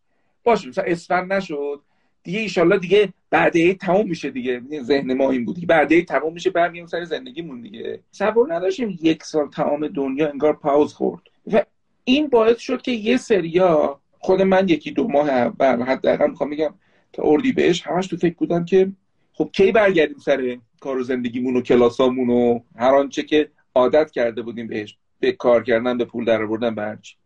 باشه 0.44 0.68
مثلا 0.68 0.84
اسفند 0.84 1.32
نشد. 1.32 1.80
دیگه 2.22 2.38
ایشالله 2.40 2.78
دیگه 2.78 3.12
بعد 3.30 3.56
عید 3.56 3.80
تموم 3.80 4.08
میشه 4.08 4.30
دیگه. 4.30 4.62
ذهن 4.82 5.14
ما 5.14 5.30
این 5.30 5.44
بود. 5.44 5.66
بعد 5.66 5.92
عید 5.92 6.08
تموم 6.08 6.32
میشه 6.32 6.50
برمیگیم 6.50 6.86
سر 6.86 7.04
زندگیمون 7.04 7.60
دیگه. 7.60 8.00
صبر 8.10 8.54
نداشتیم 8.54 8.98
یک 9.02 9.22
سال 9.24 9.50
تمام 9.50 9.88
دنیا 9.88 10.28
انگار 10.28 10.56
پاوز 10.56 10.94
خورد. 10.94 11.20
و 11.52 11.64
این 12.04 12.28
باعث 12.28 12.58
شد 12.58 12.82
که 12.82 12.92
یه 12.92 13.16
سریا 13.16 14.00
خود 14.18 14.42
من 14.42 14.68
یکی 14.68 14.90
دو 14.90 15.08
ماه 15.08 15.30
اول 15.30 15.82
حداقل 15.82 16.30
می‌خوام 16.30 16.50
میگم 16.50 16.74
تا 17.12 17.22
اردی 17.26 17.52
بهش 17.52 17.86
همش 17.86 18.06
تو 18.06 18.16
فکر 18.16 18.34
بودم 18.34 18.64
که 18.64 18.92
خب 19.32 19.50
کی 19.52 19.72
برگردیم 19.72 20.18
سر 20.18 20.58
کار 20.80 20.98
و 20.98 21.02
زندگیمون 21.02 21.56
و 21.56 21.60
کلاسامون 21.60 22.30
و 22.30 22.60
هر 22.76 22.94
آنچه 22.94 23.22
که 23.22 23.50
عادت 23.74 24.10
کرده 24.10 24.42
بودیم 24.42 24.66
بهش 24.66 24.98
به 25.20 25.32
کار 25.32 25.62
کردن 25.62 25.98
به 25.98 26.04
پول 26.04 26.24
در 26.24 26.42
آوردن 26.42 26.74
به 26.74 26.82
هرچی 26.82 27.16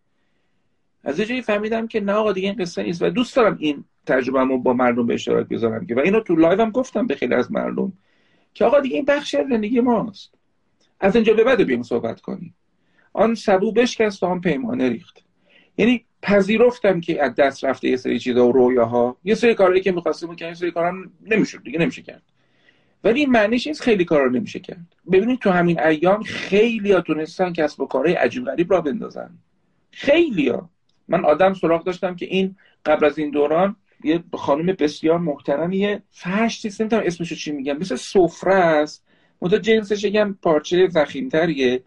از 1.07 1.21
جایی 1.21 1.43
فهمیدم 1.43 1.87
که 1.87 2.01
نه 2.01 2.13
آقا 2.13 2.33
دیگه 2.33 2.49
این 2.49 2.59
قصه 2.59 2.83
نیست. 2.83 3.03
و 3.03 3.11
دوست 3.11 3.37
دارم 3.37 3.57
این 3.61 3.85
تجربهمو 4.07 4.59
با 4.59 4.73
مردم 4.73 5.07
به 5.07 5.15
اشتراک 5.15 5.49
بذارم 5.49 5.87
که. 5.87 5.95
و 5.95 5.99
اینو 5.99 6.21
تو 6.21 6.37
live 6.37 6.61
هم 6.61 6.71
گفتم 6.71 7.07
به 7.07 7.15
خیلی 7.15 7.35
از 7.35 7.53
مردم 7.53 7.93
که 8.55 8.65
آقا 8.65 8.81
دیگه 8.81 8.97
این 8.97 9.05
بخش 9.05 9.37
زندگی 9.51 9.81
ماست. 9.81 10.35
از 11.01 11.15
اینجا 11.17 11.35
به 11.35 11.45
بعد 11.45 11.63
بیایم 11.63 11.83
صحبت 11.83 12.21
کنیم. 12.21 12.55
آن 13.13 13.35
سبو 13.35 13.73
بشکست 13.73 14.23
و 14.23 14.27
آن 14.27 14.41
پیمانه 14.41 14.89
ریخت. 14.89 15.25
یعنی 15.79 16.05
پذیرفتم 16.23 17.01
که 17.01 17.23
از 17.23 17.35
دست 17.35 17.65
رفته 17.65 17.89
یه 17.89 17.97
سری 17.97 18.19
چیزا 18.19 18.49
و 18.49 18.53
رویاها. 18.53 19.17
یه 19.25 19.35
سری 19.35 19.55
کارهایی 19.55 19.83
که 19.83 19.93
می‌خواستیم 19.93 20.37
کنیم 20.37 20.49
یه 20.49 20.55
سری 20.55 20.71
کارا 20.71 20.95
نمی‌شد 21.27 21.63
دیگه 21.63 21.79
نمیشه 21.79 22.03
کرد. 22.03 22.23
ولی 23.05 23.21
این 23.21 23.31
معنیش 23.31 23.67
نیست 23.67 23.83
خیلی 23.83 24.05
کارا 24.05 24.29
نمیشه 24.29 24.59
کرد. 24.59 24.87
ببینید 25.13 25.39
تو 25.39 25.51
همین 25.51 25.81
ایام 25.81 26.23
خیلی 26.23 26.93
ها 26.93 27.01
تونستن 27.01 27.53
کسب 27.53 27.81
و 27.81 27.87
کارهای 27.87 28.15
عجیب 28.15 28.45
غریب 28.45 28.73
راه 28.73 28.81
بندازن. 28.81 29.31
خیلی. 29.91 30.53
من 31.09 31.25
آدم 31.25 31.55
سراغ 31.55 31.85
داشتم 31.85 32.17
که 32.17 32.27
این 32.27 32.57
قبل 32.87 33.07
از 33.07 33.19
این 33.19 33.31
دوران 33.31 33.77
یه 34.05 34.25
خانم 34.35 34.67
بسیار 34.67 35.19
محترمیه 35.19 36.03
فرش 36.11 36.65
نیست 36.65 36.81
نمی‌تونم 36.81 37.03
اسمشو 37.07 37.35
چی 37.35 37.53
میگم 37.53 37.79
مثل 37.79 37.97
سفره 37.97 38.55
است. 38.55 39.05
منتها 39.43 39.59
جنسش 39.59 40.05
یکم 40.05 40.37
پارچه 40.43 40.89
زخیمتریه. 40.89 41.83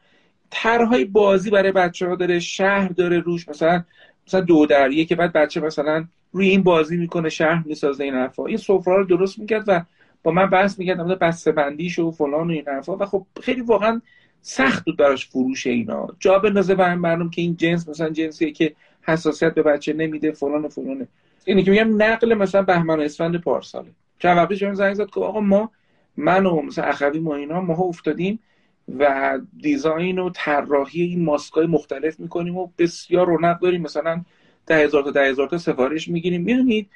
طرحهای 0.50 1.06
بازی 1.06 1.50
برای 1.50 1.72
بچه 1.72 2.08
ها 2.08 2.16
داره 2.16 2.40
شهر 2.40 2.88
داره 2.88 3.20
روش. 3.20 3.50
مثلا 3.50 3.84
مثلا 4.28 4.42
دو 4.42 4.66
دریه 4.66 5.06
که 5.06 5.16
بعد 5.16 5.34
بچه 5.34 5.62
مثلا 5.62 6.06
روی 6.32 6.50
این 6.50 6.64
بازی 6.64 6.98
می‌کنه 6.98 7.30
شهر 7.30 7.64
می‌سازه 7.66 8.04
این 8.04 8.14
حرفا. 8.14 8.46
این 8.46 8.58
سفره 8.58 8.96
رو 8.98 9.06
درست 9.06 9.40
می‌کرد 9.40 9.64
و 9.68 9.82
با 10.24 10.32
من 10.32 10.50
بحث 10.50 10.80
می‌کرد 10.80 11.02
مثلا 11.02 11.16
بسته 11.16 11.52
بندیش 11.52 12.00
و 12.00 12.12
فلان 12.12 12.48
و 12.48 12.52
این 12.52 12.64
حرفا. 12.68 12.98
و 12.98 13.06
خب 13.06 13.26
خیلی 13.42 13.62
واقعا 13.62 14.02
سخت 14.42 14.86
بود 14.86 14.98
براش 14.98 15.28
فروش 15.28 15.68
اینا. 15.68 16.08
جا 16.20 16.40
بندازه 16.40 16.76
برای 16.76 16.96
مردم 16.96 17.30
که 17.30 17.42
این 17.42 17.56
جنس 17.56 17.90
مثلا 17.90 18.10
جنسیه 18.10 18.52
که 18.52 18.76
حساسیت 19.10 19.54
به 19.54 19.64
بچه 19.64 19.94
نمیده 19.94 20.32
فلان 20.32 20.66
و 20.66 20.70
فلانه. 20.70 21.08
اینی 21.46 21.64
که 21.64 21.72
میگم 21.72 22.04
نقل 22.04 22.34
مثلا 22.34 22.62
بهمن 22.62 23.02
اسفند 23.02 23.42
پارساله. 23.42 23.90
چند 24.20 24.38
وقتی 24.38 24.58
شما 24.58 24.74
زنگ 24.74 24.94
زد 24.94 25.10
که 25.10 25.20
آقا 25.20 25.40
ما 25.40 25.72
من 26.18 26.46
و 26.46 26.62
مثلا 26.62 26.86
اخوی 26.86 27.20
ما 27.20 27.36
اینا 27.36 27.62
ما 27.62 27.74
افتادیم 27.74 28.40
و 29.00 29.40
دیزاین 29.58 30.20
و 30.20 30.30
طراحی 30.34 31.02
این 31.02 31.24
ماسکای 31.24 31.68
مختلف 31.68 32.20
می‌کنیم 32.20 32.58
و 32.58 32.70
بسیار 32.78 33.28
رونق 33.28 33.60
داریم. 33.60 33.82
مثلا 33.82 34.24
ده 34.68 34.76
هزار 34.76 35.04
تا 35.04 35.12
ده 35.12 35.30
هزار 35.30 35.48
تا 35.48 35.58
سفارش 35.58 36.08
می‌گیریم. 36.08 36.42
می‌دونید؟ 36.42 36.90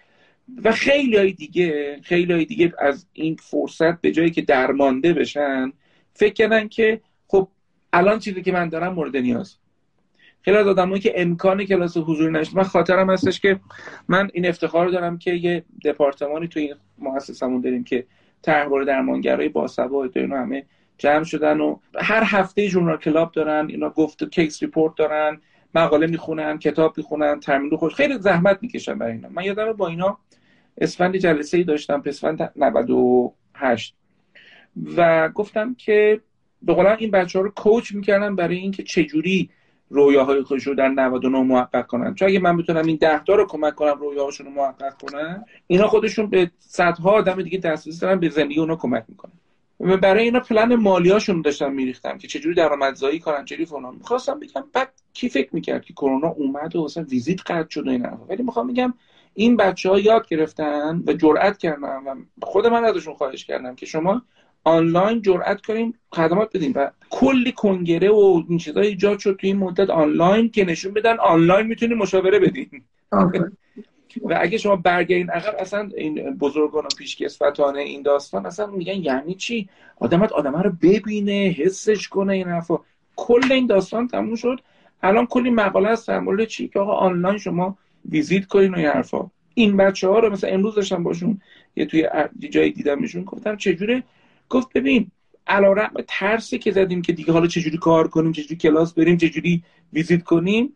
و 0.64 0.72
خیلی 0.72 1.18
های 1.18 1.32
دیگه 1.32 2.00
خیلی 2.04 2.34
های 2.34 2.46
دیگه 2.46 2.74
از 2.80 3.06
این 3.14 3.36
فرصت 3.36 4.02
به 4.02 4.12
جایی 4.12 4.32
که 4.32 4.42
درمانده 4.42 5.14
بشن 5.14 5.74
فکر 6.14 6.34
کردن 6.34 6.68
که 6.68 7.02
خب 7.28 7.48
الان 7.94 8.20
چیزی 8.20 8.42
که 8.42 8.52
من 8.52 8.70
دارم 8.70 8.94
مورد 8.94 9.18
نیاز. 9.18 9.58
خیلی 10.44 10.58
از 10.58 10.68
آدمایی 10.68 11.02
که 11.02 11.14
امکان 11.16 11.66
کلاس 11.66 11.98
حضوری 11.98 12.32
نشد 12.32 12.56
من 12.56 12.64
خاطرم 12.64 13.10
هستش 13.10 13.40
که 13.40 13.60
من 14.08 14.30
این 14.34 14.46
افتخار 14.46 14.88
دارم 14.88 15.18
که 15.18 15.34
یه 15.34 15.64
دپارتمانی 15.86 16.48
تو 16.48 16.60
این 16.60 16.76
مؤسسمون 16.98 17.62
داریم 17.62 17.84
که 17.84 18.06
طرحواره 18.42 18.86
درمانگرای 18.86 19.50
باسواد 19.50 20.18
و 20.18 20.20
اینا 20.20 20.38
همه 20.38 20.66
جمع 20.98 21.24
شدن 21.24 21.60
و 21.60 21.78
هر 21.96 22.24
هفته 22.26 22.68
journal 22.68 22.98
club 22.98 23.32
دارن 23.32 23.68
اینا 23.70 23.90
گفت 23.90 24.30
case 24.30 24.64
report 24.64 24.96
دارن 24.96 25.42
مقاله 25.76 26.08
می‌خونن 26.08 26.58
کتاب 26.58 26.98
می‌خونن 26.98 27.40
تمرین 27.40 27.78
خوش 27.78 27.94
خیلی 27.94 28.18
زحمت 28.18 28.58
می‌کشن 28.62 28.98
برای 28.98 29.12
اینا. 29.12 29.30
من 29.30 29.44
یادم 29.44 29.74
با 29.74 29.88
اینا 29.88 30.18
اسفند 30.78 31.18
جلسه 31.18 31.58
ای 31.58 31.64
داشتم 31.64 32.02
اسفند 32.02 32.52
98 32.56 33.96
و 34.98 35.30
گفتم 35.30 35.76
که 35.76 36.22
به 36.62 36.74
قولن 36.74 36.96
این 37.00 37.12
بچه 37.12 37.40
ها 37.40 37.46
رو 37.46 37.52
کوچ 37.52 37.96
می‌کردم 37.96 38.36
برای 38.36 38.58
اینکه 38.58 38.84
چجوری 38.84 39.50
رویاهای 39.94 40.42
خودش 40.42 40.68
رو 40.68 40.76
در 40.76 40.88
99 40.88 41.44
محقق 41.44 41.88
کنن. 41.88 42.16
چون 42.16 42.28
اگه 42.28 42.40
من 42.40 42.58
بتونم 42.58 42.86
این 42.86 42.98
ده 43.02 43.24
تا 43.24 43.36
رو 43.36 43.46
کمک 43.46 43.76
کنم 43.76 44.00
رویاهاشون 44.00 44.48
رو 44.48 44.54
محقق 44.54 44.94
کنن 45.02 45.46
اینا 45.68 45.88
خودشون 45.88 46.30
به 46.30 46.52
صدها 46.60 47.12
آدم 47.12 47.42
دیگه 47.42 47.58
دسترسی 47.58 48.00
دارن 48.00 48.20
به 48.20 48.30
زندگی 48.30 48.60
اونا 48.60 48.76
کمک 48.76 49.06
می‌کنن. 49.08 49.32
برای 49.80 50.24
اینا 50.24 50.40
پلن 50.40 50.76
مالیاشون 50.76 51.42
داشتم 51.42 51.72
میریختم 51.72 52.18
که 52.18 52.28
چجوری 52.28 52.56
درآمدزایی 52.56 53.20
کنن 53.20 53.46
چجوری 53.46 53.66
فلان. 53.66 53.96
می‌خواستم 53.96 54.40
بگم 54.40 54.64
بعد 54.74 54.94
کی 55.14 55.30
فکر 55.30 55.50
می‌کرد 55.56 55.86
که 55.86 55.94
کرونا 55.94 56.28
اومد 56.28 56.76
و 56.76 56.84
مثلا 56.84 57.04
ویزیت 57.04 57.42
قطع 57.52 57.70
شد 57.70 57.88
و 57.88 57.90
این 57.90 58.08
ولی 58.30 58.44
می‌خوام 58.44 58.68
بگم 58.68 58.94
این 59.34 59.58
بچه 59.58 59.90
ها 59.90 60.00
یاد 60.00 60.28
گرفتن 60.28 61.04
و 61.08 61.14
جرأت 61.14 61.58
کردن 61.58 62.04
و 62.06 62.16
خود 62.42 62.68
من 62.68 62.86
ازشون 62.86 63.14
خواهش 63.14 63.46
کردم 63.46 63.76
که 63.76 63.86
شما 63.86 64.22
آنلاین 64.64 65.22
جرأت 65.22 65.62
کنیم 65.62 66.00
خدمات 66.12 66.58
بدیم 66.58 66.72
و 66.76 66.92
کلی 67.10 67.52
کنگره 67.52 68.10
و 68.10 68.44
این 68.50 68.58
چیزا 68.58 68.82
ایجاد 68.82 69.20
شد 69.20 69.38
تو 69.42 69.48
این 69.48 69.58
مدت 69.58 69.90
آنلاین 69.90 70.50
که 70.50 70.66
نشون 70.66 70.94
بدن 70.94 71.20
آنلاین 71.20 71.68
می‌تونیم 71.68 71.98
مشاوره 71.98 72.40
بدیم. 72.40 72.86
و 74.22 74.38
اگه 74.42 74.58
شما 74.58 74.76
برگردین 74.76 75.30
عقب 75.30 75.56
اصلا 75.60 75.90
این 75.98 76.38
بزرگان 76.38 76.86
و 76.86 76.88
پیشکسوتانه 76.98 77.80
این 77.80 78.02
داستان 78.02 78.46
اصلا 78.46 78.66
میگن 78.66 78.96
یعنی 78.96 79.36
چی؟ 79.36 79.70
آدمت 80.00 80.32
آدمه 80.32 80.62
رو 80.62 80.72
ببینه 80.82 81.56
حسش 81.58 82.08
کنه 82.08 82.34
این 82.34 82.48
حرفا. 82.48 82.80
کل 83.16 83.52
این 83.52 83.68
داستان 83.68 84.08
تموم 84.08 84.36
شد. 84.36 84.60
الان 85.04 85.26
کلی 85.26 85.50
مقاله 85.50 85.90
هست 85.90 86.08
در 86.08 86.20
مورد 86.20 86.46
چی؟ 86.46 86.68
که 86.68 86.80
آقا 86.80 86.94
آنلاین 86.94 87.38
شما 87.38 87.78
ویزیت 88.10 88.46
کنین 88.46 88.74
و 88.74 88.78
این 88.78 88.88
حرفا. 88.88 89.30
این 89.54 89.78
بچه 89.78 90.08
ها 90.08 90.20
رو 90.20 90.30
مثلا 90.30 90.50
امروز 90.50 90.76
داشتم 90.76 91.04
باشون 91.04 91.42
یه 91.76 91.86
توی 91.86 92.10
جایی 92.50 92.72
دیدمشون 92.72 93.24
گفتم 93.24 93.56
چجوره؟ 93.56 94.04
گفت 94.54 94.74
ببین 94.74 95.12
علیرغم 95.48 95.94
ترسی 96.08 96.58
که 96.60 96.72
زدیم 96.72 97.02
که 97.02 97.14
دیگه 97.14 97.34
حالا 97.34 97.48
چجوری 97.48 97.78
کار 97.78 98.08
کنیم 98.08 98.32
چجوری 98.32 98.56
کلاس 98.56 98.94
بریم 98.94 99.18
چجوری 99.18 99.64
ویزیت 99.94 100.24
کنیم 100.24 100.74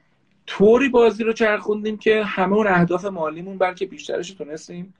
طوری 0.47 0.89
بازی 0.89 1.23
رو 1.23 1.33
چرخوندیم 1.33 1.97
که 1.97 2.23
همه 2.23 2.53
اون 2.53 2.67
اهداف 2.67 3.05
مالیمون 3.05 3.57
بلکه 3.57 3.85
بیشترش 3.85 4.31
تونستیم 4.31 4.93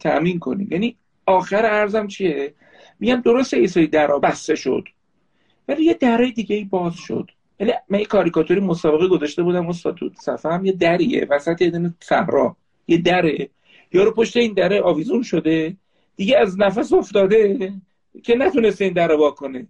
تأمین 0.00 0.38
کنیم. 0.38 0.68
یعنی 0.70 0.96
آخر 1.26 1.66
ارزم 1.66 2.06
چیه؟ 2.06 2.54
میگم 3.00 3.20
درست 3.20 3.54
ایسایی 3.54 3.86
درا 3.86 4.18
بسته 4.18 4.54
شد 4.54 4.88
ولی 5.68 5.84
یه 5.84 5.94
دره 5.94 6.30
دیگه 6.30 6.56
ای 6.56 6.64
باز 6.64 6.94
شد. 6.94 7.30
یعنی 7.60 7.72
من 7.88 7.98
یه 7.98 8.04
کاریکاتوری 8.04 8.60
مسابقه 8.60 9.08
گذاشته 9.08 9.42
بودم 9.42 9.68
استاد 9.68 9.96
تو 9.96 10.48
هم 10.48 10.64
یه 10.64 10.72
دریه 10.72 11.26
وسط 11.30 11.62
یه 11.62 11.70
دونه 11.70 11.94
صحرا 12.00 12.56
یه 12.88 12.98
دره. 12.98 13.48
یارو 13.92 14.10
پشت 14.10 14.36
این 14.36 14.52
دره 14.52 14.82
آویزون 14.82 15.22
شده 15.22 15.76
دیگه 16.16 16.38
از 16.38 16.60
نفس 16.60 16.92
افتاده. 16.92 17.72
که 18.22 18.34
نتونسته 18.34 18.84
این 18.84 18.94
در 18.94 19.12
وا 19.12 19.30
کنه. 19.30 19.66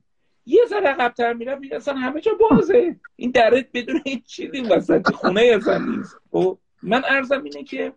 یه 0.47 0.61
ذره 0.69 0.87
عقب‌تر 0.89 1.33
میرم 1.33 1.59
میگه 1.59 1.77
اصلا 1.77 1.95
همه 1.95 2.21
جا 2.21 2.33
بازه. 2.51 2.97
این 3.17 3.31
درت 3.31 3.67
بدون 3.75 4.01
هیچ 4.05 4.25
چیزی 4.25 4.61
وسط 4.61 5.11
خونه 5.13 5.41
اصلا 5.55 5.79
نیست. 5.79 6.17
خب 6.31 6.59
من 6.83 7.03
ارزم 7.09 7.43
اینه 7.45 7.65
که 7.65 7.93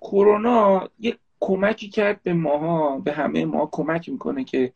کرونا 0.00 0.88
یه 1.00 1.16
کمکی 1.40 1.88
کرد 1.88 2.22
به 2.22 2.32
ماها 2.32 2.98
به 2.98 3.12
همه 3.12 3.44
ما 3.44 3.68
کمک 3.72 4.08
می‌کنه 4.08 4.44
که 4.44 4.72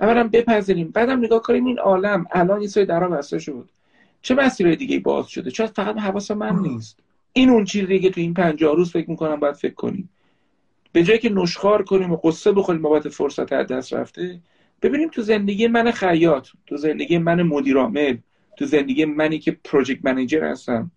اولا 0.00 0.28
بپذیریم. 0.32 0.90
بعدم 0.90 1.18
نگاه 1.18 1.42
کنیم 1.42 1.64
این 1.64 1.78
عالم 1.78 2.26
الان 2.30 2.58
این 2.58 2.68
سری 2.68 2.86
درا 2.86 3.08
بسته 3.08 3.38
شد. 3.38 3.68
چه 4.22 4.34
مسیرهای 4.34 4.76
دیگه 4.76 4.98
باز 4.98 5.28
شده؟ 5.28 5.50
چرا 5.50 5.66
فقط 5.66 5.96
حواس 5.96 6.30
من 6.30 6.58
نیست؟ 6.58 6.98
این 7.32 7.50
اون 7.50 7.64
چیزی 7.64 7.98
که 7.98 8.10
تو 8.10 8.20
این 8.20 8.34
پنجاه 8.34 8.76
روز 8.76 8.92
فکر 8.92 9.10
می‌کنم 9.10 9.40
باید 9.40 9.54
فکر 9.54 9.74
کنیم. 9.74 10.10
به 10.96 11.02
جایی 11.02 11.18
که 11.18 11.28
نشخار 11.28 11.82
کنیم 11.82 12.12
و 12.12 12.16
قصه 12.16 12.52
بخوریم 12.52 12.82
بابت 12.82 13.08
فرصت 13.08 13.52
از 13.52 13.66
دست 13.66 13.92
رفته 13.92 14.40
ببینیم 14.82 15.08
تو 15.08 15.22
زندگی 15.22 15.66
من 15.66 15.90
خیاط 15.90 16.48
تو 16.66 16.76
زندگی 16.76 17.18
من 17.18 17.42
مدیرعامل 17.42 18.16
تو 18.58 18.64
زندگی 18.66 19.04
منی 19.04 19.38
که 19.38 19.56
پروژکت 19.64 20.04
منیجر 20.04 20.44
هستم 20.44 20.90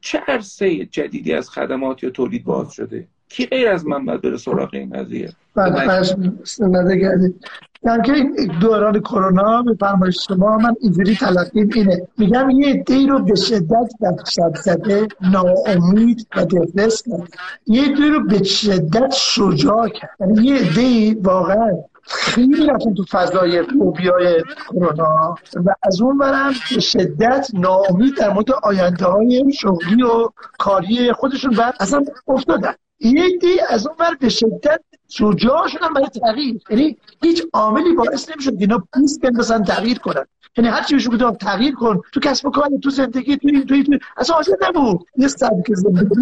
چه 0.00 0.18
عرصه 0.18 0.84
جدیدی 0.86 1.32
از 1.32 1.50
خدمات 1.50 2.02
یا 2.02 2.10
تولید 2.10 2.44
باز 2.44 2.72
شده؟ 2.72 3.08
کی 3.36 3.46
غیر 3.46 3.68
از 3.68 3.86
من 3.86 4.04
باید 4.04 4.20
بره 4.20 4.36
سراغ 4.36 4.70
این 4.72 4.90
قضیه؟ 4.90 5.32
بله 5.56 6.96
گردید 6.96 7.44
در 7.84 8.00
که 8.00 8.12
دوران 8.60 9.00
کرونا 9.00 9.62
به 9.62 9.74
فرمایش 9.80 10.26
شما 10.28 10.58
من 10.58 10.74
اینجوری 10.80 11.16
تلقیم 11.16 11.70
اینه. 11.74 12.08
میگم 12.18 12.50
یه 12.50 12.82
دی 12.82 13.06
رو 13.06 13.18
به 13.18 13.34
شدت 13.34 13.92
وحشت 14.00 14.56
زده 14.62 15.08
ناامید 15.20 16.26
و 16.36 16.44
دفلس 16.44 17.02
کرد. 17.02 17.28
یه 17.66 17.94
دی 17.94 18.08
رو 18.08 18.26
به 18.26 18.42
شدت 18.42 19.14
شجاع 19.14 19.88
کرد. 19.88 20.10
یعنی 20.20 20.44
یه 20.44 20.74
دی 20.74 21.14
واقعا 21.14 21.70
خیلی 22.06 22.66
رفتن 22.66 22.94
تو 22.94 23.04
فضای 23.10 23.62
فوبیای 23.62 24.42
کرونا 24.68 25.34
و 25.54 25.74
از 25.82 26.00
اون 26.00 26.18
برم 26.18 26.52
به 26.74 26.80
شدت 26.80 27.48
ناامید 27.54 28.16
در 28.16 28.32
مورد 28.32 28.52
آینده 28.62 29.04
های 29.04 29.52
شغلی 29.52 30.02
و 30.02 30.28
کاری 30.58 31.12
خودشون 31.12 31.54
و 31.58 31.72
اصلا 31.80 32.04
افتادن. 32.28 32.74
یه 33.04 33.38
دی 33.40 33.60
از 33.68 33.86
اون 33.86 33.96
بر 33.96 34.14
به 34.20 34.28
شدت 34.28 34.80
شجاع 35.08 35.68
شدن 35.68 35.92
برای 35.94 36.08
تغییر. 36.08 36.60
یعنی 36.70 36.96
هیچ 37.22 37.42
عاملی 37.52 37.94
باعث 37.94 38.30
نمی‌شد 38.30 38.52
اینا 38.58 38.84
پوست 38.94 39.20
بندازن 39.20 39.64
تغییر 39.64 39.98
کنن. 39.98 40.24
یعنی 40.56 40.70
هر 40.70 40.82
چی 40.82 40.94
بهشون 40.94 41.14
گفتم 41.14 41.34
تغییر 41.34 41.74
کن. 41.74 42.00
تو 42.12 42.20
کسب 42.20 42.46
و 42.46 42.50
کار 42.50 42.68
تو 42.82 42.90
زندگی 42.90 43.36
تو 43.36 43.48
این 43.48 43.66
تو 43.66 43.74
این 43.74 44.00
اصلا 44.16 44.36
حاصل 44.36 44.52
نبود. 44.68 45.06
یه 45.16 45.28
سبک 45.28 45.66
زندگی. 45.68 46.14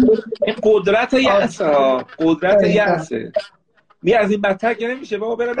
این 0.45 0.55
قدرت 0.63 1.13
یأس 1.13 1.61
قدرت 2.19 2.63
یأسه. 2.63 3.31
می 4.03 4.13
از 4.13 4.31
این 4.31 4.41
بدتر 4.41 4.73
که 4.73 4.87
نمیشه 4.87 5.17
بابا 5.17 5.35
برم 5.35 5.55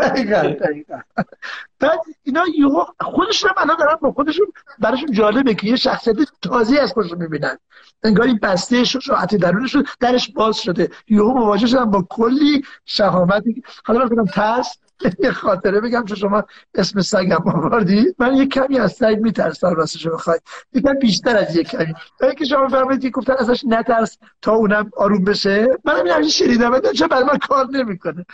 بعد 1.79 1.99
اینا 2.23 2.43
یهو 2.57 2.85
خودشون 2.99 3.49
هم 3.49 3.55
الان 3.57 3.77
دارن 3.77 3.95
با 4.01 4.11
خودشون 4.11 4.47
براشون 4.79 5.11
جالبه 5.11 5.55
که 5.55 5.67
یه 5.67 5.75
شخصیت 5.75 6.15
تازی 6.41 6.77
از 6.77 6.93
خودشون 6.93 7.21
می‌بینن. 7.21 7.57
انگار 8.03 8.27
این 8.27 8.39
بسته 8.43 8.83
شجاعت 8.83 9.35
درونشون 9.35 9.85
درش 9.99 10.31
باز 10.31 10.57
شده. 10.57 10.89
یهو 11.07 11.33
مواجه 11.33 11.67
شدن 11.67 11.85
با 11.85 12.07
کلی 12.09 12.63
شهامتی 12.85 13.63
حالا 13.85 14.05
من 14.05 14.25
ترس 14.25 14.77
یه 15.19 15.31
خاطره 15.31 15.81
بگم 15.81 16.05
چون 16.05 16.17
شما 16.17 16.43
اسم 16.75 17.01
سگم 17.01 17.49
آوردی 17.49 18.15
من 18.19 18.35
یه 18.35 18.45
کمی 18.45 18.79
از 18.79 18.93
سگ 18.93 19.17
میترسم 19.21 19.73
راستش 19.73 20.07
بخوای. 20.07 20.39
یکم 20.73 20.93
بیشتر 20.93 21.37
از 21.37 21.55
یه 21.55 21.63
کمی. 21.63 21.93
که 22.37 22.45
شما 22.45 22.67
فرمایید 22.67 23.11
گفتن 23.11 23.33
ازش 23.39 23.63
نترس 23.65 24.17
تا 24.41 24.53
اونم 24.53 24.91
آروم 24.97 25.23
بشه 25.23 25.67
من 25.85 26.07
این 26.07 26.29
شنیدم 26.29 26.79
چه 26.79 27.07
برای 27.07 27.23
من 27.23 27.37
کار 27.37 27.67
نمی‌کنه. 27.71 28.25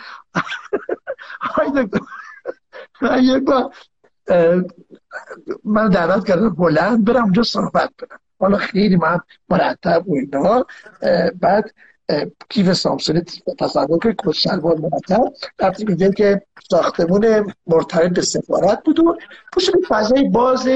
من 3.01 3.23
یک 3.23 3.43
بار 3.43 3.73
من 5.63 5.89
دعوت 5.89 6.27
کردم 6.27 6.49
بلند 6.49 7.05
برم 7.05 7.23
اونجا 7.23 7.43
صحبت 7.43 7.91
کنم. 7.99 8.19
حالا 8.39 8.57
خیلی 8.57 8.95
من 8.95 9.19
مرتب 9.49 10.03
و 10.07 10.15
اینا 10.15 10.65
بعد 11.39 11.73
کیف 12.49 12.73
سامسون 12.73 13.21
تصور 13.59 13.99
که 13.99 14.15
کش 14.25 14.43
شلوار 14.43 14.77
مرتب. 14.77 15.33
رفتیم 15.59 15.87
میدیم 15.87 16.11
که 16.11 16.41
ساختمون 16.71 17.53
مرتبط 17.67 18.11
به 18.11 18.21
سفارت 18.21 18.83
بود 18.83 18.99
و 18.99 19.17
پشت 19.53 19.71
فضای 19.87 20.29
باز 20.29 20.67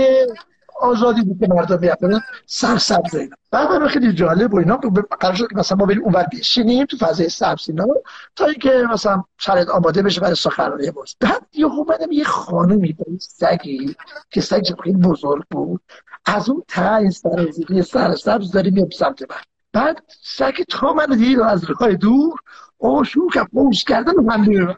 آزادی 0.81 1.21
بود 1.21 1.39
که 1.39 1.47
مردم 1.47 1.79
می‌رفتن. 1.79 2.19
سر 2.45 2.77
سبز 2.77 3.15
اینا. 3.15 3.35
بعد 3.51 3.87
خیلی 3.87 4.13
جالب 4.13 4.53
و 4.53 4.57
اینا 4.57 4.77
قرار 5.19 5.35
شد 5.35 5.47
که 5.47 5.55
مثلا 5.55 5.77
ما 5.77 5.85
بریم 5.85 6.03
اونور 6.03 6.25
بشینیم 6.33 6.85
تو 6.85 6.97
فضای 6.97 7.29
سبز 7.29 7.69
اینا. 7.69 7.87
تا 8.35 8.45
اینکه 8.45 8.83
مثلا 8.93 9.23
شرط 9.37 9.69
آماده 9.69 10.01
بشه 10.01 10.21
برای 10.21 10.35
سخنرانی 10.35 10.91
باز. 10.91 11.15
بعد 11.19 11.41
یه 11.53 11.65
اومدم 11.65 12.11
یه 12.11 12.23
خانمی 12.23 12.93
با 12.93 13.05
سگی 13.19 13.95
که 14.31 14.41
سگ 14.41 14.81
خیلی 14.83 14.97
بزرگ 14.97 15.43
بود. 15.51 15.81
از 16.25 16.49
اون 16.49 16.63
ته 16.67 16.95
این 16.95 17.11
سر 17.11 17.51
سر 17.81 18.15
سبز 18.15 18.51
داره 18.51 18.71
میاد 18.71 18.91
سمت 18.91 19.21
من 19.21 19.52
بعد 19.73 20.03
سگ 20.21 20.63
تا 20.69 20.93
من 20.93 21.05
دید 21.05 21.39
از 21.39 21.65
راه 21.69 21.93
دور 21.93 22.39
او 22.77 23.03
شروع 23.03 23.29
کرد 23.29 23.51
بوش 23.51 23.83
کردن 23.83 24.29
هم 24.29 24.75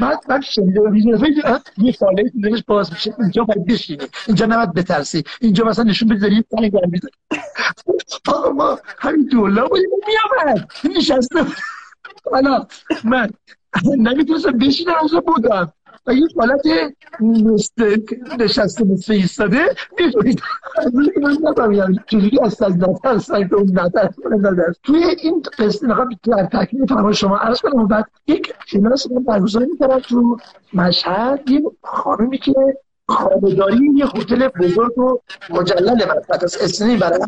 بعد 0.00 0.18
من 0.28 0.40
شنیده 0.40 0.80
یه 1.78 1.92
ساله 1.92 2.32
دلش 2.42 2.62
باز 2.66 2.92
میشه. 2.92 3.14
اینجا 3.18 3.44
باید 3.44 3.66
بشینه 3.66 4.08
اینجا 4.26 4.46
نباید 4.46 4.74
بترسی. 4.74 5.24
اینجا 5.40 5.64
مثلا 5.64 5.84
نشون 5.84 6.08
بده 6.08 6.20
داری 6.20 6.42
تنگ 6.42 6.72
آقا 8.28 8.50
ما 8.50 8.78
همین 8.98 9.26
دولا 9.26 9.68
بودیم 9.68 9.88
میامد 10.06 10.68
نشسته. 10.96 11.46
حالا 12.32 12.66
من 13.04 13.30
نمی‌تونستم 13.84 14.58
بشینم 14.58 14.94
اونجا 15.00 15.20
بودم. 15.20 15.72
و 16.06 16.12
یه 16.12 16.26
حالت 16.36 16.66
نشسته 18.38 18.84
مثل 18.84 19.12
ایستاده 19.12 19.58
می‌دونید 19.98 20.42
من 21.22 21.36
نفهمیدم 21.42 21.94
چجوری 22.06 22.40
از 22.40 22.62
از 22.62 22.78
نتر 22.78 23.18
سایت 23.18 23.52
اون 23.52 23.78
نتر 23.80 24.10
توی 24.82 25.04
این 25.04 25.42
قصه 25.58 25.86
می‌خوام 25.86 26.08
در 26.22 26.46
تکمیل 26.46 26.86
فرمان 26.86 27.12
شما 27.12 27.36
عرض 27.36 27.60
کنم 27.60 27.86
بعد 27.86 28.10
یک 28.26 28.54
کلاس 28.72 29.10
من 29.10 29.22
برگزار 29.22 29.64
می‌کردم 29.64 29.98
تو 29.98 30.36
مشهد. 30.74 31.50
یه 31.50 31.62
خانومی 31.82 32.38
که 32.38 32.54
خانهداری 33.08 33.90
یه 33.94 34.06
هتل 34.06 34.48
بزرگ 34.48 34.98
و 34.98 35.18
مجلل 35.50 36.04
بعد 36.28 36.44
از 36.44 36.56
اسنی 36.56 36.96
برای 36.96 37.20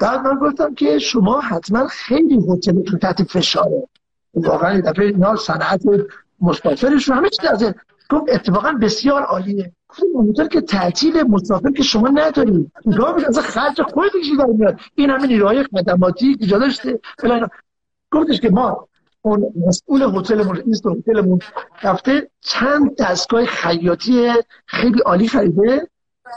بعد 0.00 0.26
من 0.26 0.38
گفتم 0.38 0.74
که 0.74 0.98
شما 0.98 1.40
حتما 1.40 1.86
خیلی 1.86 2.44
هتلتون 2.52 2.98
تحت 2.98 3.22
فشاره. 3.22 3.88
واقعا 4.34 4.80
دفعه 4.80 5.06
اینا 5.06 5.36
صنعت 5.36 5.86
رو 5.86 5.92
همه 7.12 7.28
چیز 7.28 7.50
از 7.50 7.74
گفت 8.10 8.24
اتفاقا 8.28 8.72
بسیار 8.72 9.22
عالیه. 9.22 9.72
اونطور 10.14 10.48
که 10.48 10.60
تعطیل 10.60 11.22
مسافر 11.22 11.70
که 11.70 11.82
شما 11.82 12.08
ندارید 12.08 12.72
نگاه 12.86 13.16
از 13.28 13.38
خرج 13.38 13.82
خود 13.82 14.10
چیزی 14.12 14.36
در 14.36 14.46
میاد. 14.46 14.80
این 14.94 15.10
همه 15.10 15.26
نیروهای 15.26 15.62
خدماتی 15.62 16.36
که 16.36 16.46
داشته. 16.46 17.00
گفتش 18.10 18.40
که 18.40 18.50
ما 18.50 18.88
اون 19.22 19.52
مسئول 19.66 20.02
هتلمون 20.02 20.56
رئیس 20.56 20.86
هتلمون 20.86 21.38
رفته 21.82 22.30
چند 22.40 22.96
دستگاه 22.96 23.44
خیاطی 23.44 24.32
خیلی 24.66 25.00
عالی 25.00 25.28
خریده. 25.28 25.88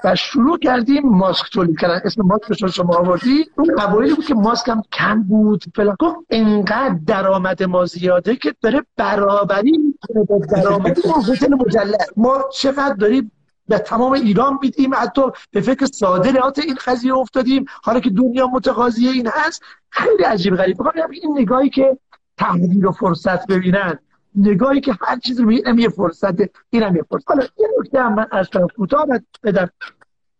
و 0.03 0.15
شروع 0.15 0.59
کردیم 0.59 1.09
ماسک 1.09 1.53
تولید 1.53 1.79
کردن. 1.79 2.01
اسم 2.05 2.21
ماسک 2.21 2.67
شما 2.67 2.95
آوردی. 2.95 3.45
اون 3.57 3.75
قبایلی 3.75 4.15
بود 4.15 4.25
که 4.25 4.35
ماسک 4.35 4.69
هم 4.69 4.81
کم 4.91 5.23
بود 5.23 5.63
فلان. 5.75 5.95
گفت 5.99 6.17
انقدر 6.29 6.95
درآمد 7.07 7.63
ما 7.63 7.85
زیاده 7.85 8.35
که 8.35 8.55
داره 8.61 8.81
برابری 8.97 9.77
می‌کنه 9.77 10.39
درآمد 10.47 10.97
هتل 11.29 11.53
مجلل. 11.53 11.93
ما 12.17 12.43
چقدر 12.53 12.93
داریم 12.93 13.31
به 13.67 13.77
تمام 13.77 14.11
ایران 14.11 14.59
میدیم 14.61 14.95
حتی 14.95 15.21
به 15.51 15.61
فکر 15.61 15.85
صادرات 15.85 16.59
این 16.59 16.77
قضیه 16.85 17.13
افتادیم. 17.13 17.65
حالا 17.83 17.99
که 17.99 18.09
دنیا 18.09 18.47
متقاضی 18.47 19.07
این 19.07 19.27
هست 19.33 19.63
خیلی 19.89 20.23
عجیب 20.23 20.55
غریب. 20.55 20.77
این 21.11 21.37
نگاهی 21.39 21.69
که 21.69 21.97
تحلیل 22.37 22.85
و 22.85 22.91
فرصت 22.91 23.47
ببینن. 23.47 23.99
نگاهی 24.35 24.81
که 24.81 24.93
هر 25.01 25.19
چیز 25.19 25.39
رو 25.39 25.45
میگم 25.45 25.79
یه 25.79 25.89
فرصت 25.89 26.35
اینم 26.69 26.95
یه 26.95 27.03
فرصت. 27.09 27.27
حالا 27.27 27.43
یه 27.57 27.67
نکته 27.79 28.01
هم 28.01 28.15
من 28.15 28.27
از 28.31 28.49
طرف 28.49 28.71
کوتاه 28.75 29.07
بدم 29.43 29.69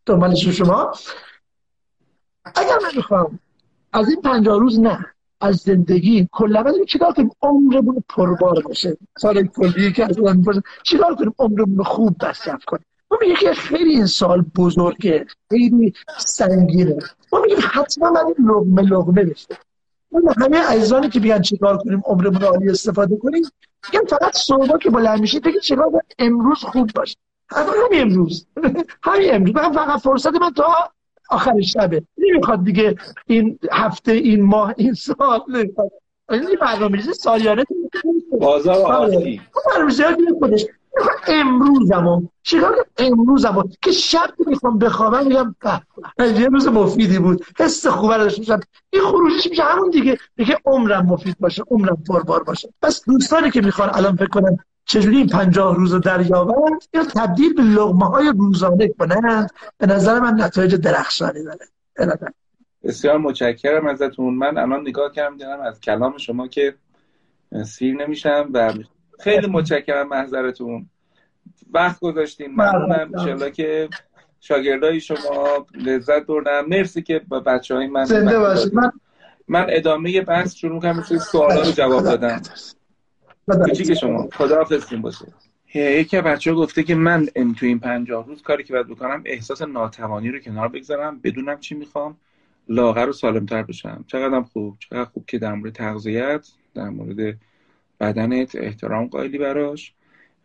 دنبالش 0.06 0.47
شما. 0.47 0.91
اگر 2.56 2.80
من 2.84 2.91
می‌خوام 2.95 3.39
از 3.93 4.10
این 4.10 4.21
پنجاه 4.21 4.60
روز 4.60 4.80
نه 4.80 5.06
از 5.41 5.56
زندگی 5.56 6.28
کلا 6.32 6.63
بدونیم 6.63 6.86
چیکار 6.86 7.13
کنیم؟ 7.13 7.32
عمرمون 7.41 8.03
پربار 8.09 8.61
باشه. 8.61 8.97
سال 9.18 9.47
کلی 9.47 9.91
که 9.91 10.05
از 10.05 10.18
اون 10.18 10.61
چیکار 10.84 11.16
کنیم؟ 11.16 11.34
عمرمون 11.39 11.84
خوب 11.84 12.26
مصرف 12.26 12.66
کنیم. 12.66 12.86
ما 13.11 13.18
میگه 13.22 13.36
که 13.36 13.53
خیلی 13.53 13.89
این 13.89 14.05
سال 14.05 14.41
بزرگه 14.41 15.26
خیلی 15.49 15.93
سنگینه. 16.18 16.97
ما 17.34 17.39
میگیم 17.41 17.57
حتما 17.61 18.09
من 18.09 18.26
این 18.26 18.49
لغمه 18.49 18.82
لغمه 18.82 19.24
بشه. 19.24 19.57
همه 20.38 20.57
عزیزانی 20.57 21.10
که 21.10 21.20
بیان 21.20 21.41
چیکار 21.41 21.78
کنیم 21.78 22.01
عمرمون 22.05 22.43
عالی 22.43 22.70
استفاده 22.70 23.18
کنیم 23.18 23.43
میگم 23.93 24.05
فقط 24.05 24.36
صبح 24.36 24.78
که 24.78 24.89
بلند 24.89 25.20
میشید 25.20 25.43
بگید 25.43 25.62
چیکار 25.62 25.91
امروز 26.20 26.57
خوب 26.57 26.89
باشه. 26.95 27.16
همین 27.51 28.01
امروز. 28.01 28.47
همین 29.03 29.34
امروز. 29.36 29.55
من 29.55 29.72
فقط 29.72 29.99
فرصت 29.99 30.36
من 30.36 30.53
تا 30.53 30.91
آخر 31.30 31.62
شبه. 31.62 32.03
نمی‌خواد 32.18 32.64
دیگه 32.64 32.95
این 33.26 33.60
هفته 33.72 34.12
این 34.12 34.41
ماه 34.41 34.74
این 34.78 34.93
سال 34.93 35.41
نمی‌خواد. 35.49 35.91
این 36.30 36.57
برنامه 36.62 37.01
سالیانه 37.01 37.64
بازار 38.39 38.88
برنامه 38.88 39.39
خودش 40.39 40.66
امروزمو. 41.28 42.28
چیکار 42.44 42.86
امروزمو. 42.98 43.64
که 43.82 43.92
شب 43.92 44.34
می‌خوام 44.48 44.78
بخوابم 44.78 45.28
میگم 45.28 45.56
یه 46.20 46.48
روز 46.48 46.68
مفیدی 46.68 47.20
بود. 47.20 47.46
حس 47.60 47.88
خوبه 47.88 48.18
رو 48.18 48.24
داشتم 48.24 48.60
این 48.90 49.02
خروجش 49.02 49.48
میشه 49.50 49.64
همون 49.64 49.90
دیگه. 49.90 50.18
دیگه 50.36 50.58
عمرم 50.66 51.06
مفید 51.06 51.36
باشه 51.40 51.64
عمرم 51.72 52.04
پربار 52.08 52.44
باشه. 52.44 52.74
پس 52.82 53.06
دوستانی 53.06 53.52
که 53.52 53.62
می‌خوان 53.62 53.90
الان 53.94 54.16
فکر 54.16 54.28
کنن 54.28 54.58
چجوری 54.86 55.18
این 55.18 55.28
پنجاه 55.28 55.76
روز 55.76 55.94
رو 55.94 56.00
دریابند 56.00 56.84
یا 56.94 57.04
تبدیل 57.04 57.54
به 57.54 57.62
لغمه 57.62 58.06
های 58.06 58.34
روزانه 58.38 58.88
کنند 58.88 59.52
به 59.78 59.88
نظر 59.88 60.20
من 60.20 60.42
نتایج 60.42 60.76
درخشانی 60.76 61.44
داره. 61.44 61.66
بسیار 62.84 63.18
متشکرم 63.18 63.88
ازتون. 63.88 64.34
من 64.34 64.58
الان 64.58 64.82
نگاه 64.82 65.12
کردم 65.12 65.38
دیدم 65.38 65.62
از 65.62 65.82
کلام 65.82 66.18
شما 66.18 66.48
که 66.48 66.76
سیر 67.66 67.96
نمیشم 67.96 68.50
و 68.54 68.74
خیلی 69.20 69.47
متشکرم 69.47 70.07
محضرتون. 70.07 70.89
وقت 71.74 71.99
گذاشتین. 71.99 72.51
ممنونم 72.51 73.11
انشالله 73.17 73.51
که 73.51 73.89
شاگردای 74.39 74.99
شما. 74.99 75.67
لذت 75.74 76.26
بردم. 76.26 76.65
مرسی 76.67 77.01
که 77.01 77.22
با 77.28 77.39
بچه 77.39 77.76
های 77.76 77.88
من 77.88 78.05
زنده 78.05 78.39
باشید. 78.39 78.74
من 78.74 78.91
من 79.47 79.65
ادامه 79.70 80.22
بحث 80.22 80.55
شروع 80.55 80.82
کنم 80.82 80.99
مثل 80.99 81.17
سوالا 81.17 81.61
رو 81.61 81.72
جواب 81.72 82.03
دادم. 82.03 82.41
که 83.76 83.93
شما. 83.93 84.30
خدا 84.34 84.63
باشه. 85.01 85.26
یکی 85.76 86.22
بچه 86.22 86.51
ها 86.51 86.57
گفته 86.57 86.84
که 86.84 86.95
من 86.95 87.26
تو 87.26 87.65
این 87.65 87.80
پنجاه 87.80 88.26
روز 88.28 88.41
کاری 88.41 88.63
که 88.63 88.74
باید 88.74 88.88
بکنم 88.88 89.22
احساس 89.26 89.61
ناتوانی 89.61 90.30
رو 90.30 90.39
کنار 90.39 90.67
بگذارم 90.67 91.20
بدونم 91.24 91.59
چی 91.59 91.76
می‌خوام 91.76 92.17
لاغر 92.70 93.09
و 93.09 93.13
سالمتر 93.13 93.63
بشم. 93.63 94.05
چقدر 94.07 94.41
خوب 94.41 94.78
چقدر 94.80 95.05
خوب 95.05 95.26
که 95.26 95.38
در 95.38 95.53
مورد 95.53 95.74
تغذیت 95.74 96.47
در 96.76 96.89
مورد 96.89 97.38
بدنت 98.00 98.56
احترام 98.56 99.08
قائلی 99.08 99.38
براش. 99.38 99.93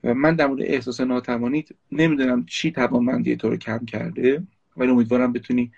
و 0.05 0.15
من 0.15 0.35
در 0.35 0.47
مورد 0.47 0.63
احساس 0.63 1.01
ناتوانی 1.01 1.65
نمی‌دونم 1.93 2.47
چی 2.47 2.73
توانمندی 2.73 3.37
تو 3.37 3.51
رو 3.51 3.57
کم 3.57 3.85
کرده 3.85 4.43
ولی 4.77 4.91
امیدوارم 4.91 5.33
بتونی 5.33 5.73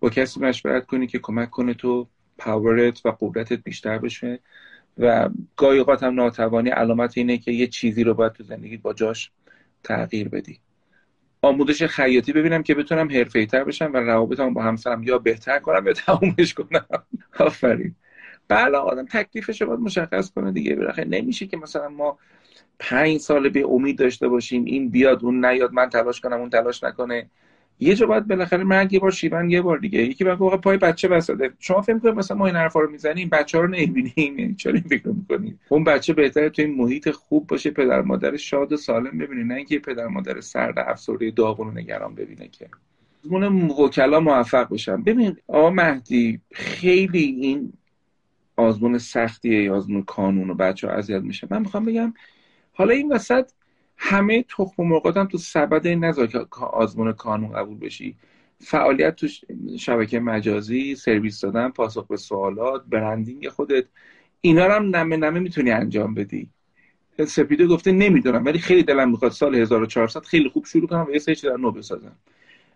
با 0.00 0.10
کسی 0.10 0.40
مشورت 0.40 0.86
کنی 0.86 1.06
که 1.06 1.18
کمک 1.18 1.50
کنه 1.50 1.74
تو 1.74 2.08
پاورت 2.38 3.06
و 3.06 3.16
قدرتت 3.20 3.62
بیشتر 3.62 3.98
بشه. 3.98 4.40
و 4.98 5.30
گاهی 5.56 5.78
اوقات 5.78 6.02
هم 6.02 6.14
ناتوانی 6.14 6.70
علامت 6.70 7.18
اینه 7.18 7.38
که 7.38 7.52
یه 7.52 7.66
چیزی 7.66 8.04
رو 8.04 8.14
باید 8.14 8.32
تو 8.32 8.42
زندگی 8.44 8.76
با 8.76 8.92
جاش 8.92 9.30
تغییر 9.84 10.28
بدی. 10.28 10.60
آموزش 11.42 11.82
خیاطی 11.82 12.32
ببینم 12.32 12.62
که 12.62 12.74
بتونم 12.74 13.08
تر 13.08 13.64
بشم 13.64 13.92
و 13.92 13.96
روابطم 13.96 14.54
با 14.54 14.62
همسرم 14.62 15.02
یا 15.02 15.18
بهتر 15.18 15.58
کنم 15.58 15.86
یا 15.86 15.92
تمومش 15.92 16.54
کنم. 16.54 16.86
آفرین. 17.38 17.94
بله 18.50 18.78
آدم 18.78 19.06
تکلیفش 19.06 19.62
باید 19.62 19.80
مشخص 19.80 20.30
کنه 20.30 20.52
دیگه. 20.52 20.76
بلاخره 20.76 21.04
نمیشه 21.04 21.46
که 21.46 21.56
مثلا 21.56 21.88
ما 21.88 22.18
پنج 22.78 23.18
سال 23.18 23.48
به 23.48 23.66
امید 23.68 23.98
داشته 23.98 24.28
باشیم 24.28 24.64
این 24.64 24.88
بیاد 24.88 25.24
اون 25.24 25.44
نیاد 25.44 25.72
من 25.72 25.88
تلاش 25.88 26.20
کنم 26.20 26.40
اون 26.40 26.50
تلاش 26.50 26.84
نکنه. 26.84 27.30
یه 27.82 27.94
جا 27.94 28.06
باید 28.06 28.26
بالاخره 28.26 28.64
مرگ 28.64 28.92
یه 28.92 29.00
بار 29.00 29.10
شیون 29.10 29.50
یه 29.50 29.62
بار 29.62 29.78
دیگه. 29.78 29.98
یکی 29.98 30.24
بگه 30.24 30.36
پای 30.36 30.76
بچه 30.76 31.08
بساده. 31.08 31.50
شما 31.58 31.80
فکر 31.80 31.98
کنید 31.98 32.14
مثلا 32.14 32.36
ما 32.36 32.46
این 32.46 32.56
حرفا 32.56 32.80
رو 32.80 32.90
می‌زنیم 32.90 33.28
بچه 33.28 33.58
ها 33.58 33.64
رو 33.64 33.70
نمی‌بینیم؟ 33.70 34.38
یعنی 34.38 34.54
چرا 34.54 34.72
این 34.72 34.82
فکر 34.82 35.08
می‌کنید؟ 35.08 35.58
اون 35.68 35.84
بچه 35.84 36.12
بهتره 36.12 36.50
تو 36.50 36.62
این 36.62 36.74
محیط 36.74 37.10
خوب 37.10 37.46
باشه 37.46 37.70
پدر 37.70 38.02
مادر 38.02 38.36
شاد 38.36 38.72
و 38.72 38.76
سالم 38.76 39.18
ببینه. 39.18 39.44
نه 39.44 39.54
اینکه 39.54 39.78
پدر 39.78 40.06
مادر 40.06 40.40
سرد 40.40 40.78
افسرده 40.78 41.30
داغون 41.30 41.68
و 41.68 41.70
نگران 41.70 42.14
ببینه 42.14 42.48
که. 42.48 42.68
اون 43.30 43.70
وکلا 43.70 44.20
موفق 44.20 44.68
بشن. 44.72 45.02
ببین 45.02 45.36
آقا 45.48 45.70
مهدی 45.70 46.40
خیلی 46.52 47.24
این 47.24 47.72
آزمون 48.60 48.98
سختیه 48.98 49.72
آزمون 49.72 50.02
کانون 50.02 50.50
و 50.50 50.54
بچه 50.54 50.88
ها 50.88 50.94
اذیت 50.94 51.22
میشه. 51.22 51.48
من 51.50 51.60
می‌خوام 51.60 51.84
بگم 51.84 52.14
حالا 52.72 52.94
این 52.94 53.12
وسط 53.12 53.50
همه 53.96 54.42
تخم 54.42 54.82
مرغات 54.82 55.16
هم 55.16 55.26
تو 55.26 55.38
سبد 55.38 55.88
نذار 55.88 56.26
که 56.26 56.38
آزمون 56.72 57.12
کانون 57.12 57.52
قبول 57.52 57.78
بشی. 57.78 58.16
فعالیت 58.58 59.16
تو 59.16 59.28
شبکه 59.78 60.20
مجازی 60.20 60.94
سرویس 60.94 61.40
دادن 61.40 61.68
پاسخ 61.68 62.06
به 62.06 62.16
سوالات 62.16 62.84
برندینگ 62.88 63.48
خودت 63.48 63.84
اینا 64.40 64.66
رو 64.66 64.72
هم 64.72 64.96
نمه 64.96 65.16
نمه 65.16 65.40
می‌تونی 65.40 65.70
انجام 65.70 66.14
بدی. 66.14 66.50
سپیده 67.26 67.66
گفته 67.66 67.92
نمی‌دونم 67.92 68.44
ولی 68.44 68.58
خیلی 68.58 68.82
دلم 68.82 69.10
می‌خواد 69.10 69.32
سال 69.32 69.54
1400 69.54 70.24
خیلی 70.24 70.48
خوب 70.48 70.64
شروع 70.64 70.88
کنم 70.88 71.06
و 71.08 71.10
یه 71.10 71.18
سری 71.18 71.34
در 71.34 71.56
نو 71.56 71.70
بسازم. 71.70 72.16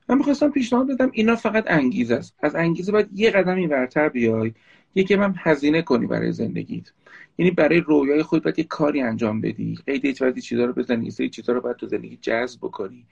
من 0.09 0.19
می‌خواستم 0.19 0.51
پیشنهاد 0.51 0.87
بدم 0.87 1.11
اینا 1.13 1.37
فقط 1.37 1.65
انگیزه 1.67 2.15
است. 2.15 2.35
از 2.41 2.55
انگیزه 2.55 2.93
باید 2.93 3.09
یه 3.15 3.31
قدم 3.31 3.57
این 3.57 3.69
ورتر 3.69 4.09
بیای 4.09 4.53
یکی 4.95 5.15
هم 5.15 5.35
هزینه 5.39 5.83
کنی 5.83 6.07
برای 6.07 6.33
زندگیت. 6.33 6.93
یعنی 7.39 7.51
برای 7.51 7.81
رویای 7.81 8.23
خود 8.23 8.43
باید 8.43 8.59
یه 8.59 8.65
کاری 8.65 9.01
انجام 9.01 9.41
بدی. 9.41 9.79
قید 9.87 10.19
بعدی 10.19 10.41
چیزا 10.41 10.65
رو 10.65 10.73
بزنی 10.73 11.11
سری 11.11 11.29
چیزا 11.29 11.53
رو 11.53 11.61
باید 11.61 11.77
تو 11.77 11.87
زندگی 11.87 12.19
جذب 12.23 12.59
بکنی. 12.59 13.07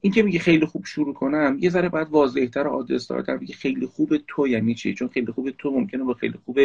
این 0.00 0.12
که 0.12 0.22
میگه 0.22 0.38
خیلی 0.38 0.66
خوب 0.66 0.84
شروع 0.84 1.14
کنم 1.14 1.56
یه 1.60 1.70
ذره 1.70 1.88
باید 1.88 2.08
واضح‌تر 2.08 2.66
و 2.66 2.70
عادل‌تر 2.70 3.36
بگی 3.36 3.52
خیلی 3.52 3.86
خوب 3.86 4.16
تو 4.26 4.48
یعنی 4.48 4.74
چی؟ 4.74 4.94
چون 4.94 5.08
خیلی 5.08 5.32
خوب 5.32 5.50
تو 5.50 5.70
ممکنه 5.70 6.04
با 6.04 6.14
خیلی 6.14 6.38
خوب 6.44 6.58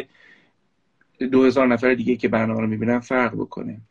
دو 1.32 1.44
هزار 1.44 1.68
نفر 1.68 1.94
دیگه 1.94 2.16
که 2.16 2.28
برنامه 2.28 2.62
رو 2.62 2.68
می‌بینن 2.68 3.00
فرق 3.00 3.36
بکنه. 3.36 3.82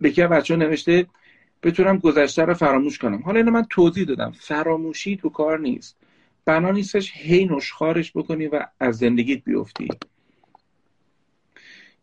به 0.00 0.10
که 0.10 0.26
بچه 0.26 0.56
نوشته 0.56 1.06
بتونم 1.62 1.98
گذشته 1.98 2.44
رو 2.44 2.54
فراموش 2.54 2.98
کنم. 2.98 3.22
حالا 3.22 3.38
اینو 3.38 3.50
من 3.50 3.64
توضیح 3.70 4.04
دادم. 4.04 4.32
فراموشی 4.32 5.16
تو 5.16 5.28
کار 5.28 5.58
نیست. 5.58 5.96
بنا 6.44 6.70
نیستش 6.70 7.12
هی 7.14 7.44
نشخارش 7.44 8.12
بکنی 8.12 8.46
و 8.46 8.66
از 8.80 8.98
زندگیت 8.98 9.44
بیفتی. 9.44 9.88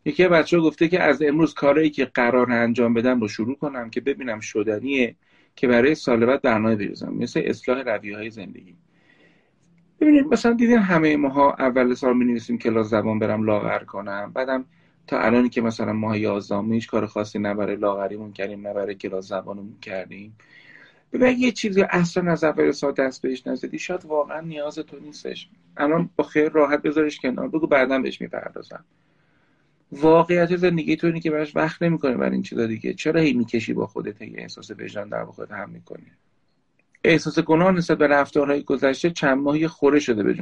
یکی 0.05 0.27
بچه 0.27 0.57
ها 0.57 0.63
گفته 0.63 0.87
که 0.87 1.03
از 1.03 1.21
امروز 1.21 1.53
کارهایی 1.53 1.89
که 1.89 2.05
قرار 2.05 2.51
انجام 2.51 2.93
بدم 2.93 3.21
رو 3.21 3.27
شروع 3.27 3.55
کنم 3.55 3.89
که 3.89 4.01
ببینم 4.01 4.39
شدنیه 4.39 5.15
که 5.55 5.67
برای 5.67 5.95
سال 5.95 6.25
بعد 6.25 6.41
برنامه 6.41 6.75
بریزم. 6.75 7.13
مثل 7.13 7.41
اصلاح 7.45 7.81
رویه 7.81 8.17
های 8.17 8.29
زندگی. 8.29 8.75
ببینید 9.99 10.25
مثلا 10.25 10.53
دیدین 10.53 10.77
همه 10.77 11.17
ماها 11.17 11.53
اول 11.53 11.93
سال 11.93 12.17
می 12.17 12.25
نویسیم 12.25 12.57
کلاس 12.57 12.89
زبان 12.89 13.19
برم 13.19 13.43
لاغر 13.43 13.83
کنم 13.83 14.31
بعدم 14.33 14.65
تا 15.07 15.19
الانی 15.19 15.49
که 15.49 15.61
مثلا 15.61 15.93
ماه 15.93 16.19
یازدهم 16.19 16.73
هیچ 16.73 16.87
کار 16.87 17.05
خاصی 17.05 17.39
نه 17.39 17.53
برای 17.53 17.75
لاغریمون 17.75 18.33
کردیم 18.33 18.67
نه 18.67 18.73
برای 18.73 18.97
زبانمون 19.21 19.77
کردیم. 19.81 20.35
ببین 21.13 21.37
یه 21.39 21.51
چیزی 21.51 21.81
اصلا 21.81 22.31
از 22.31 22.43
اول 22.43 22.71
سال 22.71 22.91
دست 22.91 23.21
بهش 23.21 23.47
نزدی 23.47 23.79
شاید 23.79 24.05
واقعا 24.05 24.41
نیاز 24.41 24.75
تو 24.75 24.99
نیستش. 24.99 25.49
الان 25.77 26.09
با 26.15 26.23
خیر 26.23 26.49
راحت 26.49 26.81
بذارش 26.81 27.19
کنار 27.19 27.47
بگو 27.47 27.67
بعدا 27.67 27.99
بهش 27.99 28.21
می‌پردازم. 28.21 28.85
واقعیت 29.91 30.55
زندگی 30.55 30.95
تو 30.95 31.07
اینه 31.07 31.19
که 31.19 31.31
براش 31.31 31.55
وقت 31.55 31.81
نمی‌کنه 31.81 32.17
برای 32.17 32.31
این 32.33 32.41
چیزا 32.41 32.65
دیگه. 32.65 32.93
چرا 32.93 33.21
هی 33.21 33.33
می‌کشی 33.33 33.73
با 33.73 33.87
خودت؟ 33.87 34.21
هی 34.21 34.37
احساس 34.37 34.71
وجدان 34.71 35.09
در 35.09 35.25
خودت 35.25 35.51
هم 35.51 35.69
می‌کنی. 35.69 36.11
احساس 37.03 37.39
گناه 37.39 37.71
نسبت 37.71 37.97
به 37.97 38.07
رفتارهای 38.07 38.63
گذشته 38.63 39.09
چند 39.09 39.37
ماهی 39.37 39.67
خوره 39.67 39.99
شده 39.99 40.23
به 40.23 40.33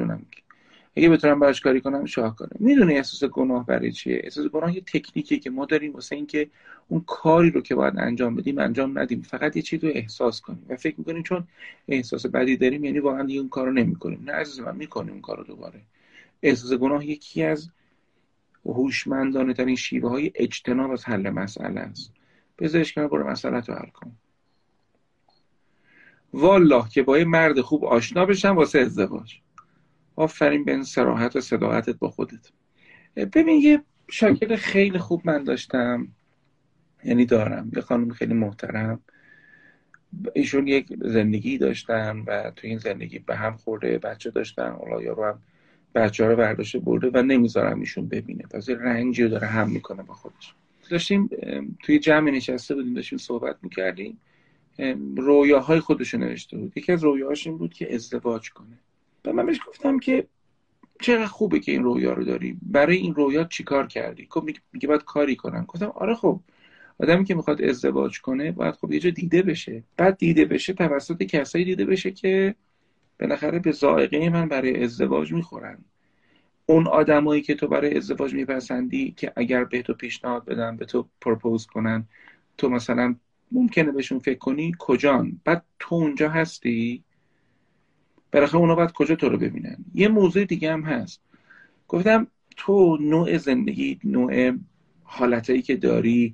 اگه 0.98 1.10
بتونم 1.10 1.40
براش 1.40 1.62
کاری 1.62 1.82
کنم 1.82 2.06
شاهکاره 2.06 2.52
می‌دونی 2.60 2.94
احساس 2.94 3.30
گناه 3.30 3.66
برای 3.66 3.92
چیه؟ 3.92 4.22
احساس 4.24 4.46
گناه 4.46 4.76
یه 4.76 4.82
تکنیکیه 4.82 5.40
که 5.40 5.50
ما 5.50 5.66
داریم 5.66 5.94
واسه 5.94 6.16
اینکه 6.16 6.50
اون 6.88 7.04
کاری 7.08 7.52
رو 7.52 7.62
که 7.62 7.76
باید 7.76 7.94
انجام 7.98 8.36
بدیم 8.36 8.60
انجام 8.60 9.00
ندیم. 9.00 9.22
فقط 9.22 9.56
یه 9.56 9.62
چیزی 9.62 9.88
رو 9.88 9.94
احساس 9.96 10.42
کنیم. 10.42 10.66
و 10.70 10.76
فکر 10.76 10.96
می‌کنیم 10.98 11.24
چون 11.24 11.48
احساس 11.88 12.26
بدی 12.26 12.58
داریم 12.58 12.84
یعنی 12.84 13.00
واقعا 13.00 13.24
دیگه 13.24 13.40
اون 13.40 13.50
کارو 13.50 13.72
نمی‌کنیم. 13.72 14.24
نه 14.26 14.32
عزیز 14.32 14.60
من 14.60 14.76
می‌کنیم 14.76 15.12
اون 15.12 15.22
کارو 15.22 15.44
دوباره. 15.44 15.82
احساس 16.42 16.74
گناه 16.74 17.06
یکی 17.06 17.44
از 17.44 17.70
هوشمندانه 18.66 19.54
ترین 19.54 19.76
شیوه 19.76 20.10
های 20.10 20.32
اجتناب 20.36 20.92
از 20.92 21.06
حل 21.06 21.30
مسئله 21.30 21.80
است. 21.80 22.12
بذارش 22.60 22.94
کنار 22.94 23.08
برو 23.08 23.28
مسئله 23.30 23.62
تو 23.62 23.74
حل 23.74 23.90
کن. 23.90 24.12
والله 26.34 26.90
که 26.90 27.04
با 27.04 27.18
یه 27.18 27.26
مرد 27.26 27.62
خوب 27.62 27.86
آشنا 27.86 28.26
بشم 28.26 28.56
واسه 28.56 28.80
ازدواج. 28.80 29.34
آفرین 30.16 30.66
به 30.66 30.72
این 30.72 30.84
سراحت 30.84 31.36
و 31.36 31.42
صداقتت 31.42 31.96
با 32.00 32.10
خودت. 32.10 32.52
ببین 33.16 33.62
یه 33.62 33.82
شاگرد 34.12 34.56
خیلی 34.56 34.98
خوب 34.98 35.22
من 35.26 35.44
داشتم. 35.44 36.08
یعنی 37.04 37.26
دارم. 37.26 37.72
یه 37.76 37.82
خانم 37.82 38.10
خیلی 38.10 38.34
محترم. 38.34 39.00
ایشون 40.36 40.68
یک 40.68 40.88
زندگی 41.02 41.58
داشتن 41.58 42.24
و 42.28 42.52
تو 42.56 42.68
این 42.68 42.78
زندگی 42.78 43.20
به 43.20 43.36
هم 43.36 43.58
خورده 43.58 43.98
بچه 43.98 44.32
داشتن. 44.32 44.72
حالا 44.72 45.02
یارو 45.02 45.26
هم 45.26 45.40
بچه 45.96 46.24
ها 46.24 46.30
رو 46.30 46.36
برداشته 46.36 46.80
برده 46.80 47.12
و 47.14 47.22
نمی‌ذارم 47.22 47.80
ایشون 47.80 48.08
ببینه. 48.08 48.44
پس 48.44 48.70
رنجی 48.70 49.24
رو 49.24 49.30
داره 49.30 49.48
هم 49.48 49.70
می‌کنه 49.70 50.04
با 50.04 50.14
خودش. 50.14 50.54
داشتیم 50.90 51.30
توی 51.84 52.00
جمع 52.00 52.32
نشسته 52.32 52.76
بودیم 52.76 52.94
داشتیم 52.94 53.18
صحبت 53.18 53.56
می‌کردیم. 53.62 54.18
رویاهای 55.18 55.80
خودش 55.80 56.14
رو 56.14 56.20
نوشته 56.20 56.58
بود. 56.58 56.78
یکی 56.78 56.92
از 56.92 57.04
رویاهاش 57.04 57.48
این 57.48 57.58
بود 57.58 57.74
که 57.74 57.96
ازدواج 57.96 58.50
کنه. 58.50 58.80
و 59.28 59.34
من 59.34 59.46
بهش 59.46 59.60
گفتم 59.68 60.00
که 60.00 60.28
چقدر 61.02 61.26
خوبه 61.26 61.60
که 61.60 61.72
این 61.72 61.84
رویا 61.84 62.14
رو 62.14 62.24
داری. 62.24 62.58
برای 62.62 62.98
این 62.98 63.16
رویا 63.16 63.44
چیکار 63.44 63.88
کردی؟ 63.88 64.28
خب 64.30 64.50
میگه 64.74 64.88
باید 64.88 65.04
کاری 65.04 65.36
کنم. 65.36 65.66
گفتم 65.68 65.92
آره 65.96 66.16
خب. 66.16 66.40
آدمی 67.00 67.26
که 67.26 67.36
می‌خواد 67.36 67.62
ازدواج 67.62 68.22
کنه 68.22 68.52
باید 68.52 68.76
خب 68.76 68.92
یه 68.92 69.00
جا 69.00 69.10
دیده 69.10 69.42
بشه. 69.42 69.84
بعد 69.98 70.18
دیده 70.18 70.46
بشه 70.46 70.74
توسط 70.74 71.24
کسایی 71.24 71.66
دیده 71.66 71.86
بشه 71.86 72.12
که 72.12 72.56
بالاخره 73.20 73.60
به 73.60 73.72
ذائقه 73.72 74.30
من 74.30 74.48
برای 74.48 74.84
ازدواج 74.84 75.34
می‌خورن. 75.34 75.78
اون 76.66 76.88
آدمایی 76.88 77.42
که 77.42 77.56
تو 77.56 77.68
برای 77.68 77.98
ازدواج 77.98 78.34
میپسندی 78.34 79.12
که 79.18 79.34
اگر 79.36 79.64
به 79.64 79.82
تو 79.82 79.94
پیشنهاد 79.94 80.46
بدن 80.46 80.78
به 80.78 80.86
تو 80.86 81.10
پروپوز 81.22 81.66
کنن 81.66 82.08
تو 82.58 82.70
مثلا 82.70 83.16
ممکنه 83.52 83.92
بهشون 83.92 84.20
فکر 84.20 84.38
کنی 84.38 84.72
کجان؟ 84.80 85.42
بعد 85.44 85.66
تو 85.80 85.96
اونجا 85.96 86.30
هستی؟ 86.30 87.04
بالاخره 88.36 88.60
اونا 88.60 88.76
باید 88.76 88.92
کجا 88.92 89.16
تو 89.16 89.30
رو 89.30 89.38
ببینن؟ 89.38 89.78
یه 89.94 90.08
موضوع 90.08 90.46
دیگه 90.46 90.74
هم 90.74 90.82
هست. 90.82 91.22
گفتم 91.88 92.28
تو 92.58 92.98
نوع 93.02 93.38
زندگی 93.38 94.00
نوع 94.04 94.54
حالتایی 95.04 95.62
که 95.62 95.76
داری 95.76 96.34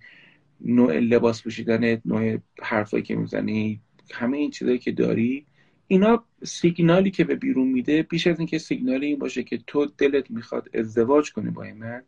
نوع 0.61 0.99
لباس 0.99 1.43
پوشیدن 1.43 2.01
نوع 2.05 2.37
حرفایی 2.61 3.03
که 3.03 3.15
می‌زنی 3.15 3.81
همه 4.11 4.37
این 4.37 4.51
چیزایی 4.51 4.77
که 4.77 4.91
داری 4.91 5.45
اینا 5.87 6.23
سیگنالی 6.43 7.11
که 7.11 7.23
به 7.23 7.35
بیرون 7.35 7.67
میده 7.67 8.03
بیش 8.03 8.27
از 8.27 8.39
اینکه 8.39 8.57
سیگنالی 8.57 9.05
این 9.05 9.19
باشه 9.19 9.43
که 9.43 9.57
تو 9.67 9.85
دلت 9.97 10.31
می‌خواد 10.31 10.69
ازدواج 10.73 11.31
کنی 11.31 11.49
با 11.49 11.63
این 11.63 11.77
مرد 11.77 12.05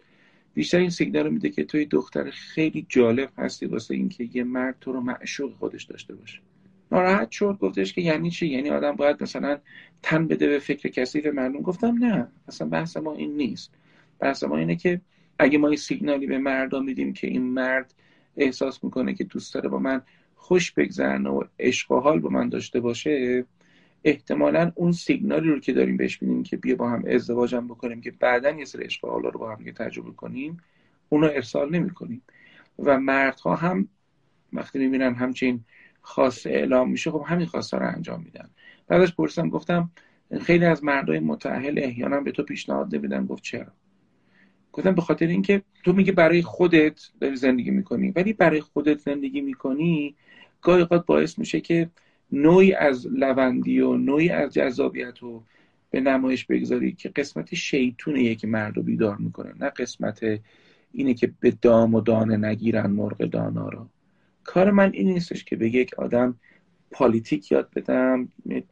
بیشتر 0.53 0.77
این 0.77 0.89
سیگنال 0.89 1.25
رو 1.25 1.31
میده 1.31 1.49
که 1.49 1.63
توی 1.63 1.85
دختر 1.85 2.29
خیلی 2.29 2.85
جالب 2.89 3.29
هستی 3.37 3.65
واسه 3.65 3.93
اینکه 3.93 4.29
یه 4.33 4.43
مرد 4.43 4.75
تو 4.81 4.91
رو 4.91 5.01
معشوق 5.01 5.53
خودش 5.53 5.83
داشته 5.83 6.15
باشه. 6.15 6.39
ناراحت 6.93 7.31
شد 7.31 7.57
گفتش 7.61 7.93
که 7.93 8.01
یعنی 8.01 8.29
چی؟ 8.29 8.47
یعنی 8.47 8.69
آدم 8.69 8.91
باید 8.91 9.23
مثلا 9.23 9.57
تن 10.01 10.27
بده 10.27 10.47
به 10.47 10.59
فکر 10.59 10.89
کسی 10.89 11.21
به 11.21 11.31
مردم. 11.31 11.61
گفتم 11.61 12.05
نه 12.05 12.27
اصلا 12.47 12.67
بحث 12.67 12.97
ما 12.97 13.13
این 13.13 13.37
نیست. 13.37 13.73
بحث 14.19 14.43
ما 14.43 14.57
اینه 14.57 14.75
که 14.75 15.01
اگه 15.39 15.57
ما 15.57 15.67
این 15.67 15.77
سیگنالی 15.77 16.27
به 16.27 16.37
مردم 16.37 16.83
میدیم 16.83 17.13
که 17.13 17.27
این 17.27 17.41
مرد 17.41 17.93
احساس 18.37 18.83
می‌کنه 18.83 19.13
که 19.13 19.23
دوست 19.23 19.53
داره 19.53 19.69
با 19.69 19.79
من 19.79 20.01
خوش 20.35 20.71
بگذرنه 20.71 21.29
و 21.29 21.43
عشق 21.59 21.91
و 21.91 21.99
حال 21.99 22.19
با 22.19 22.29
من 22.29 22.49
داشته 22.49 22.79
باشه 22.79 23.45
احتمالا 24.03 24.71
اون 24.75 24.91
سیگنالی 24.91 25.49
رو 25.49 25.59
که 25.59 25.73
داریم 25.73 25.97
بهش 25.97 26.21
میدیم 26.21 26.43
که 26.43 26.57
بیا 26.57 26.75
با 26.75 26.89
هم 26.89 27.03
ازدواجم 27.07 27.67
بکنیم 27.67 28.01
که 28.01 28.11
بعدا 28.11 28.49
یه 28.49 28.65
سری 28.65 28.83
عشق 28.83 29.05
و 29.05 29.09
حالا 29.09 29.29
رو 29.29 29.39
با 29.39 29.55
هم 29.55 29.71
تجربه 29.71 30.11
کنیم 30.11 30.57
اونو 31.09 31.27
ارسال 31.27 31.71
نمی‌کنیم. 31.75 32.21
و 32.79 32.99
مردها 32.99 33.55
هم 33.55 33.87
وقتی 34.53 34.79
می‌بینن 34.79 35.13
همچین 35.13 35.63
خاص 36.03 36.47
اعلام 36.47 36.91
میشه 36.91 37.11
خب 37.11 37.23
همین 37.27 37.45
خواسته 37.45 37.77
رو 37.77 37.87
انجام 37.95 38.23
میدن. 38.23 38.49
بعدش 38.87 39.15
پرسیدم 39.15 39.49
گفتم 39.49 39.91
خیلی 40.41 40.65
از 40.65 40.83
مردای 40.83 41.19
متأهل 41.19 41.79
احیانا 41.83 42.19
به 42.19 42.31
تو 42.31 42.43
پیشنهاد 42.43 42.95
نمیدن. 42.95 43.25
گفت 43.25 43.43
چرا؟ 43.43 43.67
گفتم 44.73 44.95
به 44.95 45.01
خاطر 45.01 45.27
اینکه 45.27 45.61
تو 45.83 45.93
میگه 45.93 46.11
برای 46.11 46.41
خودت 46.41 47.09
داری 47.21 47.35
زندگی 47.35 47.71
می‌کنی. 47.71 48.11
ولی 48.11 48.33
برای 48.33 48.61
خودت 48.61 48.97
زندگی 48.97 49.41
می‌کنی 49.41 50.15
گاهی 50.61 50.81
اوقات 50.81 51.05
باعث 51.05 51.39
میشه 51.39 51.61
که 51.61 51.89
نوعی 52.31 52.73
از 52.73 53.07
لوندی 53.07 53.79
و 53.79 53.97
نوعی 53.97 54.29
از 54.29 54.53
جذابیت 54.53 55.19
رو 55.19 55.43
به 55.89 56.01
نمایش 56.01 56.45
بگذاری 56.45 56.91
که 56.91 57.09
قسمت 57.09 57.55
شیطون 57.55 58.15
یکی 58.15 58.47
مرد 58.47 58.77
رو 58.77 58.83
بیدار 58.83 59.17
می‌کنه. 59.17 59.53
نه 59.59 59.69
قسمت 59.69 60.39
اینه 60.91 61.13
که 61.13 61.31
به 61.39 61.51
دام 61.61 61.93
و 61.93 62.01
دانه 62.01 62.37
نگیرن 62.37 62.91
مرغ 62.91 63.17
دانا 63.17 63.69
رو. 63.69 63.87
کار 64.43 64.71
من 64.71 64.91
این 64.93 65.07
نیستش 65.07 65.43
که 65.43 65.55
به 65.55 65.69
یک 65.69 65.93
آدم 65.93 66.35
پالیتیک 66.91 67.51
یاد 67.51 67.69
بدم 67.75 68.27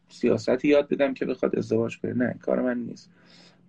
سیاستی 0.09 0.67
یاد 0.67 0.89
بدم 0.89 1.13
که 1.13 1.25
بخواد 1.25 1.55
ازدواج 1.55 1.97
کنه. 1.99 2.13
نه 2.13 2.35
کار 2.41 2.61
من 2.61 2.77
نیست. 2.77 3.09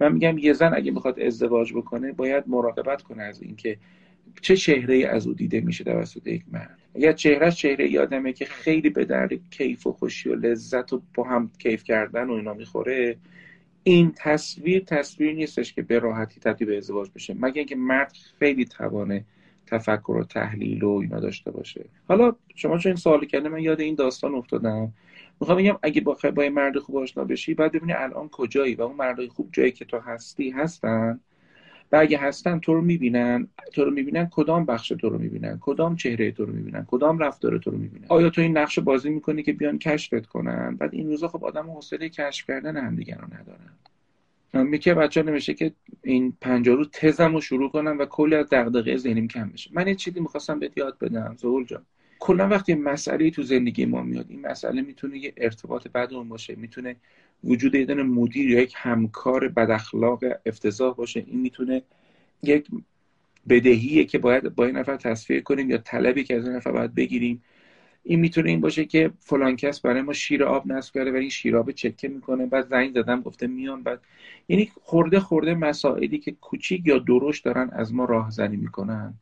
من 0.00 0.12
میگم 0.12 0.38
یه 0.38 0.52
زن 0.52 0.74
اگه 0.74 0.92
بخواد 0.92 1.20
ازدواج 1.20 1.72
بکنه 1.72 2.12
باید 2.12 2.44
مراقبت 2.46 3.02
کنه 3.02 3.22
از 3.22 3.42
اینکه 3.42 3.78
چه 4.40 4.56
چهره 4.56 5.06
از 5.06 5.26
او 5.26 5.34
دیده 5.34 5.60
میشه 5.60 5.84
توسط 5.84 6.26
یک 6.26 6.44
مرد. 6.52 6.78
اگر 6.94 7.12
چهرهش 7.12 7.56
چهره 7.56 7.90
یادمه 7.90 8.32
که 8.32 8.44
خیلی 8.44 8.90
به 8.90 9.04
درد 9.04 9.30
کیف 9.50 9.86
و 9.86 9.92
خوشی 9.92 10.28
و 10.28 10.34
لذت 10.34 10.92
و 10.92 11.02
با 11.14 11.24
هم 11.24 11.50
کیف 11.58 11.84
کردن 11.84 12.28
و 12.28 12.32
اینا 12.32 12.54
می‌خوره. 12.54 13.16
این 13.82 14.12
تصویر 14.16 14.84
تصویر 14.84 15.32
نیستش 15.32 15.72
که 15.72 15.82
به 15.82 15.98
راحتی 15.98 16.40
تبدیل 16.40 16.68
به 16.68 16.76
ازدواج 16.76 17.10
بشه. 17.14 17.34
مگه 17.34 17.58
اینکه 17.58 17.76
مرد 17.76 18.12
خیلی 18.38 18.64
توانه 18.64 19.24
تفکر 19.72 20.12
و 20.12 20.24
تحلیل 20.24 20.84
و 20.84 20.90
اینا 20.90 21.20
داشته 21.20 21.50
باشه. 21.50 21.84
حالا 22.08 22.32
شما 22.54 22.78
چون 22.78 22.90
این 22.90 22.96
سوال 22.96 23.24
کرده 23.24 23.48
من 23.48 23.60
یاد 23.60 23.80
این 23.80 23.94
داستان 23.94 24.34
افتادم. 24.34 24.92
می‌خوام 25.40 25.58
بگم 25.58 25.78
اگه 25.82 26.00
با 26.00 26.16
با 26.36 26.48
مرد 26.48 26.78
خوب 26.78 26.96
آشنا 26.96 27.24
بشی 27.24 27.54
بعد 27.54 27.72
ببینی 27.72 27.92
الان 27.92 28.28
کجایی 28.28 28.74
و 28.74 28.82
اون 28.82 28.96
مردای 28.96 29.28
خوب 29.28 29.48
جایی 29.52 29.72
که 29.72 29.84
تو 29.84 29.98
هستی 29.98 30.50
هستن. 30.50 31.20
و 31.92 31.96
اگه 31.96 32.18
هستن 32.18 32.58
تو 32.58 32.74
رو 32.74 32.80
می‌بینن. 32.80 33.48
تو 33.72 33.84
رو 33.84 33.90
می‌بینن 33.90 34.28
کدام 34.30 34.64
بخش 34.64 34.88
تو 34.88 35.08
رو 35.08 35.18
می‌بینن؟ 35.18 35.58
کدام 35.60 35.96
چهره 35.96 36.32
تو 36.32 36.44
رو 36.44 36.52
می‌بینن؟ 36.52 36.84
کدام 36.88 37.18
رفتار 37.18 37.58
تو 37.58 37.70
رو 37.70 37.78
می‌بینن؟ 37.78 38.06
آیا 38.08 38.30
تو 38.30 38.40
این 38.40 38.58
نقش 38.58 38.78
بازی 38.78 39.10
می‌کنی 39.10 39.42
که 39.42 39.52
بیان 39.52 39.78
کشفت 39.78 40.26
کنن؟ 40.26 40.76
بعد 40.76 40.94
این 40.94 41.08
روزا 41.08 41.28
خب 41.28 41.44
آدم 41.44 41.70
حوصله 41.70 42.08
کشف 42.08 42.46
کردن 42.46 42.76
همدیگه 42.76 43.14
رو 43.16 43.26
ندارن. 43.26 43.72
میگه 44.54 44.94
بچه 44.94 45.22
نمیشه 45.22 45.54
که 45.54 45.72
این 46.02 46.36
پنجاه 46.40 46.76
رو 46.76 46.84
تزم 46.84 47.34
رو 47.34 47.40
شروع 47.40 47.70
کنم 47.70 47.98
و 47.98 48.04
کلی 48.04 48.34
از 48.34 48.46
دغدغه 48.50 48.96
ذهنیم 48.96 49.28
کم 49.28 49.50
بشه. 49.50 49.70
من 49.72 49.88
یه 49.88 49.94
چیزی 49.94 50.20
می‌خواستم 50.20 50.58
بهت 50.58 50.78
یاد 50.78 50.98
بدم 50.98 51.36
زهول 51.38 51.64
جان. 51.64 51.82
کلا 52.18 52.48
وقتی 52.48 52.74
مسئله 52.74 53.30
تو 53.30 53.42
زندگی 53.42 53.84
ما 53.84 54.02
میاد 54.02 54.26
این 54.28 54.40
مسئله 54.40 54.82
می‌تونه 54.82 55.18
یه 55.18 55.32
ارتباط 55.36 55.88
بد 55.88 56.14
اون 56.14 56.28
باشه 56.28 56.54
می‌تونه 56.54 56.96
وجود 57.44 57.74
یه 57.74 57.94
مدیر 57.94 58.50
یا 58.50 58.60
یک 58.60 58.74
همکار 58.76 59.48
بد 59.48 59.70
اخلاق 59.70 60.24
افتضاح 60.46 60.94
باشه 60.94 61.24
این 61.26 61.40
می‌تونه 61.40 61.82
یک 62.42 62.66
بدهیه 63.48 64.04
که 64.04 64.18
باید 64.18 64.54
با 64.54 64.64
این 64.64 64.76
نفر 64.76 64.96
تصفیه 64.96 65.40
کنیم 65.40 65.70
یا 65.70 65.78
طلبی 65.78 66.24
که 66.24 66.36
از 66.36 66.46
این 66.46 66.56
نفر 66.56 66.72
باید 66.72 66.94
بگیریم. 66.94 67.42
این 68.04 68.20
می‌تونه 68.20 68.50
این 68.50 68.60
باشه 68.60 68.84
که 68.84 69.10
فلان 69.20 69.56
کس 69.56 69.80
برای 69.80 70.02
ما 70.02 70.12
شیر 70.12 70.44
آب 70.44 70.66
نصب 70.66 70.94
کرده 70.94 71.12
و 71.12 71.16
این 71.16 71.28
شیر 71.28 71.56
آب 71.56 71.70
چکه 71.70 72.08
می‌کنه 72.08 72.46
بعد 72.46 72.68
زنگ 72.68 72.94
زدم 72.94 73.20
گفته 73.20 73.46
میان 73.46 73.82
بعد 73.82 74.00
یعنی 74.48 74.70
خورده 74.82 75.20
خورده 75.20 75.54
مسائلی 75.54 76.18
که 76.18 76.32
کوچیک 76.32 76.86
یا 76.86 76.98
درشت 76.98 77.44
دارن 77.44 77.70
از 77.72 77.94
ما 77.94 78.04
راهزنی 78.04 78.56
می‌کنن. 78.56 79.14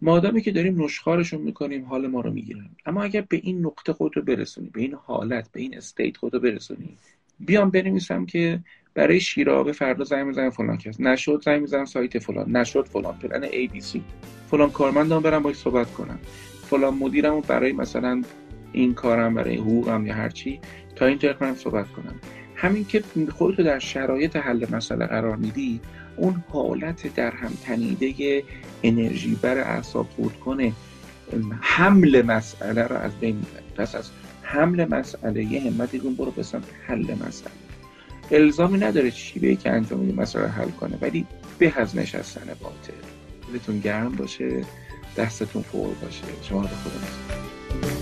مادامی 0.00 0.42
که 0.42 0.52
داریم 0.52 0.82
نشخارشون 0.84 1.40
می‌کنیم 1.40 1.84
حال 1.84 2.06
ما 2.06 2.20
رو 2.20 2.30
می‌گیرن. 2.32 2.70
اما 2.86 3.02
اگر 3.02 3.20
به 3.20 3.40
این 3.42 3.66
نقطه 3.66 3.92
خودتو 3.92 4.22
برسونی 4.22 4.70
به 4.72 4.80
این 4.80 4.94
حالت 4.94 5.52
به 5.52 5.60
این 5.60 5.76
استیت 5.76 6.16
خودتو 6.16 6.40
برسونی 6.40 6.96
بیام 7.40 7.70
بنویسم 7.70 8.26
که 8.26 8.60
برای 8.94 9.20
شیرابه 9.20 9.72
فردا 9.72 10.04
زنگ 10.04 10.26
می‌زنم 10.26 10.50
فلان 10.50 10.78
کس. 10.78 11.00
نشد 11.00 11.42
زنگ 11.44 11.60
می‌زنم 11.60 11.84
سایت 11.84 12.18
فلان. 12.18 12.56
نشد 12.56 12.86
فلان. 12.86 13.18
پلن 13.18 13.80
سی 13.80 14.02
فلان 14.50 14.70
کارمندام 14.70 15.22
برم 15.22 15.42
باید 15.42 15.56
صحبت 15.56 15.92
کنم 15.92 16.18
فلان 16.72 16.94
مدیرم 16.94 17.40
برای 17.40 17.72
مثلا 17.72 18.22
این 18.72 18.94
کارم 18.94 19.34
برای 19.34 19.56
حقوقم 19.56 20.06
یا 20.06 20.14
هرچی 20.14 20.60
تا 20.96 21.06
اینجا 21.06 21.32
کنم 21.32 21.54
صحبت 21.54 21.86
کنم. 21.92 22.14
همین 22.54 22.84
که 22.84 23.02
خودتو 23.30 23.62
در 23.62 23.78
شرایط 23.78 24.36
حل 24.36 24.66
مسئله 24.70 25.06
قرار 25.06 25.36
میدی 25.36 25.80
اون 26.16 26.44
حالت 26.48 27.14
در 27.14 27.30
هم 27.30 27.50
تنیده 27.64 28.42
انرژی 28.82 29.34
بر 29.34 29.58
اعصاب 29.58 30.06
خورد 30.16 30.40
کنه. 30.40 30.72
حمل 31.60 32.22
مسئله 32.22 32.82
رو 32.82 32.96
از 32.96 33.12
بین 33.20 33.36
می‌بره. 33.36 33.62
پس 33.76 33.94
از 33.94 34.10
حمل 34.42 34.88
مسئله 34.88 35.44
یه 35.44 35.60
همتی 35.60 35.98
کن 35.98 36.14
برو 36.14 36.30
به 36.30 36.44
حل 36.86 37.14
مسئله. 37.28 37.52
الزامی 38.30 38.78
نداره 38.78 39.10
چی 39.10 39.56
که 39.56 39.70
انجام 39.70 40.00
این 40.00 40.20
مسئله 40.20 40.48
حل 40.48 40.70
کنه 40.70 40.98
ولی 41.00 41.26
به 41.58 41.72
از 41.76 41.96
نشستن 41.96 42.46
باطل. 42.62 42.92
دلتون 43.52 43.78
گرم 43.78 44.12
باشه. 44.12 44.64
دستتون 45.16 45.62
فور 45.62 45.94
باشه. 45.94 46.22
شما 46.42 46.60
رو 46.60 46.68
خدا 46.68 48.01